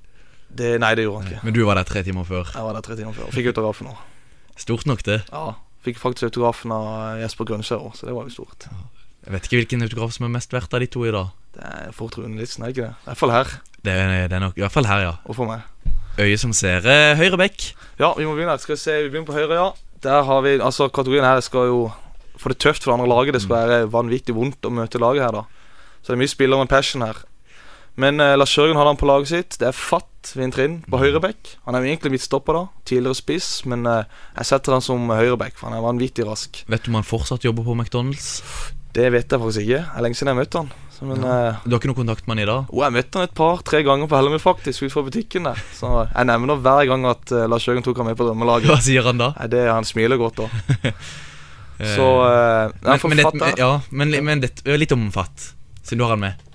Det, 0.49 0.75
Nei, 0.81 0.93
det 0.97 1.05
gjorde 1.05 1.23
han 1.23 1.31
ikke. 1.31 1.41
Men 1.45 1.55
du 1.55 1.63
var 1.67 1.79
der 1.79 1.87
tre 1.87 2.03
timer 2.03 2.27
før. 2.27 2.49
Jeg 2.53 2.65
var 2.65 2.77
der 2.77 2.85
tre 2.85 2.97
timer 2.99 3.13
før 3.17 3.27
og 3.29 3.35
fikk 3.35 3.51
autografen 3.53 3.91
òg. 3.91 4.05
Stort 4.59 4.87
nok, 4.89 5.03
det. 5.07 5.21
Ja, 5.31 5.53
fikk 5.85 5.99
faktisk 6.01 6.29
autografen 6.29 6.73
av 6.75 7.19
Jesper 7.21 7.47
Grønskjær 7.51 7.83
òg, 7.83 7.93
så 7.95 8.09
det 8.09 8.15
var 8.17 8.27
jo 8.27 8.33
stort. 8.33 8.67
Jeg 9.25 9.35
vet 9.35 9.45
ikke 9.47 9.59
hvilken 9.61 9.85
autograf 9.85 10.15
som 10.15 10.25
er 10.27 10.33
mest 10.33 10.53
verdt 10.55 10.73
av 10.73 10.83
de 10.83 10.89
to 10.91 11.05
i 11.07 11.13
dag. 11.13 11.29
Det 11.55 11.65
er 11.65 11.93
fort 11.95 12.17
Rune 12.17 12.35
Nilsen, 12.37 12.63
er 12.63 12.71
det 12.71 12.77
ikke 12.77 12.87
det? 12.87 12.95
I 12.95 13.09
hvert 13.09 13.21
fall 13.21 13.33
her. 13.35 13.53
Det 13.83 13.93
er, 13.93 14.15
det 14.31 14.37
er 14.37 14.43
nok 14.43 14.57
i 14.59 14.63
hvert 14.63 14.75
fall 14.75 14.89
her, 14.89 15.05
ja. 15.05 15.13
Og 15.29 15.37
for 15.37 15.49
meg. 15.49 15.93
Øye 16.19 16.37
som 16.39 16.51
ser. 16.55 16.83
Eh, 16.83 17.15
høyre 17.19 17.39
bekk. 17.39 17.69
Ja, 17.99 18.11
vi 18.17 18.27
må 18.27 18.35
begynne. 18.35 18.57
Skal 18.59 18.75
vi 18.75 18.81
se, 18.81 18.95
vi 19.05 19.11
begynner 19.11 19.29
på 19.29 19.37
høyre, 19.37 19.55
ja. 19.55 19.69
Der 20.03 20.23
har 20.27 20.43
vi, 20.43 20.57
altså 20.63 20.87
Kategorien 20.91 21.27
her 21.27 21.39
skal 21.43 21.67
jo 21.71 21.79
få 22.39 22.51
det 22.53 22.59
tøft 22.63 22.83
for 22.83 22.91
det 22.91 22.99
andre 22.99 23.11
laget. 23.11 23.35
Det 23.35 23.43
skal 23.43 23.67
være 23.69 23.89
vanvittig 23.91 24.35
vondt 24.35 24.67
å 24.67 24.71
møte 24.73 25.01
laget 25.01 25.25
her, 25.25 25.39
da. 25.41 25.43
Så 25.99 26.11
det 26.11 26.17
er 26.17 26.21
mye 26.23 26.31
spillere 26.31 26.63
med 26.63 26.71
passion 26.71 27.03
her. 27.03 27.19
Men 27.99 28.19
eh, 28.23 28.37
Lars 28.39 28.55
Jørgen 28.55 28.79
har 28.79 28.87
han 28.87 28.97
på 28.99 29.07
laget 29.09 29.31
sitt. 29.31 29.57
Det 29.59 29.67
er 29.69 29.75
Fatt 29.75 30.31
Vintrin 30.37 30.79
på 30.87 30.99
høyreback. 31.01 31.55
Han 31.67 31.75
er 31.75 31.83
jo 31.83 31.91
egentlig 31.91 32.13
midtstopper, 32.15 32.55
da. 32.55 32.83
Tidligere 32.87 33.17
spiss, 33.17 33.49
men 33.69 33.83
eh, 33.89 34.19
jeg 34.37 34.47
setter 34.53 34.77
han 34.77 34.83
som 34.85 35.09
høyreback, 35.11 35.57
for 35.59 35.67
han 35.69 35.77
er 35.77 35.83
vanvittig 35.83 36.27
rask. 36.27 36.61
Vet 36.71 36.85
du 36.85 36.93
om 36.93 36.99
han 37.01 37.07
fortsatt 37.07 37.47
jobber 37.47 37.67
på 37.67 37.75
McDonald's? 37.75 38.37
Det 38.95 39.05
vet 39.13 39.27
jeg 39.27 39.41
faktisk 39.41 39.65
ikke. 39.65 39.81
Det 39.83 39.99
er 39.99 40.05
lenge 40.05 40.17
siden 40.17 40.31
jeg 40.31 40.39
møtte 40.39 40.63
han. 40.63 40.71
Så, 40.95 41.05
men 41.07 41.23
eh, 41.27 41.59
Du 41.63 41.75
har 41.75 41.81
ikke 41.81 41.91
noe 41.91 41.99
kontakt 41.99 42.25
med 42.25 42.37
han 42.37 42.43
i 42.43 42.49
dag? 42.49 42.71
Jo, 42.71 42.83
jeg 42.85 42.95
møtte 42.95 43.19
han 43.19 43.27
et 43.27 43.37
par-tre 43.37 43.83
ganger 43.87 44.11
på 44.11 44.19
Hellemøy, 44.19 44.41
faktisk, 44.43 44.87
utenfor 44.87 45.07
butikken 45.11 45.51
der. 45.51 45.63
Så 45.75 45.93
jeg 46.07 46.29
nevner 46.31 46.63
hver 46.63 46.87
gang 46.89 47.07
at 47.11 47.35
eh, 47.35 47.47
Lars 47.51 47.67
Jørgen 47.67 47.85
tok 47.85 47.99
han 47.99 48.11
med 48.11 48.19
på 48.19 48.27
drømmelaget. 48.27 48.71
Hva 48.71 48.79
sier 48.83 49.11
han 49.11 49.19
da? 49.19 49.33
Nei, 49.41 49.51
det 49.51 49.65
Han 49.69 49.87
smiler 49.87 50.19
godt 50.21 50.45
da. 50.45 50.49
Så 51.79 52.05
nei, 52.83 52.95
men, 53.07 53.13
men, 53.15 53.39
det, 53.39 53.53
ja, 53.55 53.69
men, 53.95 54.11
men 54.27 54.41
det, 54.43 54.49
litt 54.81 54.91
om 54.91 55.05
Fatt, 55.15 55.53
siden 55.79 56.01
du 56.01 56.03
har 56.03 56.17
han 56.17 56.25
med. 56.25 56.48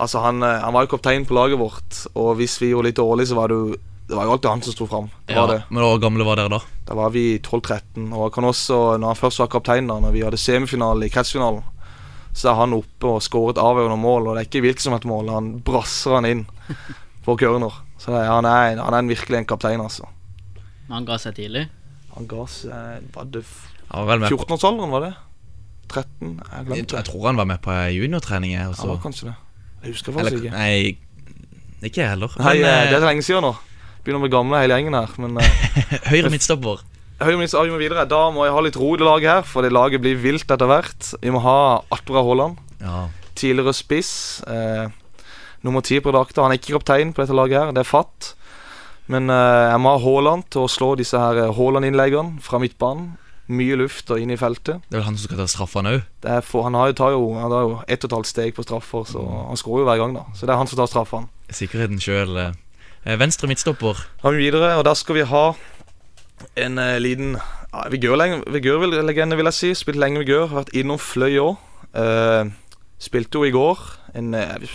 Altså 0.00 0.22
han, 0.24 0.42
eh, 0.42 0.60
han 0.64 0.72
var 0.74 0.86
jo 0.86 0.94
kaptein 0.96 1.26
på 1.28 1.34
laget 1.36 1.58
vårt, 1.60 1.98
og 2.16 2.34
hvis 2.40 2.54
vi 2.62 2.70
gjorde 2.72 2.88
litt 2.90 2.96
dårlig, 3.00 3.26
så 3.28 3.36
var 3.38 3.48
det 3.52 3.56
jo 3.60 3.76
Det 4.10 4.16
var 4.18 4.24
jo 4.26 4.32
alltid 4.34 4.50
han 4.50 4.62
som 4.66 4.72
sto 4.74 4.86
fram. 4.90 5.04
Ja, 5.30 5.44
det. 5.46 5.58
men 5.70 5.84
hvor 5.84 6.00
gamle 6.02 6.24
var 6.26 6.34
dere 6.40 6.50
da? 6.50 6.58
Da 6.88 6.94
var 6.98 7.10
vi 7.14 7.38
12-13. 7.38 8.08
Og 8.10 8.24
han 8.24 8.30
kan 8.34 8.44
også, 8.48 8.78
når 8.98 9.06
han 9.12 9.18
først 9.20 9.38
var 9.38 9.46
kaptein, 9.52 9.86
da 9.86 10.00
Når 10.02 10.10
vi 10.16 10.24
hadde 10.26 10.36
semifinale 10.40 11.06
i 11.06 11.12
kretsfinalen, 11.14 11.62
så 12.34 12.50
er 12.50 12.56
han 12.58 12.72
oppe 12.74 13.06
og 13.06 13.22
skåret 13.22 13.60
avgjørende 13.62 13.98
mål. 14.02 14.26
Og 14.26 14.34
det 14.34 14.40
er 14.42 14.48
ikke 14.48 14.64
hvilket 14.66 14.82
som 14.82 14.92
helst 14.96 15.06
mål. 15.06 15.30
Han 15.30 15.52
brasser 15.62 16.16
han 16.16 16.26
inn 16.26 16.42
på 17.24 17.36
corner. 17.38 17.70
Så 18.02 18.10
det, 18.10 18.18
er- 18.24 18.32
han, 18.34 18.44
er, 18.50 18.82
han 18.82 18.94
er 18.94 18.98
en 19.04 19.12
virkelig 19.14 19.38
en 19.38 19.46
kaptein, 19.46 19.80
altså. 19.84 20.08
Men 20.88 20.96
han 20.98 21.06
ga 21.12 21.18
seg 21.22 21.36
tidlig. 21.38 21.68
Han 22.16 22.26
ga 22.26 22.46
seg 22.50 23.06
Var 23.14 23.24
det 23.30 23.44
f- 23.46 23.68
Han 23.92 24.06
var 24.06 24.10
vel 24.16 24.24
med 24.24 24.32
på 24.34 24.40
14-årsalderen, 24.42 24.90
var 24.90 25.06
det? 25.06 25.12
13? 25.90 26.08
Jeg 26.18 26.50
jeg, 26.50 26.66
glemte 26.66 26.96
jeg 26.96 27.04
det. 27.04 27.04
tror 27.12 27.26
han 27.30 27.36
var 27.38 27.46
med 27.46 27.60
på 27.62 27.70
juniortrening. 27.94 28.52
Ja, 28.58 28.66
Han 28.74 28.88
var 28.96 28.98
kanskje 29.06 29.30
det. 29.30 29.36
Jeg 29.80 29.94
husker 29.94 30.12
faktisk 30.12 30.42
ikke. 30.42 30.52
nei, 30.52 30.96
ikke 31.80 32.02
jeg 32.02 32.12
heller. 32.12 32.32
Nei, 32.38 32.54
Men, 32.58 32.68
eh, 32.68 32.86
det 32.90 32.96
er 32.98 33.00
eh, 33.00 33.08
lenge 33.08 33.24
siden 33.24 33.46
nå. 33.46 33.54
Begynner 34.04 34.20
å 34.20 34.24
bli 34.26 34.32
gamle 34.32 34.60
hele 34.62 34.76
gjengen 34.76 34.96
her. 34.96 35.14
Men 35.20 35.40
eh, 35.40 35.80
høyre 36.12 36.32
midtstopper. 36.32 36.82
Høyre 37.20 37.36
minst, 37.36 37.56
vi 37.56 37.72
må 37.72 37.80
videre. 37.80 38.06
Da 38.08 38.22
må 38.32 38.46
jeg 38.46 38.54
ha 38.56 38.60
litt 38.64 38.76
ro 38.80 38.94
i 38.94 39.00
det 39.00 39.04
laget 39.04 39.28
her, 39.28 39.42
for 39.48 39.64
det 39.64 39.72
laget 39.76 40.00
blir 40.04 40.16
vilt 40.20 40.48
etter 40.48 40.68
hvert. 40.68 41.10
Vi 41.20 41.32
må 41.34 41.42
ha 41.44 41.56
Atbra 41.92 42.22
Haaland. 42.24 42.60
Ja. 42.80 43.06
Tidligere 43.36 43.74
spiss. 43.76 44.12
Eh, 44.48 44.86
nummer 45.64 45.84
ti 45.84 46.00
på 46.00 46.12
drakta. 46.16 46.46
Han 46.46 46.54
er 46.54 46.60
ikke 46.60 46.78
kaptein 46.78 47.12
på 47.12 47.20
dette 47.24 47.36
laget 47.36 47.60
her, 47.60 47.74
det 47.76 47.84
er 47.84 47.88
Fatt. 47.90 48.34
Men 49.10 49.28
eh, 49.32 49.66
jeg 49.72 49.82
må 49.84 49.92
ha 49.92 50.00
Haaland 50.00 50.48
til 50.52 50.64
å 50.64 50.70
slå 50.72 50.94
disse 51.00 51.20
her 51.20 51.52
Haaland-innleggene 51.56 52.40
fra 52.44 52.60
midtbanen. 52.62 53.12
Mye 53.50 53.76
luft 53.80 54.10
og 54.14 54.22
inn 54.22 54.30
i 54.30 54.38
feltet. 54.38 54.84
Det 54.86 54.94
er 54.94 55.00
vel 55.00 55.08
han 55.08 55.18
som 55.18 55.26
skal 55.26 55.40
ta 55.40 55.46
straffene 55.50 55.94
òg. 55.96 56.02
Han 56.22 56.78
har 56.78 56.90
jo, 56.92 56.96
tar 57.00 57.14
jo, 57.16 57.22
han 57.34 57.54
har 57.54 57.66
jo 57.66 57.72
ett 57.86 58.04
og 58.04 58.10
et 58.10 58.16
halvt 58.18 58.30
steg 58.30 58.54
på 58.54 58.64
straffer, 58.66 59.06
så 59.10 59.24
han 59.48 59.58
skårer 59.58 59.82
jo 59.82 59.88
hver 59.88 60.02
gang, 60.02 60.14
da. 60.14 60.24
Så 60.38 60.46
det 60.46 60.54
er 60.54 60.60
han 60.60 60.70
som 60.70 60.78
tar 60.78 60.90
straffene. 60.90 61.30
Sikkerheten 61.50 62.02
sjøl. 62.02 62.38
Venstre 63.20 63.50
midtstopper. 63.50 64.04
Da 64.22 64.30
er 64.30 64.36
vi 64.36 64.46
videre, 64.46 64.74
og 64.78 64.84
der 64.86 64.94
skal 64.98 65.18
vi 65.18 65.26
ha 65.26 65.44
en 66.60 66.78
uh, 66.78 66.96
liten 67.02 67.34
ja, 67.36 67.86
Vigør-legende, 67.90 69.38
vil 69.40 69.50
jeg 69.50 69.58
si. 69.58 69.72
Spilt 69.78 69.98
lenge 69.98 70.22
Vigør. 70.22 70.52
Vært 70.60 70.74
innom 70.76 71.00
Fløy 71.00 71.40
òg. 71.42 71.58
spilte 73.00 73.40
jo 73.40 73.48
i 73.48 73.50
går 73.50 73.78
en 74.14 74.34
eh, 74.34 74.68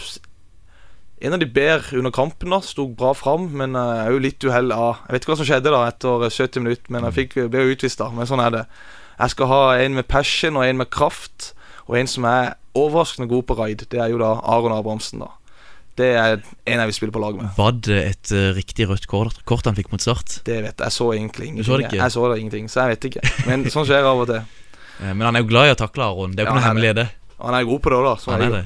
En 1.25 1.33
av 1.33 1.41
de 1.41 1.47
bedre 1.49 1.97
under 1.97 2.13
kampen. 2.13 2.51
da 2.53 2.59
Sto 2.61 2.85
bra 2.93 3.13
fram, 3.17 3.47
men 3.57 3.73
jeg 3.77 4.03
er 4.03 4.11
jo 4.13 4.19
litt 4.21 4.45
uhell 4.45 4.69
av 4.75 4.99
Jeg 5.07 5.15
vet 5.15 5.23
ikke 5.25 5.31
hva 5.33 5.37
som 5.39 5.47
skjedde 5.49 5.71
da 5.73 5.79
etter 5.89 6.25
eh, 6.27 6.35
70 6.35 6.61
minutter, 6.65 6.91
men 6.93 7.07
jeg 7.09 7.17
fikk, 7.21 7.37
ble 7.49 7.63
jo 7.65 7.73
utvist, 7.77 8.01
da. 8.01 8.11
Men 8.13 8.29
sånn 8.29 8.43
er 8.43 8.51
det. 8.59 8.65
Jeg 9.15 9.33
skal 9.33 9.49
ha 9.49 9.61
en 9.79 9.95
med 9.97 10.05
passion 10.11 10.59
og 10.59 10.65
en 10.67 10.77
med 10.83 10.91
kraft, 10.93 11.53
og 11.87 11.97
en 11.97 12.09
som 12.11 12.27
er 12.29 12.53
overraskende 12.75 13.29
god 13.31 13.47
på 13.49 13.57
raid. 13.57 13.85
Det 13.89 14.01
er 14.03 14.11
jo 14.11 14.19
da 14.21 14.35
Aron 14.43 14.75
Abrahamsen, 14.75 15.23
da. 15.23 15.31
Det 15.95 16.09
er 16.19 16.33
en 16.67 16.81
jeg 16.81 16.89
vil 16.89 16.95
spille 16.97 17.15
på 17.15 17.21
lag 17.23 17.37
med. 17.39 17.53
Var 17.55 17.75
det 17.87 17.99
et 18.03 18.31
uh, 18.35 18.49
riktig 18.57 18.89
rødt 18.89 19.07
kort, 19.07 19.37
kort 19.47 19.63
han 19.69 19.77
fikk 19.77 19.93
mot 19.93 20.03
Start? 20.03 20.41
Det 20.43 20.57
vet 20.59 20.73
jeg. 20.75 20.83
Jeg 20.83 20.91
så 20.91 21.07
egentlig 21.13 21.47
ingenting. 21.47 21.63
Du 21.63 21.69
så 21.71 21.77
det 21.79 21.85
ikke? 21.87 22.01
Jeg 22.01 22.11
så 22.11 22.25
det 22.27 22.39
ingenting, 22.41 22.67
så 22.69 22.81
jeg 22.83 22.89
vet 22.97 23.07
ikke. 23.09 23.23
Men 23.47 23.63
sånn 23.71 23.87
skjer 23.87 24.03
av 24.11 24.23
og 24.25 24.29
til. 24.33 24.43
Eh, 24.95 25.11
Men 25.11 25.25
han 25.27 25.35
er 25.35 25.41
jo 25.43 25.47
glad 25.49 25.67
i 25.67 25.71
å 25.73 25.75
takle 25.75 26.05
Aron. 26.05 26.31
Det 26.31 26.39
er 26.39 26.45
jo 26.47 26.53
Ja, 26.53 26.55
noe 26.55 26.63
hemmelig 26.63 26.93
det. 26.95 27.03
Han 27.43 27.55
er 27.57 27.65
god 27.67 27.81
på 27.83 27.91
det 27.91 27.97
òg, 27.97 28.05
da. 28.07 28.13
Så 28.15 28.31
Han 28.31 28.43
er 28.45 28.53
det. 28.53 28.61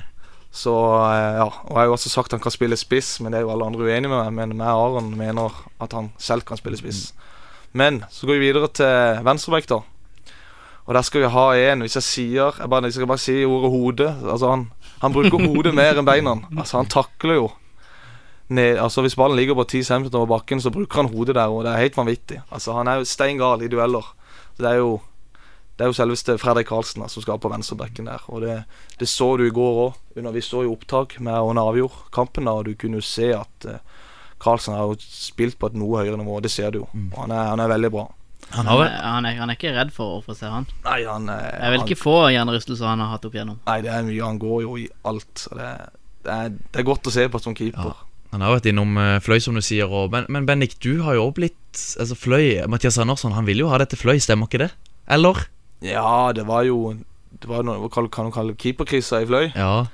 Så 0.52 0.74
eh, 0.74 1.38
ja, 1.38 1.46
og 1.46 1.70
jeg 1.70 1.78
har 1.78 1.90
jo 1.92 1.96
også 1.96 2.10
sagt 2.10 2.34
han 2.34 2.42
kan 2.42 2.54
spille 2.54 2.78
spiss, 2.80 3.20
men 3.22 3.32
det 3.32 3.40
er 3.40 3.46
jo 3.46 3.54
alle 3.54 3.68
andre 3.70 3.86
uenige 3.86 4.10
med 4.10 4.18
meg. 4.18 4.34
Men 4.40 4.64
jeg 4.64 4.74
og 4.74 4.86
Aron 4.88 5.14
mener 5.18 5.62
at 5.82 5.94
han 5.94 6.12
selv 6.18 6.46
kan 6.48 6.58
spille 6.58 6.80
spiss. 6.80 7.12
Men 7.78 8.04
så 8.10 8.26
går 8.26 8.40
vi 8.40 8.48
videre 8.50 8.72
til 8.74 9.24
venstreback, 9.26 9.70
da. 9.70 9.82
Og 10.90 10.96
der 10.98 11.06
skal 11.06 11.22
vi 11.22 11.30
ha 11.30 11.46
en 11.54 11.84
Hvis 11.86 12.00
jeg 12.00 12.04
sier 12.04 12.56
Jeg, 12.58 12.70
bare, 12.70 12.90
jeg 12.90 13.08
bare 13.08 13.22
si 13.22 13.44
ordet 13.46 13.70
hode. 13.70 14.08
Altså 14.26 14.50
han, 14.50 14.64
han 15.04 15.14
bruker 15.14 15.44
hodet 15.46 15.76
mer 15.78 16.00
enn 16.00 16.08
beina. 16.08 16.34
Altså 16.58 16.80
Han 16.80 16.90
takler 16.90 17.38
jo 17.38 17.50
ned, 18.50 18.80
Altså 18.82 19.04
Hvis 19.06 19.16
ballen 19.16 19.38
ligger 19.38 19.54
på 19.54 19.68
10 19.70 19.84
cm 19.84 20.08
over 20.14 20.26
bakken, 20.26 20.62
så 20.62 20.72
bruker 20.74 21.04
han 21.04 21.12
hodet 21.14 21.36
der, 21.38 21.46
og 21.54 21.62
det 21.64 21.76
er 21.76 21.84
helt 21.84 21.98
vanvittig. 21.98 22.42
Altså 22.50 22.74
Han 22.74 22.88
er 22.88 22.98
jo 22.98 23.06
stein 23.06 23.38
gal 23.38 23.62
i 23.62 23.70
dueller. 23.70 24.16
Så 24.58 24.66
det 24.66 24.72
er 24.72 24.82
jo 24.82 25.00
det 25.80 25.86
er 25.86 25.94
jo 25.94 25.96
selveste 25.96 26.34
Fredrik 26.36 26.68
Karlsen 26.68 27.00
da, 27.00 27.08
som 27.08 27.24
skal 27.24 27.38
på 27.40 27.48
venstrebekken 27.48 28.10
der. 28.10 28.24
Og 28.28 28.42
det, 28.44 28.58
det 29.00 29.08
så 29.08 29.30
du 29.40 29.46
i 29.46 29.54
går 29.56 29.78
òg, 29.86 30.00
under 30.20 30.34
vi 30.36 30.42
så 30.44 30.66
i 30.66 30.68
opptak 30.68 31.16
med 31.24 31.40
Åne 31.40 31.64
avgjorde 31.64 32.10
kampen. 32.12 32.50
da, 32.50 32.58
Og 32.60 32.68
du 32.68 32.74
kunne 32.76 33.00
jo 33.00 33.06
se 33.08 33.30
at 33.32 33.68
uh, 33.70 33.78
Karlsen 34.44 34.76
har 34.76 34.90
jo 34.90 34.98
spilt 35.00 35.56
på 35.56 35.70
et 35.72 35.78
noe 35.80 36.02
høyere 36.02 36.20
nivå. 36.20 36.42
Det 36.44 36.52
ser 36.52 36.76
du 36.76 36.82
jo. 36.82 36.90
Og 36.92 37.22
han 37.22 37.32
er, 37.32 37.46
han 37.54 37.64
er 37.64 37.72
veldig 37.72 37.92
bra. 37.96 38.04
Han 38.50 38.66
Han 38.66 38.68
har 38.74 38.84
er, 38.90 38.98
han, 39.06 39.30
er, 39.30 39.38
han 39.40 39.54
er 39.54 39.56
ikke 39.56 39.72
redd 39.78 39.96
for 39.96 40.18
å 40.18 40.22
få 40.26 40.36
se 40.36 40.52
han. 40.52 40.68
Nei, 40.84 41.00
han 41.08 41.32
er, 41.32 41.48
Jeg 41.48 41.72
vil 41.72 41.80
han, 41.80 41.88
ikke 41.88 42.02
få 42.02 42.16
hjernerystelser 42.34 42.90
han 42.90 43.04
har 43.06 43.14
hatt 43.14 43.28
opp 43.30 43.38
igjennom. 43.38 43.62
Nei, 43.70 43.78
det 43.86 43.94
er 43.94 44.04
mye. 44.08 44.24
Han 44.26 44.42
går 44.42 44.64
jo 44.66 44.76
i 44.82 44.88
alt. 45.08 45.46
Og 45.48 45.62
det, 45.62 45.70
det, 46.26 46.36
er, 46.36 46.58
det 46.60 46.82
er 46.82 46.88
godt 46.90 47.08
å 47.08 47.14
se 47.14 47.28
på 47.32 47.42
som 47.46 47.56
keeper. 47.56 47.94
Han 48.34 48.44
har 48.44 48.58
vært 48.58 48.68
innom 48.74 49.00
eh, 49.00 49.22
Fløy, 49.24 49.40
som 49.48 49.56
du 49.56 49.64
sier. 49.64 49.88
Og, 49.88 50.12
men, 50.12 50.28
men 50.28 50.44
Bendik, 50.50 50.76
du 50.84 51.06
har 51.08 51.16
jo 51.16 51.30
også 51.30 51.38
blitt 51.40 51.56
Altså 52.02 52.18
Fløy 52.18 52.66
Mathias 52.68 52.98
Andersson 53.00 53.32
han 53.36 53.48
ville 53.48 53.64
jo 53.64 53.72
ha 53.72 53.80
dette 53.80 53.96
Fløy, 53.96 54.18
stemmer 54.20 54.50
ikke 54.50 54.66
det? 54.66 54.70
Eller? 55.08 55.48
Ja, 55.86 56.32
det 56.36 56.44
var 56.48 56.66
jo 56.68 56.96
Det 57.30 57.48
var 57.48 57.64
noe 57.64 57.80
hva 57.80 57.90
kan 58.12 58.28
du 58.28 58.34
kalle 58.36 58.56
keeperkrisa 58.60 59.22
i 59.22 59.28
Fløy. 59.30 59.52
Ja. 59.56 59.86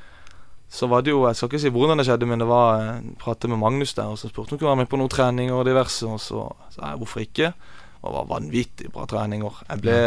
så 0.69 0.88
var 0.88 1.03
det 1.05 1.11
jo 1.11 1.25
Jeg 1.27 1.36
skal 1.36 1.49
ikke 1.49 1.59
si 1.61 1.69
hvordan 1.69 1.97
det 1.97 2.05
skjedde, 2.07 2.25
men 2.25 2.39
det 2.41 2.47
var 2.49 2.81
jeg 2.81 3.15
pratet 3.21 3.49
med 3.49 3.59
Magnus 3.61 3.93
der, 3.93 4.09
og 4.09 4.17
så 4.17 4.29
spurte 4.29 4.53
om 4.53 4.57
han 4.57 4.59
kunne 4.59 4.71
være 4.71 4.81
med 4.83 4.89
på 4.89 4.97
noen 4.97 5.09
treninger 5.13 5.53
og 5.53 5.65
diverse, 5.67 6.05
og 6.07 6.19
så 6.19 6.47
sa 6.73 6.89
jeg 6.89 6.97
hvorfor 6.97 7.21
ikke. 7.21 7.53
Og 8.01 8.09
det 8.09 8.15
var 8.17 8.31
vanvittig 8.33 8.91
bra 8.91 9.05
treninger. 9.05 9.61
Jeg 9.69 9.81
ble 9.81 9.99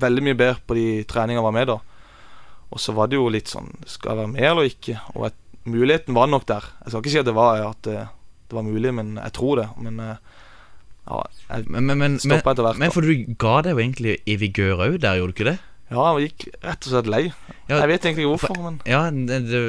veldig 0.00 0.22
mye 0.24 0.38
bedre 0.38 0.62
på 0.66 0.74
de 0.78 0.86
treningene 1.10 1.42
jeg 1.42 1.44
var 1.48 1.56
med 1.58 1.68
da. 1.68 1.78
Og 2.70 2.80
så 2.80 2.92
var 2.92 3.08
det 3.08 3.16
jo 3.16 3.28
litt 3.32 3.48
sånn 3.48 3.70
Skal 3.86 4.10
jeg 4.12 4.18
være 4.18 4.32
med 4.32 4.44
eller 4.44 4.68
ikke? 4.68 4.98
Og 5.14 5.28
jeg, 5.28 5.36
muligheten 5.68 6.14
var 6.16 6.28
nok 6.28 6.46
der. 6.48 6.64
Jeg 6.84 6.90
skal 6.90 7.00
ikke 7.04 7.14
si 7.14 7.20
at 7.22 7.28
det 7.28 7.36
var, 7.36 7.62
at 7.68 7.82
det, 7.84 8.08
det 8.48 8.56
var 8.56 8.66
mulig, 8.66 8.94
men 8.94 9.16
jeg 9.16 9.32
tror 9.36 9.60
det. 9.60 9.68
Men 9.84 10.00
eh, 10.00 10.16
ja, 11.08 11.62
Men, 11.66 11.86
men, 11.86 11.98
men, 11.98 12.18
stoppa 12.22 12.52
etter 12.52 12.66
hvert. 12.68 12.78
men 12.78 12.90
da. 12.90 12.94
for 12.94 13.06
du 13.06 13.34
ga 13.40 13.56
deg 13.64 13.74
jo 13.74 13.82
egentlig 13.82 14.18
i 14.26 14.36
vigør 14.36 14.84
òg 14.86 15.00
der, 15.00 15.18
gjorde 15.20 15.32
du 15.32 15.36
ikke 15.38 15.50
det? 15.52 15.58
Ja, 15.88 16.04
jeg 16.18 16.28
gikk 16.28 16.42
rett 16.60 16.84
og 16.84 16.92
slett 16.92 17.06
lei. 17.08 17.20
Ja, 17.68 17.78
Jeg 17.80 17.88
vet 17.88 18.04
egentlig 18.04 18.24
ikke 18.26 18.32
hvorfor, 18.34 18.58
men 18.60 18.74
Ja, 18.88 19.06
det, 19.08 19.38
det, 19.48 19.60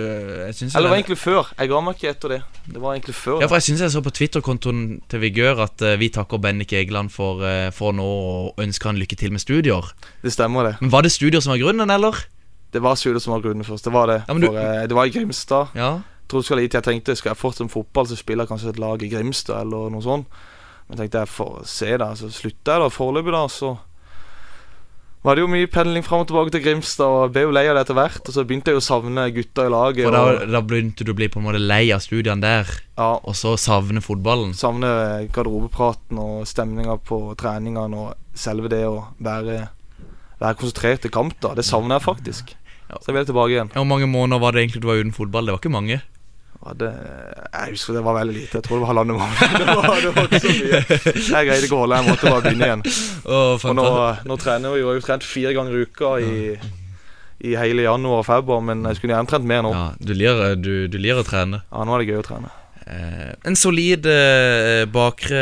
jeg 0.47 0.55
synes 0.55 0.75
Eller 0.75 0.89
det 0.89 0.91
var 0.91 0.99
egentlig 0.99 1.17
før. 1.19 1.51
Jeg 1.55 1.69
ga 1.71 1.79
meg 1.83 1.95
ikke 1.95 2.09
etter 2.11 2.33
det. 2.33 2.39
Det 2.65 2.81
var 2.83 2.97
egentlig 2.97 3.15
før. 3.15 3.37
Ja, 3.39 3.47
for 3.47 3.55
jeg 3.55 3.63
synes 3.69 3.83
jeg 3.85 3.93
så 3.93 4.01
på 4.03 4.11
Twitter-kontoen 4.11 4.81
til 5.11 5.23
Vigør 5.23 5.63
at 5.63 5.79
uh, 5.83 5.93
vi 5.99 6.09
takker 6.11 6.41
Bendik 6.43 6.73
Egeland 6.75 7.11
for, 7.15 7.39
uh, 7.39 7.71
for 7.75 7.95
nå 7.95 8.03
og 8.03 8.59
ønsker 8.59 8.91
han 8.91 8.99
lykke 8.99 9.15
til 9.19 9.31
med 9.31 9.39
studier. 9.43 9.93
Det 10.23 10.35
stemmer, 10.35 10.67
det. 10.67 10.75
Men 10.83 10.91
var 10.91 11.07
det 11.07 11.13
studier 11.15 11.39
som 11.39 11.55
var 11.55 11.63
grunnen, 11.63 11.89
eller? 11.95 12.19
Det 12.73 12.83
var 12.83 12.99
studier 12.99 13.23
som 13.23 13.37
var 13.37 13.43
grunnen 13.47 13.63
først. 13.63 13.87
Det 13.87 13.95
var 13.95 14.11
det. 14.11 14.21
Ja, 14.27 14.33
du- 14.35 14.47
For, 14.47 14.59
uh, 14.59 14.87
det 14.91 14.95
var 14.99 15.07
i 15.07 15.15
Grimstad. 15.15 15.71
Ja. 15.75 15.91
Jeg 16.03 16.27
tror 16.31 16.43
det 16.43 16.45
skal 16.45 16.59
litt 16.61 16.73
Jeg 16.73 16.83
tenkte 16.83 17.15
skal 17.15 17.31
jeg 17.31 17.37
fortsette 17.39 17.63
med 17.63 17.71
fotball, 17.71 18.07
så 18.07 18.19
spiller 18.19 18.43
jeg 18.43 18.51
kanskje 18.51 18.69
et 18.75 18.79
lag 18.79 19.03
i 19.03 19.09
Grimstad 19.09 19.61
eller 19.63 19.89
noe 19.89 20.03
sånt. 20.03 20.27
Men 20.89 21.03
tenkte 21.03 21.21
jeg 21.21 21.29
får 21.29 21.61
se, 21.69 21.93
da. 22.01 22.09
Så 22.17 22.31
slutta 22.33 22.75
jeg 22.75 22.83
da 22.83 22.89
foreløpig, 22.91 23.33
da. 23.35 23.45
Så 23.53 23.75
var 25.21 25.35
det 25.35 25.43
jo 25.43 25.49
mye 25.51 25.67
pendling 25.67 26.03
fram 26.05 26.21
og 26.23 26.29
tilbake 26.29 26.53
til 26.55 26.61
Grimstad, 26.63 27.03
og 27.11 27.25
jeg 27.25 27.31
ble 27.35 27.41
jo 27.43 27.51
lei 27.51 27.65
av 27.67 27.75
det 27.75 27.81
etter 27.83 27.97
hvert. 27.97 28.21
Og 28.23 28.35
så 28.35 28.45
begynte 28.47 28.71
jeg 28.71 28.77
jo 28.77 28.81
å 28.81 28.85
savne 28.87 29.25
gutta 29.35 29.65
i 29.67 29.73
laget. 29.73 30.07
For 30.07 30.15
da, 30.15 30.21
og 30.31 30.53
da 30.55 30.61
begynte 30.65 31.05
du 31.05 31.11
å 31.11 31.17
bli 31.19 31.27
på 31.29 31.41
en 31.41 31.45
måte 31.49 31.61
lei 31.61 31.81
av 31.93 32.01
studiene 32.05 32.41
der, 32.41 32.71
ja, 32.95 33.09
og 33.19 33.35
så 33.37 33.53
savne 33.59 34.01
fotballen. 34.01 34.55
savne 34.57 34.89
garderobepraten 35.35 36.21
og 36.23 36.47
stemninga 36.49 36.95
på 37.05 37.19
treningene 37.39 38.05
og 38.05 38.39
selve 38.39 38.71
det 38.71 38.85
å 38.87 39.09
være, 39.19 39.65
være 40.39 40.59
konsentrert 40.61 41.03
til 41.03 41.13
kamp, 41.13 41.35
da. 41.43 41.51
Det 41.59 41.67
savner 41.67 41.99
jeg 41.99 42.07
faktisk. 42.07 42.55
Så 42.89 43.11
jeg 43.11 43.19
vil 43.19 43.27
tilbake 43.29 43.53
igjen. 43.53 43.69
Hvor 43.75 43.85
mange 43.85 44.07
måneder 44.09 44.41
var 44.41 44.55
det 44.55 44.63
egentlig 44.63 44.81
du 44.81 44.87
var 44.89 45.03
uten 45.03 45.13
fotball? 45.13 45.45
Det 45.45 45.53
var 45.53 45.61
ikke 45.61 45.75
mange. 45.75 45.99
Det, 46.59 46.89
jeg 47.53 47.71
husker 47.71 47.95
det 47.95 48.01
var 48.03 48.17
veldig 48.19 48.33
lite. 48.35 48.59
Jeg 48.59 48.65
tror 48.65 48.75
det 48.75 48.81
var 48.83 48.89
halvannen 48.91 49.15
måned. 49.15 49.53
Det 49.59 49.75
var, 49.79 50.01
det 50.03 50.09
var 50.15 50.25
ikke 50.27 50.41
så 50.43 50.51
mye. 50.51 50.81
Jeg 51.15 51.47
greide 51.47 51.67
ikke 51.69 51.77
å 51.77 51.79
holde, 51.85 51.99
jeg 52.01 52.09
måtte 52.09 52.33
bare 52.33 52.43
begynne 52.43 52.67
igjen. 52.67 52.83
Oh, 53.23 53.55
Og 53.55 53.77
nå, 53.79 53.85
nå 54.27 54.37
trener 54.43 54.75
vi 54.75 54.81
jo, 54.81 54.91
jeg 54.91 54.99
har 54.99 55.07
trent 55.07 55.27
fire 55.27 55.53
ganger 55.55 55.77
i 55.77 55.85
uka 55.87 56.11
i, 56.19 56.35
i 57.47 57.55
hele 57.55 57.87
januar 57.87 58.25
og 58.25 58.27
februar, 58.27 58.61
men 58.67 58.83
jeg 58.91 58.99
skulle 58.99 59.15
gjerne 59.15 59.31
trent 59.31 59.47
mer 59.47 59.63
nå. 59.65 59.71
Ja, 59.77 59.85
du 60.03 60.13
liker, 60.19 60.59
du, 60.59 60.73
du 60.91 60.99
liker 60.99 61.23
å 61.23 61.27
trene. 61.27 61.63
Ja, 61.71 61.87
nå 61.87 61.95
er 61.95 62.03
det 62.03 62.11
gøy 62.11 62.19
å 62.19 62.27
trene. 62.27 62.51
Eh, 62.89 63.33
en 63.45 63.57
solid 63.59 64.07
eh, 64.09 64.83
bakre 64.89 65.41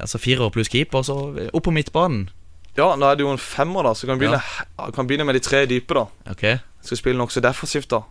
Altså 0.00 0.16
firer 0.22 0.48
pluss 0.54 0.70
keeper, 0.72 1.04
så 1.04 1.16
opp 1.52 1.66
på 1.66 1.74
midtbanen. 1.76 2.30
Ja, 2.78 2.94
nå 2.96 3.06
er 3.06 3.18
det 3.18 3.26
jo 3.26 3.32
en 3.32 3.42
femmer, 3.42 3.86
da, 3.86 3.94
så 3.94 4.08
kan 4.08 4.18
vi 4.18 4.26
begynne, 4.26 4.40
ja. 4.40 4.90
kan 4.94 5.06
begynne 5.06 5.26
med 5.28 5.36
de 5.38 5.42
tre 5.44 5.64
dype, 5.70 5.94
da. 5.94 6.06
Okay. 6.32 6.58
Jeg 6.80 6.90
skal 6.90 7.00
spille 7.02 7.20
nokså 7.20 7.42
defensivt, 7.44 7.90
da. 7.92 8.02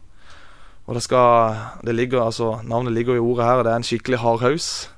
Og 0.90 0.98
det 0.98 1.04
skal 1.06 1.56
Det 1.86 1.94
ligger, 1.96 2.24
altså 2.26 2.60
Navnet 2.66 2.94
ligger 2.94 3.16
i 3.16 3.22
ordet 3.22 3.46
her, 3.46 3.64
det 3.64 3.72
er 3.72 3.76
en 3.78 3.86
skikkelig 3.86 4.20
hardhaus. 4.20 4.90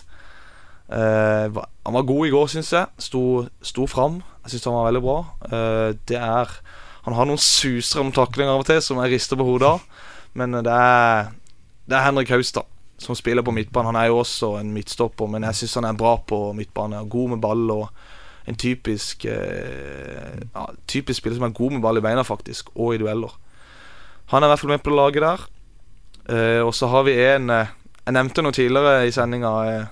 Eh, 0.87 1.51
han 1.85 1.93
var 1.93 2.07
god 2.07 2.27
i 2.27 2.31
går, 2.31 2.47
syns 2.47 2.71
jeg. 2.71 2.87
Sto, 2.99 3.47
sto 3.61 3.87
fram. 3.87 4.21
Jeg 4.43 4.55
syns 4.55 4.69
han 4.69 4.73
var 4.73 4.87
veldig 4.87 5.01
bra. 5.03 5.17
Eh, 5.51 5.89
det 6.07 6.17
er 6.17 6.61
Han 7.03 7.15
har 7.17 7.25
noen 7.25 7.41
susere 7.41 8.03
om 8.05 8.11
taklinger 8.11 8.53
av 8.53 8.61
og 8.61 8.65
til 8.69 8.81
som 8.81 8.99
jeg 9.01 9.11
rister 9.11 9.35
på 9.35 9.43
hodet 9.43 9.67
av. 9.67 9.81
Men 10.33 10.51
det 10.63 10.71
er 10.71 11.31
Det 11.89 11.97
er 11.97 12.05
Henrik 12.05 12.29
Haustad 12.29 12.63
som 13.01 13.15
spiller 13.15 13.41
på 13.41 13.51
midtbanen. 13.51 13.95
Han 13.95 14.03
er 14.03 14.07
jo 14.11 14.19
også 14.21 14.59
en 14.59 14.73
midtstopper, 14.73 15.27
men 15.27 15.43
jeg 15.43 15.55
syns 15.55 15.79
han 15.79 15.89
er 15.89 15.97
bra 15.97 16.15
på 16.17 16.53
midtbane. 16.53 17.01
God 17.09 17.29
med 17.33 17.41
ball 17.41 17.71
og 17.73 17.87
en 18.47 18.55
typisk 18.55 19.25
eh, 19.25 20.37
ja, 20.53 20.65
Typisk 20.87 21.17
spiller 21.17 21.39
som 21.39 21.47
er 21.47 21.57
god 21.57 21.71
med 21.71 21.81
ball 21.81 21.97
i 21.97 22.03
beina, 22.05 22.21
faktisk, 22.21 22.69
og 22.75 22.95
i 22.95 23.01
dueller. 23.01 23.33
Han 24.31 24.43
er 24.43 24.47
i 24.47 24.53
hvert 24.53 24.59
fall 24.59 24.73
med 24.75 24.85
på 24.85 24.93
laget 24.93 25.25
der. 25.25 25.47
Eh, 26.31 26.61
og 26.63 26.71
så 26.77 26.87
har 26.91 27.03
vi 27.07 27.15
en 27.19 27.49
eh, 27.51 27.71
Jeg 28.05 28.15
nevnte 28.15 28.43
noe 28.45 28.55
tidligere 28.55 29.07
i 29.07 29.11
sendinga. 29.13 29.51
Eh, 29.67 29.85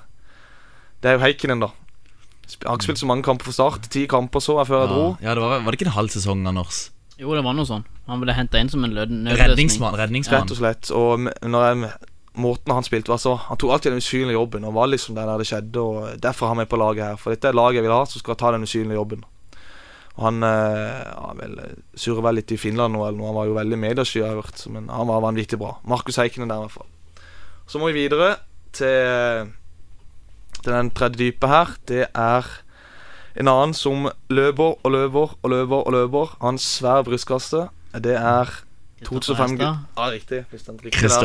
det 1.03 1.11
er 1.11 1.17
jo 1.17 1.23
Heikkinen, 1.25 1.61
da. 1.63 1.69
Sp- 2.49 2.65
har 2.65 2.77
ikke 2.79 2.87
spilt 2.89 3.01
så 3.03 3.09
mange 3.09 3.23
kamper 3.27 3.45
for 3.49 3.55
Start. 3.55 3.89
Ti 3.93 4.05
kamper 4.09 4.41
så 4.43 4.57
jeg 4.61 4.69
før 4.71 4.81
jeg 4.85 4.89
dro. 4.93 5.03
Ja, 5.21 5.35
det 5.37 5.43
var, 5.43 5.59
var 5.61 5.71
det 5.75 5.79
ikke 5.79 5.89
en 5.91 5.97
halv 5.99 6.09
sesong, 6.15 6.41
Anders? 6.49 6.89
Jo, 7.19 7.33
det 7.35 7.43
var 7.45 7.53
noe 7.57 7.67
sånn. 7.67 7.83
Han 8.07 8.21
ble 8.23 8.33
henta 8.33 8.61
inn 8.63 8.71
som 8.71 8.83
en 8.87 8.93
nødløsning. 8.95 9.35
Redningsmann. 9.37 9.97
redningsmann. 9.99 10.41
Rett 10.47 10.53
og 10.55 10.61
slett. 10.61 10.89
Og 10.95 11.27
når 11.45 11.65
jeg, 11.67 11.91
måten 12.39 12.73
han 12.73 12.85
spilte 12.87 13.11
var 13.11 13.19
så 13.19 13.35
Han 13.49 13.59
tok 13.59 13.73
alltid 13.75 13.91
den 13.91 13.99
usynlige 14.01 14.37
jobben 14.39 14.63
og 14.65 14.73
var 14.77 14.87
liksom 14.89 15.17
der, 15.17 15.29
det 15.37 15.47
skjedde. 15.49 15.83
Og 15.83 16.21
Derfor 16.23 16.47
har 16.47 16.55
han 16.55 16.61
meg 16.63 16.69
på 16.71 16.79
laget 16.79 17.03
her. 17.05 17.19
For 17.21 17.35
dette 17.35 17.51
er 17.51 17.57
laget 17.59 17.81
jeg 17.81 17.85
vil 17.89 17.93
ha, 17.97 18.05
som 18.07 18.23
skal 18.23 18.39
ta 18.39 18.53
den 18.55 18.63
usynlige 18.65 18.97
jobben. 18.97 19.21
Han 20.19 20.43
eh, 20.43 21.01
ja, 21.05 21.33
vel, 21.39 21.57
surrer 21.95 22.25
vel 22.25 22.39
litt 22.41 22.51
i 22.51 22.59
Finland 22.59 22.95
nå, 22.95 23.03
eller 23.05 23.19
noe. 23.19 23.29
Han 23.31 23.39
var 23.39 23.49
jo 23.49 23.57
veldig 23.57 23.79
mediesky, 23.79 24.21
har 24.23 24.33
jeg 24.33 24.43
hørt. 24.43 24.63
Men 24.73 24.89
han 24.93 25.09
var 25.09 25.23
vanvittig 25.23 25.59
bra. 25.61 25.77
Markus 25.87 26.19
Heikkinen 26.21 26.51
der, 26.51 26.59
i 26.59 26.67
hvert 26.67 26.77
fall. 26.79 27.25
Så 27.69 27.81
må 27.81 27.91
vi 27.91 28.01
videre 28.01 28.33
til, 28.75 29.51
til 30.59 30.71
den 30.73 30.89
tredje 30.97 31.21
dype 31.21 31.51
her. 31.51 31.75
Det 31.87 32.07
er 32.07 32.49
en 33.39 33.51
annen 33.51 33.75
som 33.77 34.09
løper 34.33 34.79
og 34.81 34.91
løper 34.95 35.35
og 35.37 35.53
løper 35.53 35.85
og 35.85 35.95
løper. 35.95 36.33
Han 36.41 36.59
svær 36.61 37.05
brystkasse. 37.07 37.67
Det 37.93 38.17
er 38.17 38.51
2005 39.05 39.55
Hestad. 39.55 39.77
Ja, 39.97 40.09
riktig. 40.11 40.43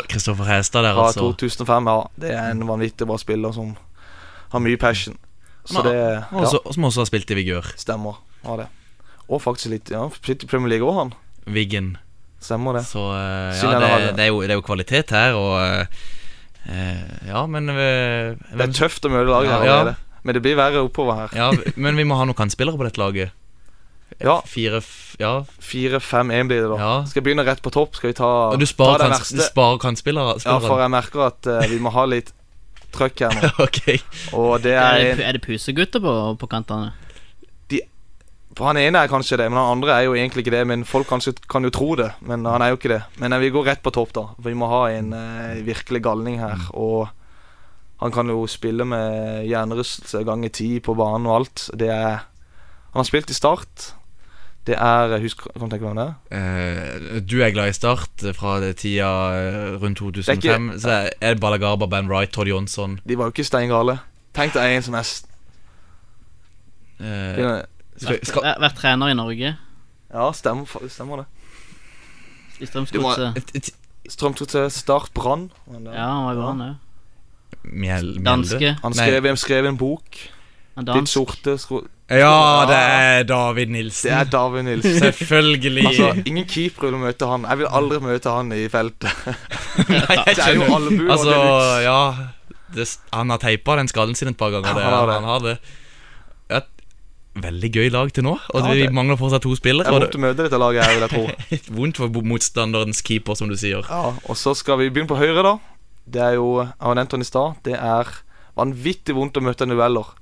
Kristoffer 0.09 0.45
Hestad 0.45 0.85
der, 0.87 0.95
altså. 0.95 1.25
Ja, 1.25 1.33
2005, 1.33 1.91
ja. 1.91 1.99
Det 2.21 2.31
er 2.37 2.51
en 2.53 2.69
vanvittig 2.69 3.09
bra 3.09 3.19
spiller 3.19 3.53
som 3.57 3.75
har 4.53 4.63
mye 4.63 4.79
passion. 4.79 5.19
Så 5.65 5.83
det 5.83 5.97
ja, 5.97 6.47
som 6.47 6.85
også 6.85 7.01
har 7.01 7.09
spilt 7.09 7.31
i 7.31 7.41
Vigør. 7.41 7.73
stemmer. 7.81 8.21
Har 8.45 8.61
det. 8.61 8.67
Og 9.29 9.41
faktisk 9.43 9.73
litt 9.73 9.93
Ja, 9.93 10.07
sitter 10.21 10.47
i 10.47 10.51
Premier 10.51 10.75
League 10.75 10.89
òg, 10.89 10.99
han. 10.99 11.15
Wiggen. 11.47 11.95
Stemmer 12.45 12.77
det. 12.79 12.85
Så 12.89 13.01
uh, 13.01 13.53
ja, 13.57 13.79
det, 13.81 13.89
det. 13.89 14.11
det, 14.19 14.27
er 14.27 14.33
jo, 14.33 14.43
det 14.45 14.53
er 14.53 14.61
jo 14.61 14.65
kvalitet 14.67 15.15
her, 15.17 15.37
og 15.39 15.55
uh, 15.61 16.03
eh, 16.69 17.31
Ja, 17.31 17.47
men 17.49 17.73
uh, 17.73 18.35
Det 18.37 18.67
er 18.67 18.75
tøft 18.77 19.07
å 19.09 19.13
møte 19.13 19.31
laget 19.31 19.55
her 19.55 19.65
Ja, 19.69 19.79
ja. 19.91 19.95
Men 20.25 20.37
det 20.37 20.41
blir 20.41 20.57
verre 20.57 20.81
oppover 20.81 21.19
her. 21.19 21.33
Ja, 21.37 21.73
men 21.77 21.99
vi 22.01 22.05
må 22.09 22.17
ha 22.17 22.25
noen 22.25 22.37
kantspillere 22.39 22.81
på 22.81 22.87
dette 22.87 22.97
laget. 22.97 23.35
Ja. 24.23 24.39
Fire 24.49 24.79
f 24.81 25.17
Ja. 25.21 25.43
4-5-1 25.61 26.49
blir 26.49 26.63
det, 26.63 26.71
da. 26.71 26.79
Ja. 26.81 26.95
Skal 27.05 27.21
jeg 27.21 27.27
begynne 27.27 27.45
rett 27.45 27.61
på 27.65 27.73
topp? 27.75 27.99
Skal 27.99 28.15
vi 28.15 28.17
ta, 28.17 28.31
Og 28.55 28.57
du 28.57 28.65
ta 28.65 28.71
sparer, 28.71 29.03
den 29.05 29.13
kant, 29.13 29.29
du 29.29 29.37
verste? 29.37 29.51
sparer 29.53 29.83
kantspillere? 29.83 30.39
Ja, 30.47 30.57
for 30.65 30.81
jeg 30.81 30.93
merker 30.97 31.27
at 31.29 31.51
vi 31.69 31.77
må 31.83 31.93
ha 31.93 32.07
litt 32.09 32.33
trøkk 32.97 33.27
her 33.27 33.37
nå. 33.37 33.53
okay. 33.67 34.01
Og 34.33 34.63
det 34.65 34.73
Er 34.79 34.81
er 34.81 35.03
det, 35.03 35.13
en 35.19 35.25
er 35.29 35.37
det 35.37 35.45
pusegutter 35.45 36.01
på, 36.01 36.15
på 36.41 36.51
kantene? 36.51 36.95
For 38.57 38.67
han 38.69 38.77
ene 38.79 39.01
er 39.03 39.09
kanskje 39.11 39.37
det, 39.41 39.49
men 39.51 39.59
han 39.59 39.73
andre 39.79 39.97
er 39.99 40.05
jo 40.07 40.15
egentlig 40.15 40.45
ikke 40.45 40.55
det. 40.55 40.67
Men 40.67 40.85
folk 40.85 41.07
kanskje 41.11 41.33
kan 41.51 41.65
jo 41.67 41.71
tro 41.75 41.95
det, 41.99 42.13
men 42.23 42.45
han 42.47 42.63
er 42.63 42.69
jo 42.73 42.77
ikke 42.79 42.93
det. 42.93 43.03
Men 43.19 43.33
eh, 43.33 43.41
vi 43.43 43.51
går 43.51 43.65
rett 43.67 43.83
på 43.83 43.91
topp, 43.91 44.13
da. 44.15 44.27
For 44.39 44.49
vi 44.51 44.55
må 44.61 44.69
ha 44.71 44.85
en 44.95 45.13
eh, 45.13 45.63
virkelig 45.67 46.03
galning 46.05 46.39
her. 46.41 46.69
Og 46.75 47.09
han 48.03 48.13
kan 48.13 48.29
jo 48.29 48.47
spille 48.51 48.85
med 48.85 49.45
hjernerystelse 49.49 50.25
ganger 50.29 50.49
ti 50.55 50.79
på 50.85 50.95
banen 50.99 51.27
og 51.27 51.37
alt. 51.41 51.69
Det 51.75 51.89
er 51.91 52.23
Han 52.95 53.01
har 53.03 53.05
spilt 53.09 53.31
i 53.31 53.35
Start. 53.35 53.93
Det 54.65 54.77
er 54.81 55.19
Husk, 55.21 55.43
kan 55.53 55.67
du 55.69 55.75
tenke 55.75 55.85
hvem 55.85 55.99
det 55.99 56.05
er? 56.07 56.15
Eh, 56.39 57.21
du 57.21 57.41
er 57.43 57.51
glad 57.53 57.69
i 57.69 57.73
Start 57.77 58.23
eh, 58.25 58.33
fra 58.33 58.55
tida 58.73 59.09
rundt 59.83 59.99
2005. 59.99 60.25
Det 60.25 60.51
er 60.51 60.61
ikke- 60.61 60.81
så 60.81 61.11
er 61.21 61.35
det 61.35 61.41
Balagarba, 61.41 61.87
Ben 61.87 62.09
Wright, 62.09 62.31
Todd 62.33 62.47
Johnson 62.49 63.01
De 63.09 63.19
var 63.19 63.25
jo 63.29 63.35
ikke 63.35 63.45
steingale. 63.45 63.99
Tenk 64.35 64.55
deg 64.55 64.77
en 64.77 64.83
som 64.83 64.95
er 64.95 65.03
s- 65.03 65.27
eh, 68.03 68.19
skal, 68.23 68.43
Vært, 68.43 68.61
vært 68.61 68.77
trener 68.81 69.13
i 69.13 69.15
Norge. 69.19 69.55
Ja, 70.15 70.29
stemmer, 70.33 70.67
stemmer 70.91 71.23
det. 71.23 71.27
I 72.61 72.67
Strømsgodset. 72.71 73.37
et- 73.37 73.55
et- 73.57 73.75
Strømsgodset, 74.13 74.73
Start, 74.73 75.11
Brann. 75.15 75.51
Ja, 75.67 76.05
han 76.07 76.25
var 76.27 76.33
i 76.33 76.37
Brann 76.37 76.61
òg. 76.61 76.75
Mjel, 77.65 78.11
Danske. 78.23 78.77
Han 78.83 78.93
skrev, 78.93 79.23
skrev, 79.23 79.37
skrev 79.41 79.67
en 79.67 79.77
bok. 79.81 80.19
Han 80.77 80.85
Ditt 80.85 81.09
sorte 81.09 81.55
skro... 81.59 81.85
Ja, 82.11 82.67
det 82.69 82.77
er 82.77 83.23
David 83.25 83.71
Nilsen. 83.73 84.11
Det 84.11 84.19
er 84.19 84.25
David 84.29 84.67
Nilsen. 84.67 84.99
Selvfølgelig. 85.07 85.87
Altså, 85.87 86.23
ingen 86.27 86.45
keeper 86.45 86.91
vil 86.91 86.99
møte 87.01 87.27
han. 87.31 87.47
Jeg 87.49 87.59
vil 87.63 87.71
aldri 87.71 88.01
møte 88.05 88.35
han 88.35 88.53
i 88.53 88.67
feltet. 88.69 89.09
Nei, 89.89 90.19
jeg 90.19 90.37
det 90.37 90.45
er 90.45 90.59
jo 90.59 90.67
skjønner. 90.67 91.11
Altså, 91.15 91.39
ja 91.87 91.97
det, 92.75 92.89
Han 93.15 93.31
har 93.33 93.41
teipa 93.41 93.77
den 93.81 93.89
skallen 93.89 94.15
sin 94.19 94.29
et 94.35 94.37
par 94.37 94.53
ganger. 94.53 94.69
Ja, 94.69 94.75
det, 94.77 94.85
han 94.85 94.93
har 94.99 95.07
det. 95.07 95.15
Han 95.15 95.31
har 95.31 95.47
det. 95.47 95.57
Veldig 97.35 97.71
gøy 97.75 97.89
lag 97.91 98.13
til 98.15 98.27
nå. 98.27 98.37
Og 98.55 98.61
Ja, 98.63 98.73
vi 98.79 98.89
mangler 98.95 99.19
fortsatt 99.19 99.43
to 99.43 99.55
spillere. 99.59 99.89
Det 99.89 99.95
er 99.95 100.05
vondt 100.05 100.19
å 100.19 100.23
møte 100.23 100.45
dette 100.47 100.59
laget 100.61 100.91
vil 100.93 101.03
jeg 101.03 101.13
tro. 101.15 101.57
vondt 101.79 101.99
for 101.99 102.27
motstanderens 102.31 103.03
keeper, 103.03 103.35
som 103.39 103.51
du 103.51 103.57
sier. 103.59 103.83
Ja, 103.89 104.13
og 104.15 104.37
så 104.39 104.55
skal 104.55 104.79
vi 104.79 104.91
begynne 104.91 105.11
på 105.11 105.19
høyre, 105.19 105.43
da. 105.43 105.57
Det 106.05 106.21
er 106.21 106.37
jo 106.37 106.61
Jeg 106.63 106.77
har 106.85 106.95
nevnt 106.99 107.17
han 107.17 107.25
i 107.25 107.27
stad. 107.27 107.57
Det 107.67 107.75
er 107.75 108.11
vanvittig 108.55 109.17
vondt 109.17 109.41
å 109.41 109.43
møte 109.43 109.67
dueller. 109.67 110.13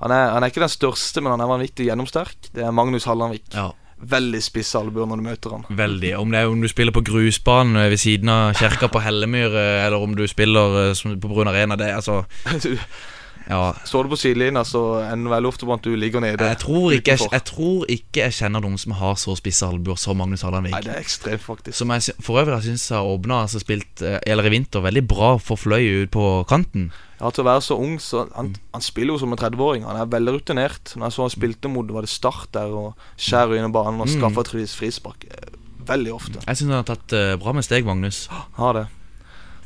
Han 0.00 0.14
er, 0.14 0.30
han 0.34 0.42
er 0.42 0.50
ikke 0.50 0.62
den 0.62 0.70
største, 0.72 1.22
men 1.22 1.34
han 1.34 1.42
er 1.42 1.50
vanvittig 1.50 1.86
gjennomsterk. 1.88 2.50
Det 2.54 2.62
er 2.66 2.74
Magnus 2.74 3.06
Hallandvik. 3.10 3.46
Ja. 3.54 3.70
veldig 3.98 4.38
spisse 4.46 4.78
albuer 4.78 5.08
når 5.10 5.18
du 5.18 5.24
møter 5.26 5.54
han. 5.56 5.64
Veldig. 5.74 6.12
Om 6.20 6.30
det 6.30 6.38
er 6.38 6.50
om 6.52 6.60
du 6.62 6.68
spiller 6.70 6.94
på 6.94 7.02
grusbanen 7.02 7.74
eh, 7.80 7.88
ved 7.90 7.98
siden 7.98 8.30
av 8.30 8.52
kjerka 8.54 8.86
på 8.94 9.02
Hellemyr, 9.02 9.50
eh, 9.58 9.86
eller 9.86 9.98
om 9.98 10.14
du 10.14 10.22
spiller 10.30 10.76
eh, 10.84 11.00
på 11.18 11.30
Brun 11.32 11.50
Arena, 11.50 11.74
det 11.78 11.88
er 11.90 11.96
altså 11.98 12.20
Ja. 13.48 13.72
står 13.88 14.04
du 14.04 14.12
på 14.12 14.18
sidelinja, 14.20 14.62
så 14.68 14.82
ender 15.08 15.32
vel 15.32 15.48
ofte 15.48 15.64
på 15.64 15.72
at 15.72 15.84
du 15.84 15.94
ligger 15.96 16.20
nede. 16.20 16.44
Jeg 16.44 16.60
tror, 16.60 16.92
ikke, 16.92 17.16
jeg, 17.16 17.30
jeg 17.32 17.44
tror 17.48 17.90
ikke 17.94 18.24
jeg 18.26 18.36
kjenner 18.38 18.64
noen 18.64 18.78
som 18.80 18.92
har 18.98 19.16
så 19.20 19.36
spisse 19.38 19.66
albuer 19.66 19.96
som 20.00 20.20
Magnus 20.20 20.44
Hallandvik. 20.44 20.74
Nei, 20.76 20.82
det 20.84 20.94
er 20.94 21.00
ekstremt, 21.00 21.44
faktisk. 21.46 21.78
Som 21.80 21.92
jeg 21.96 22.16
for 22.24 22.42
øvrig 22.42 22.60
syns 22.66 22.88
har 22.92 23.08
åpna, 23.08 23.42
altså 23.46 23.62
spilt, 23.62 24.04
eh, 24.04 24.18
eller 24.28 24.48
i 24.48 24.52
vinter, 24.52 24.84
veldig 24.84 25.04
bra 25.08 25.34
for 25.40 25.60
Fløy 25.60 26.04
ut 26.04 26.12
på 26.14 26.26
kanten. 26.50 26.90
Ja, 27.18 27.32
Til 27.34 27.42
å 27.42 27.48
være 27.48 27.64
så 27.66 27.78
ung, 27.80 27.96
så 27.98 28.26
han, 28.36 28.52
han 28.74 28.84
spiller 28.84 29.16
jo 29.16 29.22
som 29.24 29.32
en 29.34 29.40
30-åring. 29.40 29.88
Han 29.88 29.98
er 29.98 30.12
veldig 30.12 30.36
rutinert. 30.36 30.92
Når 30.94 31.08
jeg 31.08 31.16
så 31.16 31.24
han 31.24 31.34
spilte 31.34 31.72
mot 31.72 31.88
var 31.90 32.06
det 32.06 32.12
Start 32.12 32.52
der, 32.54 32.70
og 32.70 33.08
skjærer 33.18 33.58
inn 33.58 33.66
i 33.66 33.74
banen 33.74 34.04
og 34.04 34.12
skaffa 34.12 34.44
skaffer 34.44 34.62
et 34.62 34.76
frispark 34.76 35.24
eh, 35.32 35.50
veldig 35.88 36.14
ofte. 36.14 36.42
Jeg 36.44 36.60
syns 36.60 36.70
han 36.70 36.80
har 36.82 36.88
tatt 36.88 37.16
eh, 37.16 37.34
bra 37.40 37.54
med 37.56 37.66
steg, 37.66 37.86
Magnus. 37.88 38.26
Har 38.58 38.76
det. 38.76 38.86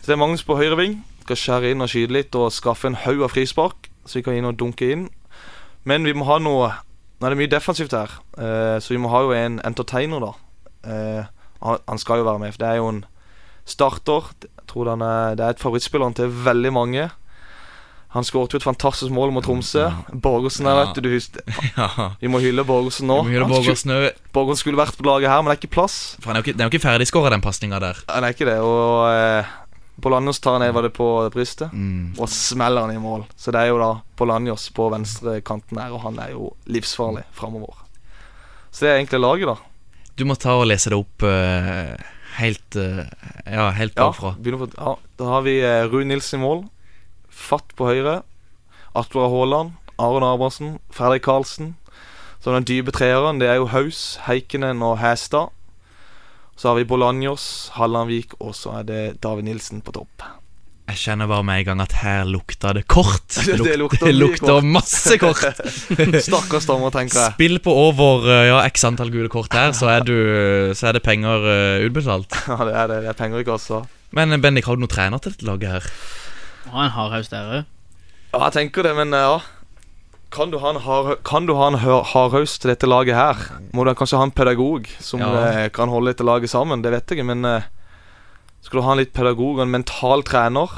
Så 0.00 0.10
det 0.10 0.16
er 0.16 0.22
Magnus 0.22 0.44
på 0.46 0.56
høyre 0.58 0.78
ving. 0.80 1.00
Skal 1.22 1.38
skjære 1.38 1.72
inn 1.72 1.84
og 1.84 1.90
skyte 1.92 2.14
litt 2.16 2.34
og 2.38 2.50
skaffe 2.54 2.88
en 2.90 2.98
haug 3.04 3.22
av 3.22 3.30
frispark, 3.34 3.90
så 4.06 4.18
vi 4.18 4.24
kan 4.26 4.34
inn 4.38 4.48
og 4.48 4.56
dunke 4.58 4.88
inn. 4.90 5.04
Men 5.86 6.06
vi 6.06 6.14
må 6.16 6.26
ha 6.30 6.38
noe 6.42 6.72
Nå 7.22 7.28
er 7.28 7.34
det 7.36 7.38
mye 7.38 7.50
defensivt 7.52 7.92
her, 7.94 8.10
eh, 8.34 8.80
så 8.82 8.90
vi 8.90 8.98
må 8.98 9.06
ha 9.12 9.20
jo 9.22 9.28
en 9.30 9.60
entertainer, 9.62 10.18
da. 10.24 10.32
Eh, 10.90 11.28
han, 11.62 11.98
skal 12.02 12.18
jo 12.18 12.24
være 12.26 12.40
med, 12.42 12.50
for 12.50 12.58
det 12.64 12.70
er 12.72 12.80
jo 12.80 12.88
en 12.90 13.04
starter. 13.62 14.32
Jeg 14.42 14.66
tror 14.66 14.90
er, 14.90 15.36
Det 15.38 15.44
er 15.44 15.50
et 15.54 15.62
favorittspilleren 15.62 16.16
til 16.18 16.26
veldig 16.26 16.72
mange. 16.74 17.04
Han 18.12 18.26
skåret 18.26 18.52
jo 18.52 18.58
et 18.58 18.66
fantastisk 18.66 19.12
mål 19.14 19.30
mot 19.32 19.44
Tromsø. 19.44 19.86
Borgersen 20.12 20.66
her, 20.66 20.74
Ja. 20.74 20.84
vet 20.90 20.96
du. 20.96 21.08
du 21.08 21.40
Ja. 21.78 22.10
vi 22.20 22.26
må 22.26 22.40
hylle 22.42 22.64
Borgersen 22.64 23.06
nå. 23.06 23.22
Hylle 23.24 23.46
skulle, 23.76 24.10
Borgersen 24.34 24.60
skulle 24.60 24.82
vært 24.82 24.98
på 24.98 25.06
laget 25.06 25.30
her, 25.30 25.40
men 25.40 25.48
det 25.52 25.56
er 25.56 25.62
ikke 25.62 25.74
plass. 25.78 26.16
For 26.20 26.32
han 26.32 26.36
er 26.36 26.42
jo 26.42 26.50
ikke, 26.50 26.58
den 26.58 26.66
er 26.66 26.68
jo 26.68 26.74
ikke 26.74 26.88
ferdigskåra, 26.88 27.30
den 27.30 27.40
pasninga 27.40 27.78
der. 27.80 28.02
Han 28.10 28.24
er 28.24 28.34
ikke 28.34 28.50
det. 28.50 28.58
Og 28.60 29.06
eh, 29.14 29.44
Polanjos 30.00 30.40
tar 30.40 30.58
han 30.58 30.74
var 30.74 30.82
det 30.82 30.92
på 30.96 31.06
brystet, 31.30 31.72
Mm. 31.72 32.14
og 32.18 32.28
smeller 32.28 32.80
han 32.86 32.94
i 32.96 32.98
mål. 32.98 33.26
Så 33.36 33.52
det 33.52 33.60
er 33.60 33.68
jo 33.68 33.78
da 33.78 34.00
Polanjos 34.16 34.70
på 34.72 34.90
venstre 34.90 35.40
kanten 35.42 35.78
her, 35.78 35.92
og 35.92 36.00
han 36.00 36.18
er 36.18 36.30
jo 36.32 36.54
livsfarlig 36.66 37.24
framover. 37.32 37.74
Så 38.72 38.86
det 38.86 38.90
er 38.90 38.96
egentlig 39.02 39.20
laget, 39.20 39.46
da. 39.46 39.56
Du 40.16 40.24
må 40.24 40.34
ta 40.36 40.54
og 40.56 40.66
lese 40.66 40.90
det 40.90 40.96
opp 40.98 41.22
uh, 41.22 41.96
helt 42.38 42.76
uh, 42.76 43.04
Ja, 43.46 43.70
helt 43.70 43.94
Ja, 43.96 44.08
bakfra. 44.10 44.34
begynner 44.40 44.64
på, 44.66 44.70
ja, 44.78 44.96
da 45.18 45.24
har 45.24 45.42
vi 45.42 45.58
eh, 45.60 45.84
Rune 45.88 46.08
Nilsen 46.08 46.40
i 46.40 46.42
mål. 46.42 46.64
Fatt 47.28 47.72
på 47.76 47.86
høyre. 47.88 48.22
Atle 48.94 49.28
Haaland, 49.28 49.72
Aron 49.98 50.22
Abrahamsen, 50.24 50.78
Fredrik 50.90 51.22
Karlsen. 51.24 51.76
Så 52.42 52.52
den 52.52 52.64
dype 52.64 52.92
treeren, 52.92 53.38
det 53.40 53.48
er 53.48 53.54
jo 53.60 53.66
Haus, 53.72 54.18
Heikkinen 54.26 54.82
og 54.82 54.98
Hæstad. 54.98 55.52
Så 56.62 56.68
har 56.70 56.76
vi 56.78 56.84
Bolanjos, 56.86 57.44
Hallandvik, 57.74 58.36
og 58.38 58.52
så 58.54 58.76
er 58.78 58.84
det 58.86 59.00
David 59.24 59.48
Nilsen 59.48 59.80
på 59.82 59.90
topp. 59.96 60.22
Jeg 60.92 60.98
kjenner 61.00 61.26
bare 61.30 61.42
med 61.46 61.62
en 61.62 61.64
gang 61.72 61.80
at 61.82 61.94
her 62.02 62.26
lukta 62.28 62.70
det 62.76 62.84
kort. 62.90 63.24
Det 63.48 63.56
luk- 63.58 63.78
lukter 63.80 64.06
det 64.06 64.12
lukter 64.14 64.46
kort. 64.60 64.68
masse 64.76 65.16
kort. 65.18 65.42
Stakkars 66.28 66.66
dommer, 66.68 66.92
tenker 66.94 67.18
jeg. 67.18 67.34
Spill 67.34 67.58
på 67.64 67.74
over 67.88 68.28
eh, 68.30 68.44
ja, 68.52 68.60
x 68.68 68.84
antall 68.86 69.10
gule 69.14 69.30
kort 69.32 69.50
her, 69.56 69.72
så 69.74 69.88
er, 69.90 70.06
du, 70.06 70.14
så 70.78 70.90
er 70.92 70.98
det 70.98 71.02
penger 71.06 71.46
uh, 71.48 71.86
utbetalt. 71.88 72.30
Ja, 72.52 72.58
det 72.68 72.76
er 72.78 72.92
det. 72.92 73.00
Det 73.06 73.10
er 73.14 73.18
penger 73.24 73.42
i 73.42 73.48
kassa. 73.48 73.82
Men 74.14 74.36
eh, 74.36 74.42
Bendik, 74.42 74.68
har 74.70 74.78
du 74.78 74.84
noen 74.84 74.92
trener 74.94 75.22
til 75.22 75.34
dette 75.34 75.48
laget 75.48 75.74
her? 75.78 75.90
Ja, 76.68 76.76
en 76.86 76.94
hardhaus 76.94 77.32
der 77.32 77.50
òg. 77.58 77.66
Ja, 78.36 78.44
jeg 78.46 78.54
tenker 78.60 78.86
det, 78.86 78.94
men 79.02 79.14
eh, 79.18 79.26
ja. 79.32 79.61
Kan 80.32 80.48
du 80.50 80.56
ha 80.62 80.70
en, 80.72 80.78
hard, 80.80 81.18
kan 81.28 81.44
du 81.46 81.52
ha 81.58 81.66
en 81.68 81.76
hardhaus 81.76 82.54
til 82.58 82.70
dette 82.72 82.88
laget 82.88 83.14
her? 83.18 83.36
Må 83.76 83.84
du 83.84 83.92
kanskje 83.98 84.16
ha 84.16 84.24
en 84.24 84.32
pedagog 84.32 84.86
som 85.04 85.20
Ja. 85.20 85.28
eh, 85.50 85.68
kan 85.68 85.88
holde 85.92 86.08
dette 86.14 86.24
laget 86.24 86.48
sammen? 86.48 86.80
Det 86.82 86.90
vet 86.94 87.04
jeg 87.12 87.18
ikke, 87.18 87.26
men 87.28 87.44
eh, 87.44 87.62
skal 88.64 88.80
du 88.80 88.84
ha 88.86 88.92
en 88.94 88.98
litt 89.02 89.12
pedagog 89.12 89.58
og 89.58 89.62
en 89.66 89.70
mental 89.74 90.22
trener? 90.24 90.72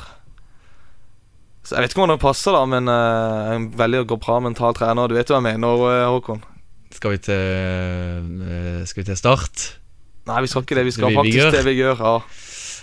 Så 1.64 1.76
Jeg 1.78 1.82
vet 1.86 1.94
ikke 1.94 2.02
om 2.02 2.08
det 2.10 2.20
passer, 2.20 2.52
da, 2.52 2.64
men 2.66 2.88
eh, 2.88 3.54
en 3.54 3.70
veldig 3.78 4.02
bra 4.18 4.40
mental 4.42 4.74
trener. 4.74 5.08
Du 5.08 5.14
vet 5.14 5.28
jo 5.30 5.36
hva 5.38 5.40
jeg 5.40 5.54
mener, 5.54 6.10
Håkon? 6.10 6.42
Skal 6.90 7.10
vi 7.14 7.18
til 7.18 8.84
Skal 8.86 9.02
vi 9.02 9.06
til 9.12 9.16
start? 9.16 9.64
Nei, 10.26 10.40
vi 10.40 10.46
skal 10.50 10.62
ikke 10.62 10.74
det. 10.78 10.84
Vi 10.84 10.90
skal 10.90 11.08
Vi- 11.08 11.14
vi 11.14 11.16
faktisk 11.20 11.38
gjør. 11.38 11.50
det 11.52 11.64
vi 11.64 11.74
gjør. 11.78 11.96
Ja. 12.00 12.18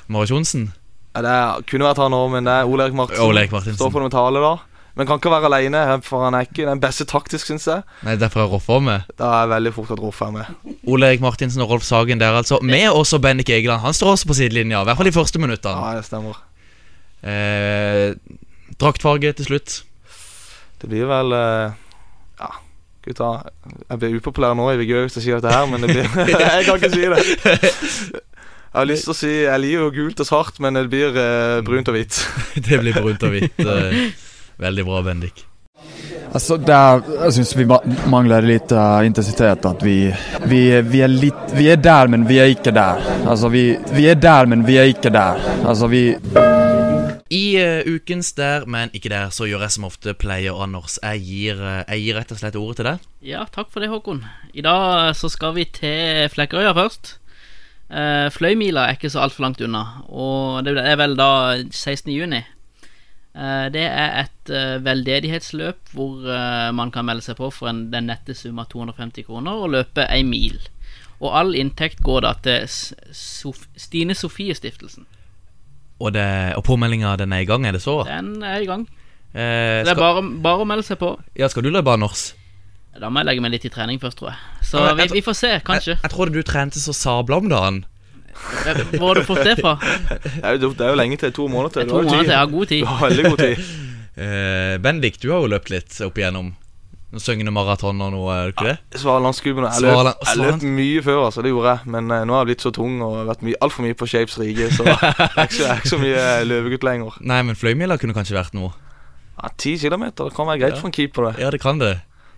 Marius 0.07 0.30
Johnsen? 0.32 0.72
Ja, 1.15 1.22
det 1.22 1.30
er, 1.30 1.61
kunne 1.67 1.84
vært 1.89 1.97
han 1.97 2.13
òg, 2.13 2.32
men 2.32 2.43
det 2.45 2.53
er 2.53 2.65
Ole 2.65 2.84
Erik 2.86 2.93
Martinsen. 2.95 3.51
Martinsen. 3.51 3.76
Står 3.76 3.91
for 3.91 3.99
det 3.99 4.11
mentale, 4.11 4.39
da. 4.39 4.57
Men 4.96 5.08
kan 5.08 5.22
ikke 5.22 5.32
være 5.32 5.48
aleine, 5.48 5.82
for 6.04 6.26
han 6.26 6.36
er 6.36 6.48
ikke 6.48 6.66
den 6.68 6.82
beste 6.84 7.06
taktisk, 7.08 7.48
syns 7.48 7.68
jeg. 7.70 7.84
Nei, 8.04 8.18
derfor 8.20 8.44
er 8.44 8.56
også 8.58 8.80
med. 8.84 9.06
Da 9.20 9.30
er 9.32 9.46
jeg 9.46 9.52
veldig 9.54 9.74
fort 9.78 9.94
at 9.96 10.02
roffer 10.04 10.34
med. 10.36 10.72
Ole 10.92 11.08
Erik 11.08 11.24
Martinsen 11.24 11.64
og 11.64 11.72
Rolf 11.72 11.86
Sagen 11.88 12.20
der, 12.20 12.36
altså. 12.36 12.60
Med 12.62 12.89
også 12.92 13.22
Bendik 13.24 13.50
Egeland. 13.50 13.82
Han 13.86 13.96
står 13.96 14.18
også 14.18 14.28
på 14.28 14.38
sidelinja, 14.42 14.82
i 14.82 14.89
hvert 14.89 15.00
fall 15.00 15.08
de 15.08 15.16
første 15.16 15.39
minuttene. 15.39 15.78
Ja, 15.80 16.02
det 16.02 16.08
stemmer. 16.10 16.42
Eh, 17.22 18.12
draktfarge 18.82 19.32
til 19.38 19.48
slutt. 19.48 19.78
Det 20.82 20.89
blir 20.89 21.06
vel 21.06 21.36
eh, 21.38 21.78
Ja, 22.42 22.50
gutta. 23.06 23.30
Jeg 23.86 24.02
blir 24.02 24.18
upopulær 24.18 24.58
nå 24.58 24.72
i 24.74 24.80
Vigør 24.82 25.06
hvis 25.06 25.20
jeg 25.20 25.28
sier 25.28 25.39
dette 25.39 25.54
her, 25.54 25.70
men 25.70 25.86
det 25.86 25.94
blir 25.94 26.10
Jeg 26.42 26.66
kan 26.68 26.82
ikke 26.82 26.92
si 26.92 27.06
det. 27.06 27.22
Jeg 28.72 28.80
har 28.80 28.88
lyst 28.88 29.08
til 29.08 29.14
å 29.14 29.18
si 29.20 29.32
Jeg 29.44 29.62
liker 29.62 29.86
jo 29.86 29.94
gult 30.00 30.24
og 30.24 30.28
svart, 30.28 30.60
men 30.64 30.80
det 30.80 30.88
blir 30.92 31.16
eh, 31.16 31.62
brunt 31.68 31.88
og 31.92 31.98
hvitt. 31.98 32.22
Det 32.68 32.82
blir 32.82 32.98
brunt 32.98 33.24
og 33.28 33.36
hvitt. 33.38 33.64
Eh, 34.62 34.68
veldig 34.68 34.86
bra, 34.86 35.01
Bendik. 35.01 35.45
Altså, 36.32 36.55
der, 36.57 37.01
jeg 37.26 37.34
syns 37.36 37.51
vi 37.57 37.66
mangler 38.12 38.45
litt 38.45 38.72
uh, 38.72 39.01
intensitet. 39.03 39.66
At 39.68 39.84
vi, 39.84 39.95
vi, 40.47 40.62
vi, 40.88 41.01
er 41.03 41.12
litt, 41.12 41.55
vi 41.57 41.68
er 41.74 41.82
der, 41.82 42.07
men 42.12 42.24
vi 42.30 42.39
er 42.39 42.53
ikke 42.53 42.72
der. 42.76 43.01
Altså, 43.26 43.51
vi, 43.51 43.66
vi 43.91 44.07
er 44.07 44.20
der, 44.22 44.47
men 44.47 44.64
vi 44.68 44.78
er 44.80 44.91
ikke 44.93 45.12
der. 45.12 45.41
Altså, 45.66 45.89
vi 45.91 46.16
I 47.32 47.43
uh, 47.59 47.93
ukens 47.95 48.34
Der, 48.36 48.66
men 48.68 48.91
ikke 48.93 49.09
der, 49.12 49.30
så 49.32 49.47
gjør 49.49 49.66
jeg 49.66 49.76
som 49.76 49.88
ofte 49.89 50.14
pleier, 50.14 50.55
Anders. 50.55 50.99
Jeg 51.03 51.26
gir, 51.26 51.59
uh, 51.59 51.82
jeg 51.88 52.05
gir 52.05 52.22
rett 52.22 52.32
og 52.32 52.39
slett 52.39 52.59
ordet 52.59 52.80
til 52.80 52.91
deg. 52.93 53.09
Ja, 53.34 53.43
takk 53.51 53.74
for 53.74 53.84
det, 53.84 53.91
Håkon. 53.91 54.24
I 54.53 54.64
dag 54.64 55.16
så 55.20 55.32
skal 55.32 55.57
vi 55.57 55.68
til 55.68 56.30
Flekkerøya 56.32 56.76
først. 56.78 57.18
Eh, 57.91 58.30
Fløymila 58.32 58.86
er 58.88 58.95
ikke 58.95 59.12
så 59.12 59.26
altfor 59.26 59.43
langt 59.43 59.62
unna, 59.66 59.84
og 60.07 60.64
det 60.64 60.78
er 60.80 60.95
vel 60.99 61.18
da 61.20 61.32
16. 61.59 62.14
juni. 62.16 62.39
Eh, 63.36 63.68
det 63.72 63.84
er 63.88 64.16
et 64.26 64.50
eh, 64.52 64.78
veldedighetsløp 64.84 65.94
hvor 65.96 66.26
eh, 66.28 66.72
man 66.76 66.92
kan 66.92 67.06
melde 67.08 67.24
seg 67.24 67.38
på 67.40 67.48
for 67.56 67.70
en, 67.72 67.86
den 67.94 68.10
nette 68.12 68.36
sum 68.36 68.60
av 68.60 68.68
250 68.74 69.24
kroner 69.30 69.62
og 69.64 69.72
løpe 69.78 70.04
ei 70.12 70.24
mil. 70.28 70.58
Og 71.22 71.32
all 71.38 71.54
inntekt 71.56 72.02
går 72.04 72.26
da 72.26 72.34
til 72.44 72.66
Sof 73.14 73.62
Stine 73.78 74.16
Sofie-stiftelsen. 74.18 75.06
Og, 76.02 76.10
det, 76.16 76.26
og 76.58 76.64
påmeldinga 76.66 77.14
den 77.22 77.32
er 77.38 77.44
i 77.46 77.48
gang, 77.48 77.64
er 77.70 77.78
det 77.78 77.84
så? 77.84 78.00
Den 78.08 78.42
er 78.44 78.64
i 78.64 78.68
gang. 78.68 78.88
Eh, 79.32 79.84
Det 79.86 79.94
er 79.94 80.00
bare, 80.00 80.24
bare 80.42 80.66
å 80.66 80.68
melde 80.68 80.84
seg 80.88 80.98
på. 81.00 81.14
ja, 81.38 81.48
skal 81.48 81.64
du 81.64 81.70
løpe 81.72 81.94
Anders? 81.94 82.32
Da 83.00 83.08
må 83.08 83.22
jeg 83.22 83.30
legge 83.30 83.44
meg 83.46 83.54
litt 83.54 83.66
i 83.70 83.72
trening 83.72 84.02
først, 84.02 84.18
tror 84.20 84.34
jeg. 84.34 84.40
Så 84.68 84.82
Ja, 84.82 84.90
jeg, 84.98 85.12
vi, 85.14 85.22
vi 85.22 85.24
får 85.24 85.38
se, 85.40 85.52
kanskje. 85.64 85.94
Jeg, 85.96 86.02
jeg 86.04 86.12
trodde 86.12 86.34
du 86.36 86.42
trente 86.44 86.82
så 86.82 86.92
sabla 86.92 87.38
om 87.40 87.48
dagen. 87.54 87.86
Hvor 88.98 89.08
har 89.08 89.20
du 89.20 89.24
fått 89.28 89.44
det 89.46 89.58
fra? 89.60 89.76
Det 89.82 90.44
er, 90.44 90.58
jo, 90.62 90.72
det 90.74 90.86
er 90.88 90.90
jo 90.96 90.98
lenge 91.00 91.18
til. 91.22 91.32
To 91.38 91.48
måneder 91.52 91.82
til. 91.82 91.90
To 91.90 91.92
Du 91.92 91.96
har 91.98 92.04
måneder 92.08 92.24
til, 92.24 92.32
jeg 92.32 92.40
har 92.40 92.52
god 92.56 92.66
tid. 92.72 92.82
Du 92.82 92.90
har 92.92 93.10
veldig 93.10 93.30
god 93.30 93.38
tid. 93.46 93.70
uh, 94.18 94.74
Bendik, 94.88 95.22
du 95.22 95.30
har 95.34 95.40
jo 95.46 95.52
løpt 95.56 95.70
litt 95.74 96.02
opp 96.08 96.18
igjennom. 96.22 96.52
Syngende 97.20 97.52
maraton 97.52 98.00
og 98.00 98.14
noe, 98.14 98.28
er 98.32 98.46
det 98.48 98.54
ikke 98.54 98.68
det? 98.70 98.76
Jeg, 98.96 99.02
løp, 99.04 99.82
Svaland- 99.84 100.22
jeg 100.30 100.38
løp 100.40 100.62
mye 100.78 101.02
før, 101.04 101.18
altså. 101.26 101.42
Det 101.44 101.52
gjorde 101.52 101.74
jeg. 101.74 101.90
Men 101.92 102.08
uh, 102.14 102.22
nå 102.24 102.38
har 102.38 102.46
jeg 102.46 102.50
blitt 102.54 102.64
så 102.64 102.72
tung 102.78 103.02
og 103.04 103.18
vært 103.28 103.44
altfor 103.60 103.84
mye 103.84 103.98
på 104.00 104.08
Shapes 104.08 104.38
rike, 104.40 104.70
så 104.72 104.86
jeg 104.88 104.96
er 104.96 105.42
ikke 105.44 105.58
så, 105.58 105.66
er 105.74 105.82
ikke 105.84 105.92
så 105.92 106.00
mye 106.00 106.22
eh, 106.22 106.46
løvegutt 106.48 106.86
lenger. 106.88 107.18
Nei, 107.28 107.42
men 107.50 107.60
fløymila 107.60 107.98
kunne 108.00 108.16
kanskje 108.16 108.38
vært 108.40 108.56
noe. 108.56 108.72
Ja, 109.42 109.52
Ti 109.60 109.76
kilometer, 109.82 110.30
det 110.32 110.38
kan 110.38 110.48
være 110.48 110.62
greit 110.64 110.78
Ja. 110.78 110.80
for 110.80 110.88
en 110.88 110.96
keeper, 110.96 111.28
det. 111.32 111.44
Ja, 111.44 111.50
det 111.52 111.60
kan 111.64 111.82
det. 111.84 111.92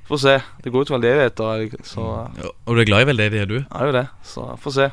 Få 0.09 0.17
se. 0.19 0.39
Det 0.65 0.71
går 0.73 0.81
ut 0.83 0.89
til 0.89 0.97
veldedigheter. 0.97 1.77
så 1.87 2.07
Ja, 2.41 2.49
Og 2.65 2.75
du 2.75 2.81
er 2.81 2.89
glad 2.89 3.05
i 3.05 3.07
veldedighet, 3.13 3.47
du? 3.53 3.59
Ja, 3.61 3.77
det 3.77 3.81
er 3.83 3.85
jo 3.85 3.95
det. 3.99 4.07
Så 4.25 4.47
få 4.59 4.73
se. 4.73 4.89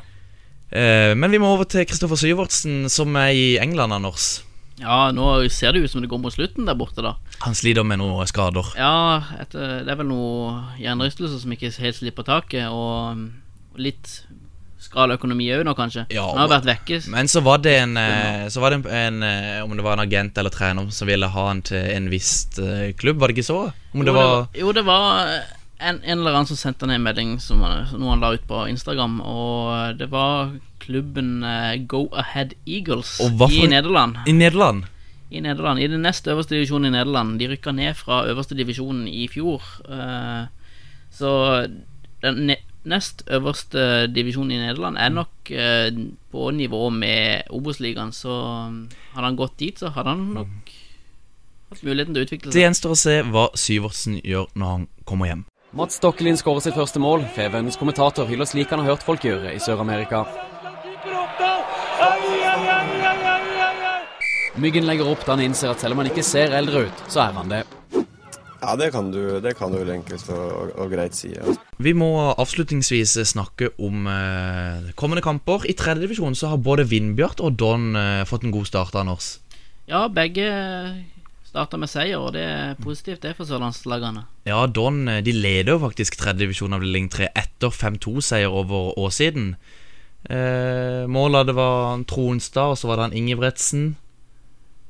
Eh, 0.71 1.11
men 1.19 1.33
vi 1.33 1.39
må 1.41 1.51
over 1.51 1.67
til 1.67 1.85
Kristoffer 1.87 2.19
Syvertsen, 2.19 2.85
som 2.91 3.15
er 3.19 3.35
i 3.35 3.45
England, 3.61 3.93
Anders. 3.93 4.41
Ja, 4.81 5.11
nå 5.13 5.27
ser 5.53 5.75
det 5.75 5.83
ut 5.83 5.91
som 5.93 6.01
det 6.01 6.09
går 6.09 6.21
mot 6.23 6.33
slutten 6.33 6.65
der 6.65 6.77
borte, 6.79 7.03
da. 7.05 7.15
Han 7.43 7.55
sliter 7.57 7.85
med 7.85 8.01
noen 8.01 8.27
skader. 8.29 8.71
Ja, 8.79 9.21
etter, 9.41 9.81
det 9.85 9.93
er 9.93 9.99
vel 9.99 10.09
noe 10.09 10.55
hjernerystelse 10.81 11.41
som 11.43 11.53
ikke 11.53 11.73
helt 11.83 11.99
slipper 11.99 12.25
taket, 12.25 12.71
og 12.71 13.77
litt 13.81 14.23
skral 14.81 15.13
økonomi 15.13 15.45
òg 15.53 15.63
nå, 15.67 15.75
kanskje. 15.77 16.07
Ja, 16.13 16.25
Han 16.31 16.41
har 16.41 16.49
vært 16.55 16.69
vekke. 16.71 17.01
Men 17.13 17.29
så 17.29 17.43
var 17.45 17.61
det 17.61 17.75
en, 17.83 17.95
eh, 18.01 18.47
så 18.49 18.63
var 18.63 18.73
det 18.73 18.81
en, 18.81 18.87
en 19.21 19.23
eh, 19.27 19.61
Om 19.61 19.75
det 19.77 19.85
var 19.85 19.99
en 19.99 20.05
agent 20.07 20.37
eller 20.41 20.53
trener 20.53 20.89
som 20.89 21.09
ville 21.09 21.29
ha 21.29 21.47
han 21.51 21.61
til 21.67 21.85
en 21.93 22.09
viss 22.09 22.33
eh, 22.57 22.89
klubb, 22.97 23.21
var 23.21 23.29
det 23.29 23.37
ikke 23.37 23.51
så? 23.51 23.61
Om 23.93 24.05
det 24.07 24.15
var 24.15 24.47
jo, 24.57 24.73
det 24.73 24.85
var 24.87 25.35
en, 25.81 25.99
en 26.03 26.19
eller 26.19 26.31
annen 26.37 26.47
som 26.49 26.57
sendte 26.59 26.87
ned 26.87 26.99
en 26.99 27.03
melding 27.07 27.31
som 27.41 27.61
han- 27.65 27.87
noe 27.91 27.99
noen 27.99 28.21
la 28.23 28.33
ut 28.35 28.43
på 28.47 28.63
Instagram, 28.69 29.19
og 29.21 29.97
det 29.99 30.07
var 30.13 30.51
klubben 30.79 31.43
eh, 31.43 31.75
Go 31.87 32.07
Ahead 32.13 32.53
Eagles 32.65 33.17
i 33.21 33.67
Nederland. 33.67 34.17
I 34.27 34.31
Nederland? 34.33 34.85
I 35.31 35.39
Nederland, 35.41 35.79
i 35.79 35.87
den 35.87 36.01
nest 36.03 36.25
øverste 36.27 36.55
divisjonen 36.57 36.89
i 36.89 36.97
Nederland. 36.97 37.37
De 37.39 37.47
rykka 37.47 37.71
ned 37.71 37.95
fra 37.95 38.23
øverste 38.27 38.55
divisjonen 38.57 39.07
i 39.07 39.27
fjor. 39.31 39.61
eh, 39.89 40.47
så 41.11 41.31
den 42.21 42.45
ne 42.47 42.55
nest 42.83 43.21
øverste 43.29 44.07
divisjonen 44.09 44.51
i 44.55 44.57
Nederland 44.63 44.97
er 44.97 45.09
nok 45.13 45.51
eh, 45.51 45.91
på 46.31 46.47
nivå 46.51 46.89
med 46.89 47.43
Obos-ligaen, 47.53 48.09
så 48.11 48.33
hadde 49.13 49.25
han 49.27 49.35
gått 49.37 49.57
dit, 49.59 49.77
så 49.77 49.91
hadde 49.93 50.09
han 50.15 50.23
nok 50.33 50.71
hatt 51.69 51.83
muligheten 51.85 52.13
til 52.15 52.23
å 52.23 52.25
utvikle 52.25 52.49
seg. 52.49 52.55
Det 52.57 52.63
gjenstår 52.65 52.95
å 52.95 52.99
se 52.99 53.15
hva 53.29 53.45
Syvertsen 53.55 54.17
gjør 54.25 54.49
når 54.57 54.71
han 54.75 54.87
kommer 55.05 55.29
hjem. 55.29 55.43
Mats 55.71 55.95
Stokkelin 56.01 56.35
skårer 56.35 56.65
sitt 56.65 56.75
første 56.75 56.99
mål. 56.99 57.21
Fevens 57.31 57.77
kommentator 57.79 58.27
hyller 58.27 58.47
slik 58.49 58.73
han 58.73 58.81
har 58.83 58.91
hørt 58.91 59.05
folk 59.07 59.23
gjøre 59.23 59.53
i 59.55 59.59
Sør-Amerika. 59.63 60.25
Myggen 64.59 64.83
legger 64.83 65.07
opp 65.07 65.23
da 65.23 65.37
han 65.37 65.45
innser 65.45 65.71
at 65.71 65.79
selv 65.79 65.95
om 65.95 66.01
han 66.03 66.09
ikke 66.11 66.25
ser 66.27 66.51
eldre 66.57 66.89
ut, 66.89 67.05
så 67.07 67.23
er 67.23 67.37
han 67.37 67.53
det. 67.53 67.61
Ja, 68.61 68.75
det 68.77 68.91
kan 68.93 69.13
du, 69.15 69.39
det 69.41 69.55
kan 69.57 69.71
du 69.71 69.79
vel 69.79 69.93
enkelt 69.95 70.27
og, 70.35 70.43
og, 70.51 70.73
og 70.75 70.91
greit 70.91 71.15
si. 71.17 71.31
Ja. 71.37 71.55
Vi 71.81 71.95
må 71.97 72.11
avslutningsvis 72.35 73.15
snakke 73.31 73.71
om 73.79 74.11
eh, 74.11 74.91
kommende 74.99 75.23
kamper. 75.23 75.63
I 75.71 75.77
tredje 75.79 76.03
divisjon 76.03 76.35
så 76.35 76.51
har 76.51 76.59
både 76.61 76.85
Vindbjart 76.91 77.39
og 77.39 77.55
Don 77.63 77.95
eh, 77.95 78.27
fått 78.27 78.43
en 78.43 78.53
god 78.53 78.67
start, 78.67 78.99
Anders. 78.99 79.37
Ja, 79.87 80.03
begge 80.11 80.51
starta 81.51 81.79
med 81.79 81.91
seier, 81.91 82.19
og 82.21 82.31
det 82.35 82.43
er 82.47 82.77
positivt 82.79 83.25
det 83.25 83.35
for 83.35 83.49
sørlandslagene. 83.49 84.23
Ja, 84.47 84.63
Don 84.71 85.03
eh, 85.11 85.21
de 85.25 85.35
leder 85.35 85.75
jo 85.75 85.81
faktisk 85.83 86.15
tredje 86.19 86.47
av 86.47 86.77
avdeling 86.77 87.09
3 87.11 87.27
etter 87.35 87.73
5-2-seier 87.75 88.51
over 88.51 88.95
Åssiden. 88.99 89.55
Eh, 90.31 91.03
måla 91.11 91.43
det 91.47 91.57
var 91.57 92.03
Tronstad, 92.07 92.73
og 92.73 92.79
så 92.79 92.87
var 92.87 93.01
det 93.01 93.09
han 93.09 93.17
Ingebretsen. 93.19 93.95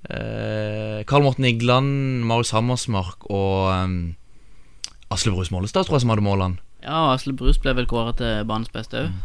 Eh, 0.10 1.02
Karl 1.10 1.26
Morten 1.26 1.50
Igland, 1.50 2.26
Marius 2.30 2.54
Hammersmark 2.54 3.26
og 3.30 3.72
eh, 3.74 3.96
Asle 5.14 5.34
Brus 5.34 5.52
Mollestad 5.54 5.86
tror 5.86 5.98
jeg 5.98 6.06
som 6.06 6.14
hadde 6.14 6.26
målene. 6.26 6.62
Ja, 6.86 7.12
Asle 7.14 7.34
Brus 7.38 7.60
ble 7.62 7.74
vel 7.78 7.90
kåret 7.90 8.22
til 8.22 8.46
banens 8.50 8.72
beste 8.74 9.06
òg. 9.06 9.18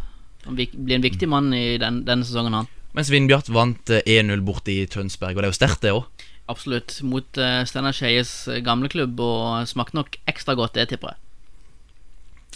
Han 0.47 0.55
blir 0.55 0.95
en 0.95 1.03
viktig 1.03 1.27
mann 1.27 1.51
i 1.53 1.75
den, 1.81 2.01
denne 2.07 2.25
sesongen, 2.25 2.55
han. 2.55 2.69
Mens 2.97 3.11
Vindbjart 3.13 3.49
vant 3.53 3.91
eh, 3.93 4.05
1-0 4.09 4.41
borte 4.47 4.73
i 4.73 4.85
Tønsberg, 4.89 5.35
og 5.35 5.43
det 5.43 5.49
er 5.49 5.53
jo 5.53 5.57
sterkt, 5.59 5.83
det 5.83 5.93
òg. 5.93 6.16
Absolutt. 6.47 6.99
Mot 7.03 7.39
uh, 7.39 7.63
Steinar 7.67 7.95
Skeies 7.95 8.31
gamleklubb, 8.47 8.65
gamle 8.67 8.91
klubb, 8.93 9.23
og 9.23 9.67
smakte 9.69 9.97
nok 9.99 10.19
ekstra 10.29 10.55
godt, 10.55 10.75
det 10.77 10.89
tipper 10.93 11.13
jeg. 11.13 11.23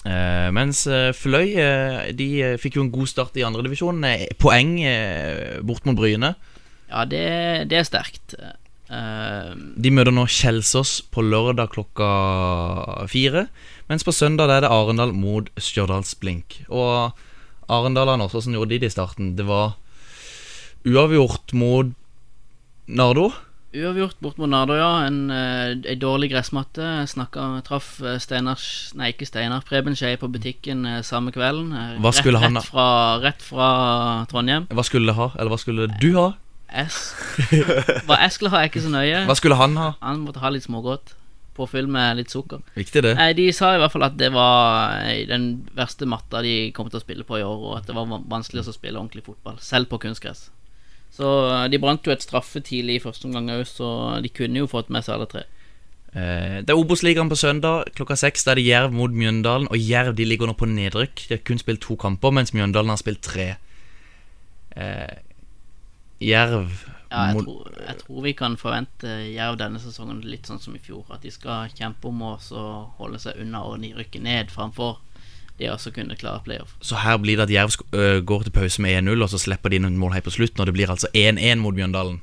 Uh, 0.01 0.47
mens 0.55 0.87
uh, 0.89 1.11
Fløy 1.13 1.51
eh, 1.61 2.07
De 2.17 2.25
eh, 2.41 2.55
fikk 2.57 2.79
jo 2.79 2.85
en 2.87 2.89
god 2.89 3.11
start 3.11 3.35
i 3.37 3.43
andredivisjon. 3.45 3.99
Eh, 4.07 4.31
poeng 4.41 4.79
eh, 4.81 5.59
bort 5.61 5.85
mot 5.85 5.99
Bryne. 5.99 6.31
Ja, 6.89 7.03
det, 7.05 7.67
det 7.69 7.77
er 7.77 7.85
sterkt. 7.85 8.33
Eh, 8.39 9.51
De 9.53 9.91
møter 9.93 10.15
nå 10.15 10.25
Kjelsås 10.25 10.95
på 11.13 11.21
lørdag 11.21 11.69
klokka 11.75 12.09
fire. 13.11 13.45
Mens 13.91 14.07
på 14.07 14.15
søndag 14.15 14.49
da 14.49 14.57
er 14.57 14.65
det 14.65 14.73
Arendal 14.73 15.13
mot 15.13 15.51
Stjørdals-Blink. 15.59 16.63
Og 16.73 17.13
Arendal 17.71 18.09
også, 18.17 18.41
som 18.47 18.57
gjorde 18.57 18.73
de 18.73 18.81
det 18.81 18.89
i 18.89 18.95
starten? 18.95 19.35
Det 19.37 19.45
var 19.45 19.77
uavgjort 20.87 21.53
mot 21.53 21.93
Nardo. 22.89 23.29
Uavgjort 23.71 24.17
bort 24.19 24.37
mot 24.41 24.49
Nardo, 24.51 24.75
ja. 24.75 24.89
En, 25.07 25.19
en 25.31 25.99
dårlig 26.01 26.31
gressmatte. 26.33 26.83
Snakka, 27.07 27.45
traff 27.63 28.01
eh, 28.03 28.17
Steinar 28.19 28.59
Nei, 28.99 29.13
ikke 29.13 29.27
Steinar. 29.29 29.63
Preben 29.67 29.95
Skei 29.95 30.17
på 30.19 30.27
butikken 30.33 30.83
eh, 30.89 30.99
samme 31.07 31.31
kvelden. 31.31 31.71
eh, 31.71 31.93
Hva 32.03 32.11
skulle 32.15 32.41
rett, 32.41 32.49
han 32.49 32.59
ha? 32.59 32.63
rett 32.65 32.71
fra, 32.73 32.87
rett 33.23 33.45
fra 33.47 33.69
Trondheim. 34.31 34.67
Hva 34.75 34.83
skulle 34.87 35.07
det 35.13 35.15
ha? 35.21 35.29
Eller 35.39 35.53
hva 35.55 35.61
skulle 35.61 35.87
du 36.01 36.09
ha? 36.19 36.27
S. 36.71 36.99
Hva 38.07 38.19
jeg 38.25 38.31
skulle 38.35 38.51
ha, 38.53 38.61
er 38.63 38.69
ikke 38.71 38.83
så 38.83 38.91
nøye. 38.91 39.23
Hva 39.27 39.35
skulle 39.39 39.57
han 39.59 39.73
ha? 39.79 39.89
Han 40.03 40.21
måtte 40.27 40.39
ha 40.43 40.51
litt 40.55 40.67
smågodt. 40.67 41.15
Påfyll 41.55 41.87
med 41.91 42.15
litt 42.21 42.31
sukker. 42.31 42.61
Viktig, 42.79 43.01
det. 43.03 43.15
De 43.35 43.49
sa 43.55 43.73
i 43.75 43.79
hvert 43.81 43.91
fall 43.91 44.05
at 44.07 44.15
det 44.19 44.29
var 44.31 45.01
eh, 45.03 45.25
den 45.27 45.49
verste 45.75 46.07
matta 46.07 46.39
de 46.43 46.71
kom 46.75 46.87
til 46.91 46.99
å 47.01 47.03
spille 47.03 47.25
på 47.27 47.39
i 47.41 47.43
år, 47.43 47.65
og 47.71 47.73
at 47.81 47.87
det 47.89 47.95
var 47.97 48.07
vanskelig 48.31 48.63
å 48.63 48.75
spille 48.75 48.99
ordentlig 48.99 49.25
fotball, 49.27 49.59
selv 49.63 49.91
på 49.91 49.99
kunstgress. 50.07 50.47
Så 51.21 51.31
eh, 51.53 51.65
de 51.69 51.77
brant 51.81 52.07
jo 52.07 52.13
et 52.13 52.23
straffe 52.25 52.61
tidlig 52.65 52.97
i 52.97 53.03
første 53.03 53.27
omgang 53.29 53.51
òg, 53.53 53.65
så 53.69 53.87
de 54.23 54.29
kunne 54.33 54.63
jo 54.63 54.69
fått 54.71 54.89
med 54.93 55.05
seg 55.05 55.15
alle 55.19 55.27
tre. 55.29 55.43
Eh, 56.13 56.61
Det 56.65 56.73
er 56.73 56.79
Obos-ligaen 56.79 57.29
på 57.31 57.37
søndag 57.39 57.91
klokka 57.95 58.17
seks. 58.17 58.43
Da 58.47 58.55
er 58.55 58.61
det 58.61 58.65
Jerv 58.65 58.95
mot 58.95 59.13
Mjøndalen. 59.13 59.69
Og 59.69 59.77
Jerv 59.77 60.15
de 60.17 60.25
ligger 60.25 60.49
nå 60.49 60.55
på 60.57 60.69
nedrykk. 60.69 61.27
De 61.27 61.35
har 61.37 61.43
kun 61.45 61.61
spilt 61.61 61.83
to 61.85 61.95
kamper, 62.01 62.33
mens 62.33 62.55
Mjøndalen 62.57 62.89
har 62.89 62.99
spilt 63.01 63.21
tre. 63.21 63.51
Eh, 64.75 65.19
Jerv 66.21 66.71
Ja, 67.11 67.25
jeg 67.27 67.43
tror, 67.43 67.65
jeg 67.75 67.97
tror 67.99 68.21
vi 68.23 68.31
kan 68.39 68.53
forvente 68.55 69.09
Jerv 69.33 69.57
denne 69.59 69.81
sesongen 69.83 70.21
litt 70.23 70.47
sånn 70.47 70.61
som 70.63 70.75
i 70.77 70.79
fjor. 70.79 71.03
At 71.11 71.21
de 71.25 71.31
skal 71.33 71.69
kjempe 71.75 72.07
om 72.07 72.21
å 72.23 72.37
holde 72.97 73.19
seg 73.19 73.39
unna 73.43 73.65
og 73.67 73.83
rykke 73.83 74.21
ned 74.23 74.49
framfor 74.53 74.97
det 75.61 75.69
også 75.71 75.89
så 75.91 75.95
kunne 75.95 76.17
klare 76.17 76.41
playoff. 76.45 76.73
Så 76.81 76.97
her 77.03 77.19
blir 77.21 77.37
det 77.39 77.47
at 77.47 77.53
Jerv 77.53 77.77
øh, 77.93 78.19
går 78.25 78.47
til 78.47 78.55
pause 78.55 78.81
med 78.81 78.97
1-0, 79.03 79.21
og 79.21 79.29
så 79.31 79.39
slipper 79.41 79.71
de 79.71 79.79
inn 79.79 79.87
et 79.87 80.01
mål 80.01 80.15
helt 80.17 80.27
på 80.27 80.33
slutten. 80.33 80.61
Og 80.61 80.67
det 80.67 80.75
blir 80.75 80.91
altså 80.91 81.09
1-1 81.13 81.61
mot 81.61 81.77
Mjøndalen. 81.77 82.19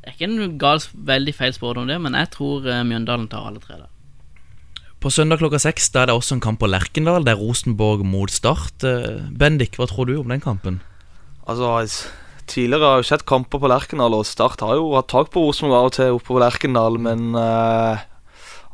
Det 0.00 0.12
er 0.12 0.14
ikke 0.14 0.30
en 0.30 0.58
gal, 0.62 0.82
veldig 0.94 1.34
feil 1.34 1.54
spådom, 1.56 1.88
det, 1.90 1.98
men 2.02 2.14
jeg 2.14 2.30
tror 2.36 2.66
eh, 2.70 2.84
Mjøndalen 2.86 3.26
tar 3.28 3.48
alle 3.48 3.62
tre 3.62 3.80
da 3.80 3.88
På 5.02 5.10
søndag 5.10 5.40
klokka 5.42 5.58
seks 5.58 5.90
Da 5.90 6.04
er 6.04 6.06
det 6.08 6.14
også 6.14 6.36
en 6.36 6.44
kamp 6.44 6.60
på 6.62 6.70
Lerkendal. 6.70 7.26
Det 7.26 7.34
er 7.34 7.42
Rosenborg 7.42 8.06
mot 8.06 8.30
Start. 8.30 8.86
Eh, 8.86 9.26
Bendik, 9.34 9.74
hva 9.80 9.90
tror 9.90 10.06
du 10.06 10.14
om 10.20 10.30
den 10.30 10.44
kampen? 10.44 10.78
Altså, 11.46 11.82
Tidligere 12.46 12.86
har 12.86 13.00
jeg 13.00 13.02
jo 13.02 13.08
sett 13.10 13.26
kamper 13.26 13.58
på 13.58 13.68
Lerkendal, 13.70 14.14
og 14.14 14.26
Start 14.26 14.62
har 14.62 14.78
jo 14.78 14.92
hatt 14.94 15.08
tak 15.10 15.32
på 15.34 15.42
Rosenborg 15.42 15.80
av 15.80 15.88
og 15.88 15.94
til 15.96 16.14
oppe 16.14 16.28
på 16.30 16.38
Lerkendal, 16.38 16.98
men 17.02 17.34
eh, 17.34 18.04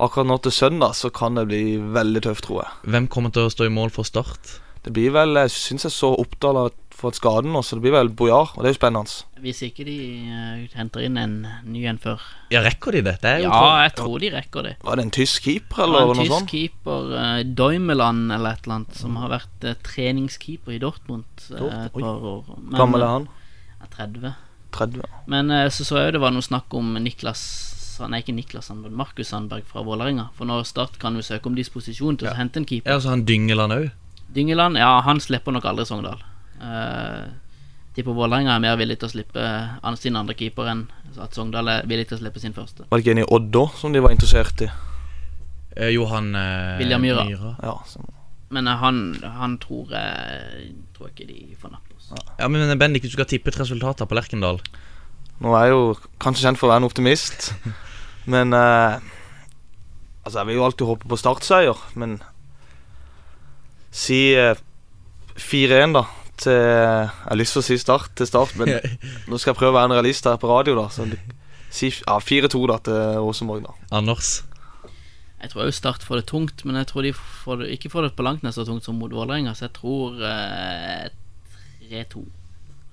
akkurat 0.05 0.29
nå 0.29 0.39
til 0.43 0.55
søndag 0.55 0.97
så 0.99 1.13
kan 1.15 1.39
det 1.39 1.49
bli 1.51 1.63
veldig 1.95 2.27
tøft, 2.27 2.47
tror 2.49 2.65
jeg. 2.65 2.93
Hvem 2.95 3.09
kommer 3.13 3.33
til 3.35 3.49
å 3.49 3.53
stå 3.53 3.69
i 3.69 3.73
mål 3.73 3.93
for 3.95 4.09
Start? 4.09 4.59
Det 4.83 4.91
blir 4.91 5.13
vel 5.15 5.39
Jeg 5.39 5.53
syns 5.55 5.87
jeg 5.87 5.95
så 5.95 6.09
Oppdal 6.19 6.59
har 6.59 6.73
fått 6.93 7.19
skaden 7.19 7.55
nå, 7.55 7.63
så 7.65 7.77
det 7.77 7.85
blir 7.85 7.95
vel 7.95 8.11
Bojar, 8.15 8.53
og 8.55 8.63
det 8.63 8.69
er 8.69 8.75
jo 8.75 8.79
spennende. 8.79 9.15
Hvis 9.43 9.63
ikke 9.67 9.87
de 9.87 9.97
uh, 10.29 10.77
henter 10.77 11.03
inn 11.07 11.17
en 11.19 11.35
ny 11.67 11.83
en 11.91 11.99
før. 12.03 12.23
Ja, 12.53 12.61
rekker 12.63 12.95
de 12.95 13.03
det? 13.09 13.17
det 13.25 13.31
er 13.31 13.43
jo 13.43 13.49
Ja, 13.49 13.73
jeg 13.87 13.95
tror 13.99 14.23
de 14.23 14.31
rekker 14.35 14.69
det. 14.69 14.75
Var 14.85 15.01
det 15.01 15.07
en 15.07 15.15
tysk 15.17 15.49
keeper, 15.49 15.83
eller 15.87 16.07
var 16.11 16.15
en 16.15 16.23
tysk 16.23 16.35
sånt? 16.35 16.53
keeper, 16.53 17.11
uh, 17.17 17.41
Doimeland 17.63 18.31
eller 18.37 18.55
et 18.55 18.67
eller 18.67 18.79
annet, 18.81 19.01
som 19.01 19.19
har 19.23 19.33
vært 19.35 19.67
uh, 19.67 19.75
treningskeeper 19.87 20.77
i 20.77 20.81
Dortmund 20.83 21.47
uh, 21.51 21.67
et 21.87 21.99
par 21.99 22.31
år. 22.37 22.55
Men, 22.59 22.79
Gammel 22.79 23.03
er 23.03 23.09
eh, 23.09 23.19
han? 23.19 23.29
ja, 23.81 23.93
30. 23.99 24.35
30. 24.73 25.03
Men 25.27 25.51
eh, 25.51 25.69
så 25.71 25.85
så 25.85 26.01
jeg 26.01 26.11
jo 26.11 26.17
det 26.17 26.25
var 26.25 26.35
noe 26.35 26.45
snakk 26.45 26.73
om 26.77 26.95
Niklas 27.03 27.43
Nei, 28.01 28.23
ikke 28.23 28.35
Niklas 28.37 28.71
Sandberg, 28.71 28.95
Markus 28.97 29.33
Sandberg 29.33 29.67
fra 29.69 29.85
Vålerenga. 29.87 30.31
For 30.39 30.49
når 30.49 30.65
Start 30.69 30.99
kan 31.03 31.17
jo 31.19 31.25
søke 31.25 31.51
om 31.51 31.59
disposisjon 31.59 32.19
til 32.21 32.31
å 32.31 32.37
hente 32.39 32.63
en 32.63 32.69
keeper. 32.69 32.91
Ja, 32.91 33.01
så 33.03 33.13
han 33.13 33.27
Dyngeland 33.29 33.77
òg. 33.77 33.91
Dyngeland, 34.33 34.81
ja, 34.81 34.95
han 35.05 35.21
slipper 35.21 35.53
nok 35.53 35.67
aldri 35.69 35.85
Sogndal. 35.89 36.23
Uh, 36.63 37.29
tipper 37.97 38.17
Vålerenga 38.17 38.55
er 38.55 38.65
mer 38.65 38.79
villig 38.81 38.97
til 39.03 39.11
å 39.11 39.13
slippe 39.13 39.45
sin 40.01 40.17
andre 40.17 40.37
keeper 40.39 40.71
enn 40.73 40.87
at 41.21 41.37
Sogndal 41.37 41.69
er 41.69 41.87
villig 41.89 42.09
til 42.09 42.19
å 42.19 42.23
slippe 42.23 42.41
sin 42.41 42.57
første. 42.57 42.87
Var 42.89 42.99
det 42.99 43.05
ikke 43.05 43.17
en 43.19 43.25
i 43.25 43.29
Odda 43.37 43.67
som 43.77 43.93
de 43.93 44.03
var 44.05 44.15
interessert 44.15 44.65
i? 44.65 44.71
Eh, 45.77 45.93
Johan 45.97 46.35
eh, 46.35 46.79
William 46.79 47.03
Myhra. 47.03 47.57
Ja, 47.63 47.77
som... 47.87 48.09
Men 48.49 48.69
eh, 48.69 48.77
han, 48.77 49.03
han 49.25 49.59
tror 49.59 49.93
jeg 49.93 50.73
Tror 50.97 51.13
ikke 51.13 51.29
de 51.29 51.57
får 51.61 51.73
napp 51.73 51.93
oss. 51.97 52.11
Ja, 52.39 52.49
men 52.53 52.79
Bendik, 52.79 53.05
du 53.05 53.13
skal 53.13 53.29
tippe 53.29 53.53
et 53.53 53.61
resultat 53.61 54.03
her 54.03 54.09
på 54.09 54.17
Lerkendal. 54.19 54.61
Nå 55.43 55.55
er 55.59 55.67
jeg 55.67 55.75
jo 55.75 55.87
kanskje 56.23 56.47
kjent 56.47 56.61
for 56.61 56.69
å 56.69 56.73
være 56.73 56.85
en 56.85 56.89
optimist, 56.91 57.53
men 58.33 58.55
eh, 58.57 59.01
Altså, 60.23 60.39
jeg 60.39 60.53
vil 60.53 60.61
jo 60.61 60.65
alltid 60.69 60.87
håpe 60.87 61.09
på 61.11 61.17
startseier, 61.19 61.79
men 61.99 62.21
Si 63.93 64.21
eh, 64.39 64.55
4-1, 65.37 65.97
da. 65.97 66.05
Til 66.43 66.55
Jeg 66.55 67.09
har 67.27 67.37
lyst 67.39 67.57
til 67.57 67.61
å 67.61 67.67
si 67.67 67.77
start 67.81 68.15
til 68.17 68.29
start, 68.31 68.55
men 68.61 68.71
nå 69.29 69.41
skal 69.41 69.53
jeg 69.53 69.59
prøve 69.59 69.75
å 69.75 69.79
være 69.81 69.91
en 69.91 69.97
realist 69.99 70.31
her 70.31 70.39
på 70.41 70.51
radio, 70.51 70.77
da. 70.79 70.87
Så 70.95 71.09
si 71.77 71.91
ja, 71.91 72.17
4-2 72.23 72.63
da 72.71 72.79
til 72.87 73.03
Rosenborg, 73.19 73.67
da. 73.67 73.75
Anders? 73.99 74.41
Jeg 75.43 75.51
tror 75.51 75.65
også 75.67 75.81
Start 75.81 76.07
får 76.07 76.21
det 76.21 76.27
tungt, 76.31 76.63
men 76.65 76.79
jeg 76.79 76.87
tror 76.93 77.03
de 77.03 77.13
får 77.19 77.65
det, 77.65 77.73
ikke 77.75 77.91
får 77.91 78.07
det 78.07 78.15
på 78.15 78.23
langt 78.23 78.45
nær 78.47 78.55
så 78.55 78.65
tungt 78.69 78.87
som 78.87 78.95
mot 79.03 79.11
Vålerenga, 79.11 79.57
så 79.59 79.67
jeg 79.67 79.75
tror 79.81 80.23
eh, 80.23 81.09
3-2 81.91 82.23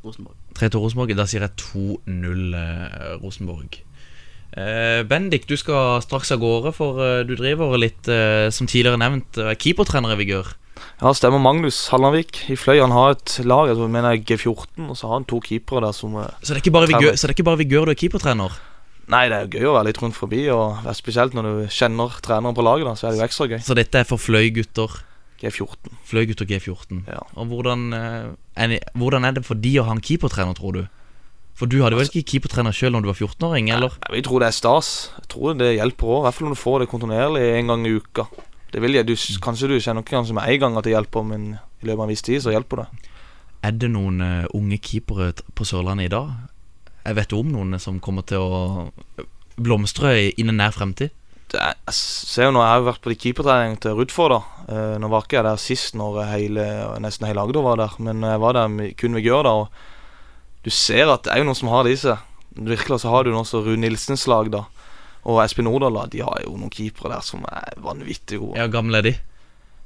Rosenborg. 0.02 0.39
3-2 0.60 0.82
Rosenborg. 0.84 1.14
Da 1.18 1.26
sier 1.30 1.46
jeg 1.46 1.56
2-0 1.62 2.58
eh, 2.60 3.12
Rosenborg. 3.24 3.80
Eh, 4.50 5.02
Bendik, 5.08 5.46
du 5.50 5.56
skal 5.60 6.02
straks 6.06 6.34
av 6.36 6.42
gårde, 6.44 6.74
for 6.76 7.02
eh, 7.04 7.22
du 7.28 7.36
driver 7.40 7.78
litt, 7.80 8.10
som 8.56 8.70
tidligere 8.70 9.02
nevnt, 9.02 9.40
keepertrener 9.62 10.16
i 10.16 10.20
Vigør. 10.24 10.56
Ja, 11.00 11.12
stemmer 11.16 11.42
Magnus 11.44 11.78
Hallandvik 11.92 12.46
i 12.52 12.56
Fløy. 12.60 12.80
Han 12.80 12.96
har 12.96 13.16
et 13.16 13.38
lag, 13.48 13.72
jeg 13.72 13.92
mener 13.92 14.20
G14, 14.20 14.88
og 14.88 14.96
så 14.96 15.10
har 15.10 15.20
han 15.20 15.28
to 15.28 15.40
keepere 15.44 15.84
der 15.88 15.96
som 15.96 16.16
Så 16.40 16.52
det 16.52 16.60
er 16.60 16.64
ikke 16.64 16.76
bare 16.76 16.92
Vigør, 16.92 17.16
så 17.16 17.28
det 17.28 17.34
er 17.34 17.38
ikke 17.38 17.48
bare 17.52 17.62
Vigør 17.64 17.88
du 17.88 17.96
er 17.96 18.00
keepertrener? 18.00 18.56
Nei, 19.10 19.26
det 19.26 19.36
er 19.40 19.46
jo 19.48 19.58
gøy 19.58 19.70
å 19.72 19.76
være 19.80 19.88
litt 19.90 20.00
rundt 20.04 20.18
forbi, 20.18 20.44
og 20.54 20.86
spesielt 20.94 21.34
når 21.34 21.48
du 21.48 21.62
kjenner 21.74 22.20
treneren 22.22 22.54
på 22.56 22.66
laget, 22.66 22.86
da, 22.86 22.94
så 22.94 23.08
er 23.08 23.16
det 23.16 23.24
jo 23.24 23.26
ekstra 23.26 23.48
gøy. 23.50 23.62
Så 23.66 23.78
dette 23.78 24.04
er 24.04 24.06
for 24.06 24.22
Fløy-gutter? 24.22 25.00
G14. 25.42 25.92
Fløy-gutter 26.10 26.48
G14. 26.50 27.04
Ja. 27.08 27.24
Og 27.36 27.52
hvordan, 27.52 27.94
eh, 27.94 28.80
hvordan 28.94 29.26
er 29.26 29.38
det 29.38 29.46
for 29.48 29.56
de 29.56 29.76
å 29.80 29.86
ha 29.88 29.96
en 29.96 30.04
keepertrener, 30.04 30.58
tror 30.58 30.76
du? 30.76 30.82
For 31.60 31.68
du 31.68 31.82
hadde 31.84 31.98
vel 32.00 32.08
ikke 32.08 32.36
keepertrener 32.36 32.76
sjøl 32.76 32.94
når 32.96 33.04
du 33.04 33.10
var 33.12 33.18
14-åring, 33.20 33.72
eller? 33.76 33.96
Jeg 34.16 34.24
tror 34.28 34.40
det 34.40 34.48
er 34.48 34.56
stas. 34.56 35.12
Jeg 35.18 35.28
tror 35.34 35.58
det 35.60 35.74
hjelper 35.76 36.08
òg, 36.08 36.22
i 36.22 36.26
hvert 36.28 36.38
fall 36.38 36.48
når 36.48 36.56
du 36.56 36.62
får 36.62 36.78
det 36.80 36.92
kontinuerlig 36.92 37.44
en 37.58 37.74
gang 37.74 37.88
i 37.88 37.96
uka. 38.00 38.28
Det 38.72 38.82
vil 38.84 38.96
jeg, 38.96 39.08
du, 39.10 39.16
Kanskje 39.44 39.68
du 39.68 39.76
kjenner 39.82 40.06
ikke 40.06 40.16
kanskje 40.16 40.38
med 40.38 40.48
en 40.48 40.62
gang 40.64 40.78
at 40.80 40.88
det 40.88 40.94
hjelper, 40.94 41.26
men 41.26 41.50
i 41.82 41.90
løpet 41.90 41.98
av 41.98 42.06
en 42.06 42.14
viss 42.14 42.24
tid 42.24 42.44
så 42.46 42.54
hjelper 42.54 42.84
det. 42.84 42.88
Er 43.68 43.76
det 43.76 43.90
noen 43.92 44.24
eh, 44.24 44.48
unge 44.56 44.80
keepere 44.80 45.34
på 45.56 45.68
Sørlandet 45.68 46.08
i 46.08 46.14
dag? 46.14 46.32
Jeg 47.04 47.18
vet 47.18 47.36
om 47.36 47.52
noen 47.52 47.80
som 47.82 48.00
kommer 48.04 48.24
til 48.28 48.40
å 48.40 48.92
blomstre 49.60 50.14
innen 50.40 50.60
nær 50.62 50.72
fremtid. 50.76 51.12
Det 51.52 51.60
er, 51.62 51.76
jeg 51.90 51.96
ser 51.98 52.50
jo 52.50 52.54
nå, 52.56 52.62
jeg 52.64 52.74
har 52.74 52.82
jo 52.82 52.90
vært 52.90 53.04
på 53.06 53.12
de 53.14 53.20
keepertreningene 53.24 53.82
til 53.84 53.98
Rudford. 53.98 54.36
da 54.38 54.60
Eh, 54.70 54.96
Nå 55.02 55.08
var 55.10 55.24
ikke 55.26 55.40
jeg 55.40 55.48
der 55.48 55.62
sist 55.62 55.96
når 55.98 56.20
hele, 56.30 56.66
nesten 57.02 57.26
hele 57.26 57.42
Agder 57.42 57.64
var 57.66 57.80
der, 57.80 57.96
men 58.06 58.22
jeg 58.26 58.42
var 58.42 58.54
der 58.54 58.68
med, 58.70 58.92
kun 59.00 59.16
med 59.18 59.26
Gjør 59.26 59.48
da. 59.48 59.54
Og 59.64 60.66
du 60.66 60.70
ser 60.74 61.10
at 61.10 61.24
det 61.26 61.34
er 61.34 61.42
jo 61.42 61.48
noen 61.48 61.58
som 61.58 61.72
har 61.74 61.88
det 61.88 61.96
i 61.96 62.02
seg. 62.04 62.22
Virkelig 62.60 63.00
så 63.02 63.14
har 63.14 63.26
du 63.26 63.32
noen 63.34 63.48
som 63.50 63.64
Rune 63.66 63.82
Nilsens 63.82 64.28
lag, 64.30 64.52
da. 64.54 64.66
Og 65.26 65.42
Espen 65.44 65.66
Nordahl. 65.66 65.98
De 66.14 66.22
har 66.26 66.44
jo 66.46 66.54
noen 66.60 66.74
keepere 66.74 67.16
der 67.16 67.26
som 67.26 67.44
er 67.50 67.74
vanvittig 67.82 68.42
gode. 68.44 68.60
Ja, 68.60 68.70
gamle 68.72 69.02
er 69.02 69.10
de. 69.10 69.16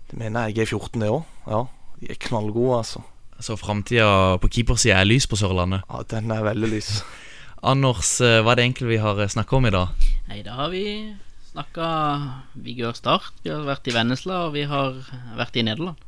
Det 0.10 0.20
mener 0.20 0.50
jeg 0.52 0.68
G14, 0.68 1.00
det 1.00 1.12
òg. 1.14 1.24
Ja, 1.48 1.64
de 2.02 2.12
er 2.12 2.20
knallgode, 2.28 2.82
altså. 2.84 3.04
Så 3.44 3.56
framtida 3.60 4.38
på 4.40 4.50
keepersida 4.52 5.00
er 5.00 5.08
lys 5.08 5.28
på 5.28 5.40
Sørlandet. 5.40 5.88
Ja, 5.90 6.04
den 6.12 6.32
er 6.32 6.44
veldig 6.46 6.76
lys. 6.76 6.98
Anders, 7.72 8.18
eh, 8.20 8.42
hva 8.44 8.52
er 8.52 8.60
det 8.60 8.66
egentlig 8.68 8.90
vi 8.98 9.04
har 9.04 9.20
snakka 9.32 9.56
om 9.58 9.68
i 9.70 9.72
dag? 9.72 10.10
Nei, 10.28 10.42
da 10.44 10.58
har 10.60 10.72
vi 10.74 10.84
snakka 11.54 11.88
Vigør 12.66 12.96
Start, 12.98 13.32
vi 13.46 13.52
har 13.54 13.64
vært 13.68 13.88
i 13.90 13.94
Vennesla, 13.96 14.48
og 14.48 14.56
vi 14.58 14.64
har 14.70 14.96
vært 15.38 15.56
i 15.62 15.66
Nederland. 15.68 16.02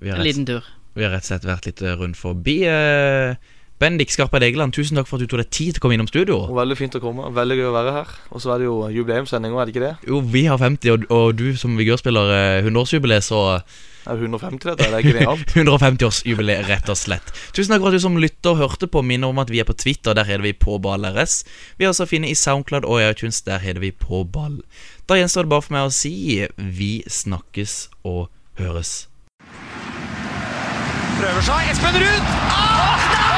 Vi 0.00 0.10
har 0.10 0.16
En 0.18 0.22
rett- 0.22 0.28
liten 0.32 0.46
tur. 0.48 0.66
Vi 0.96 1.04
har 1.06 1.12
rett 1.14 1.22
og 1.22 1.30
slett 1.30 1.46
vært 1.46 1.66
litt 1.70 1.82
eh, 1.86 1.94
rundt 2.00 2.18
forbi. 2.18 2.56
Eh, 2.66 3.34
Bendik 3.80 4.10
Skarpa 4.12 4.40
Egeland, 4.44 4.74
tusen 4.76 4.98
takk 4.98 5.06
for 5.08 5.16
at 5.16 5.24
du 5.24 5.30
tok 5.30 5.40
deg 5.40 5.50
tid 5.54 5.72
til 5.76 5.80
å 5.80 5.84
komme 5.86 5.94
innom 5.96 6.08
studio. 6.10 6.40
Veldig 6.52 6.76
fint 6.76 6.96
å 6.98 7.00
komme. 7.00 7.30
Veldig 7.32 7.56
gøy 7.60 7.68
å 7.70 7.76
være 7.76 7.92
her. 7.94 8.10
Og 8.34 8.42
så 8.42 8.52
er 8.52 8.58
det 8.60 8.66
jo 8.66 8.74
jubileumssending 8.92 9.54
òg, 9.54 9.62
er 9.62 9.70
det 9.70 9.74
ikke 9.76 9.86
det? 9.86 9.94
Jo, 10.10 10.18
vi 10.20 10.42
har 10.50 10.58
50, 10.60 10.90
og, 10.92 11.06
og 11.16 11.30
du 11.38 11.46
som 11.56 11.78
vigørspiller 11.78 12.34
eh, 12.34 12.66
100-årsjubileet, 12.66 13.24
så 13.24 13.40
Det 14.00 14.14
er 14.14 14.22
150, 14.24 14.64
dette. 14.70 14.86
Det 14.88 14.98
er 14.98 15.04
genialt. 15.04 15.52
150-årsjubileet, 15.60 16.68
rett 16.70 16.88
og 16.92 16.98
slett. 16.98 17.32
Tusen 17.56 17.74
takk 17.74 17.82
for 17.84 17.90
at 17.92 17.98
du 17.98 18.02
som 18.02 18.16
lytter 18.20 18.56
hørte 18.58 18.88
på. 18.90 19.02
Minner 19.06 19.32
om 19.32 19.42
at 19.42 19.52
vi 19.52 19.60
er 19.60 19.68
på 19.68 19.76
Twitter, 19.76 20.16
der 20.16 20.28
heter 20.28 20.44
vi 20.46 20.54
på 20.56 20.78
ball 20.82 21.04
RS. 21.10 21.42
Vi 21.78 21.86
er 21.86 21.92
også 21.92 22.08
finne 22.10 22.30
i 22.30 22.38
Soundcloud 22.38 22.88
og 22.88 23.00
i 23.02 23.08
iTunes, 23.10 23.42
der 23.46 23.60
heter 23.62 23.84
vi 23.84 23.92
på 23.92 24.24
ball. 24.24 24.60
Da 25.10 25.18
gjenstår 25.20 25.46
det 25.46 25.52
bare 25.52 25.66
for 25.66 25.76
meg 25.76 25.88
å 25.90 25.94
si 25.94 26.14
vi 26.56 26.92
snakkes 27.10 27.80
og 28.08 28.28
høres. 28.60 29.08
Prøver 31.20 31.42
seg. 31.44 31.74
Espen 31.74 32.00
Ruud! 32.00 32.30
Ah! 32.48 33.29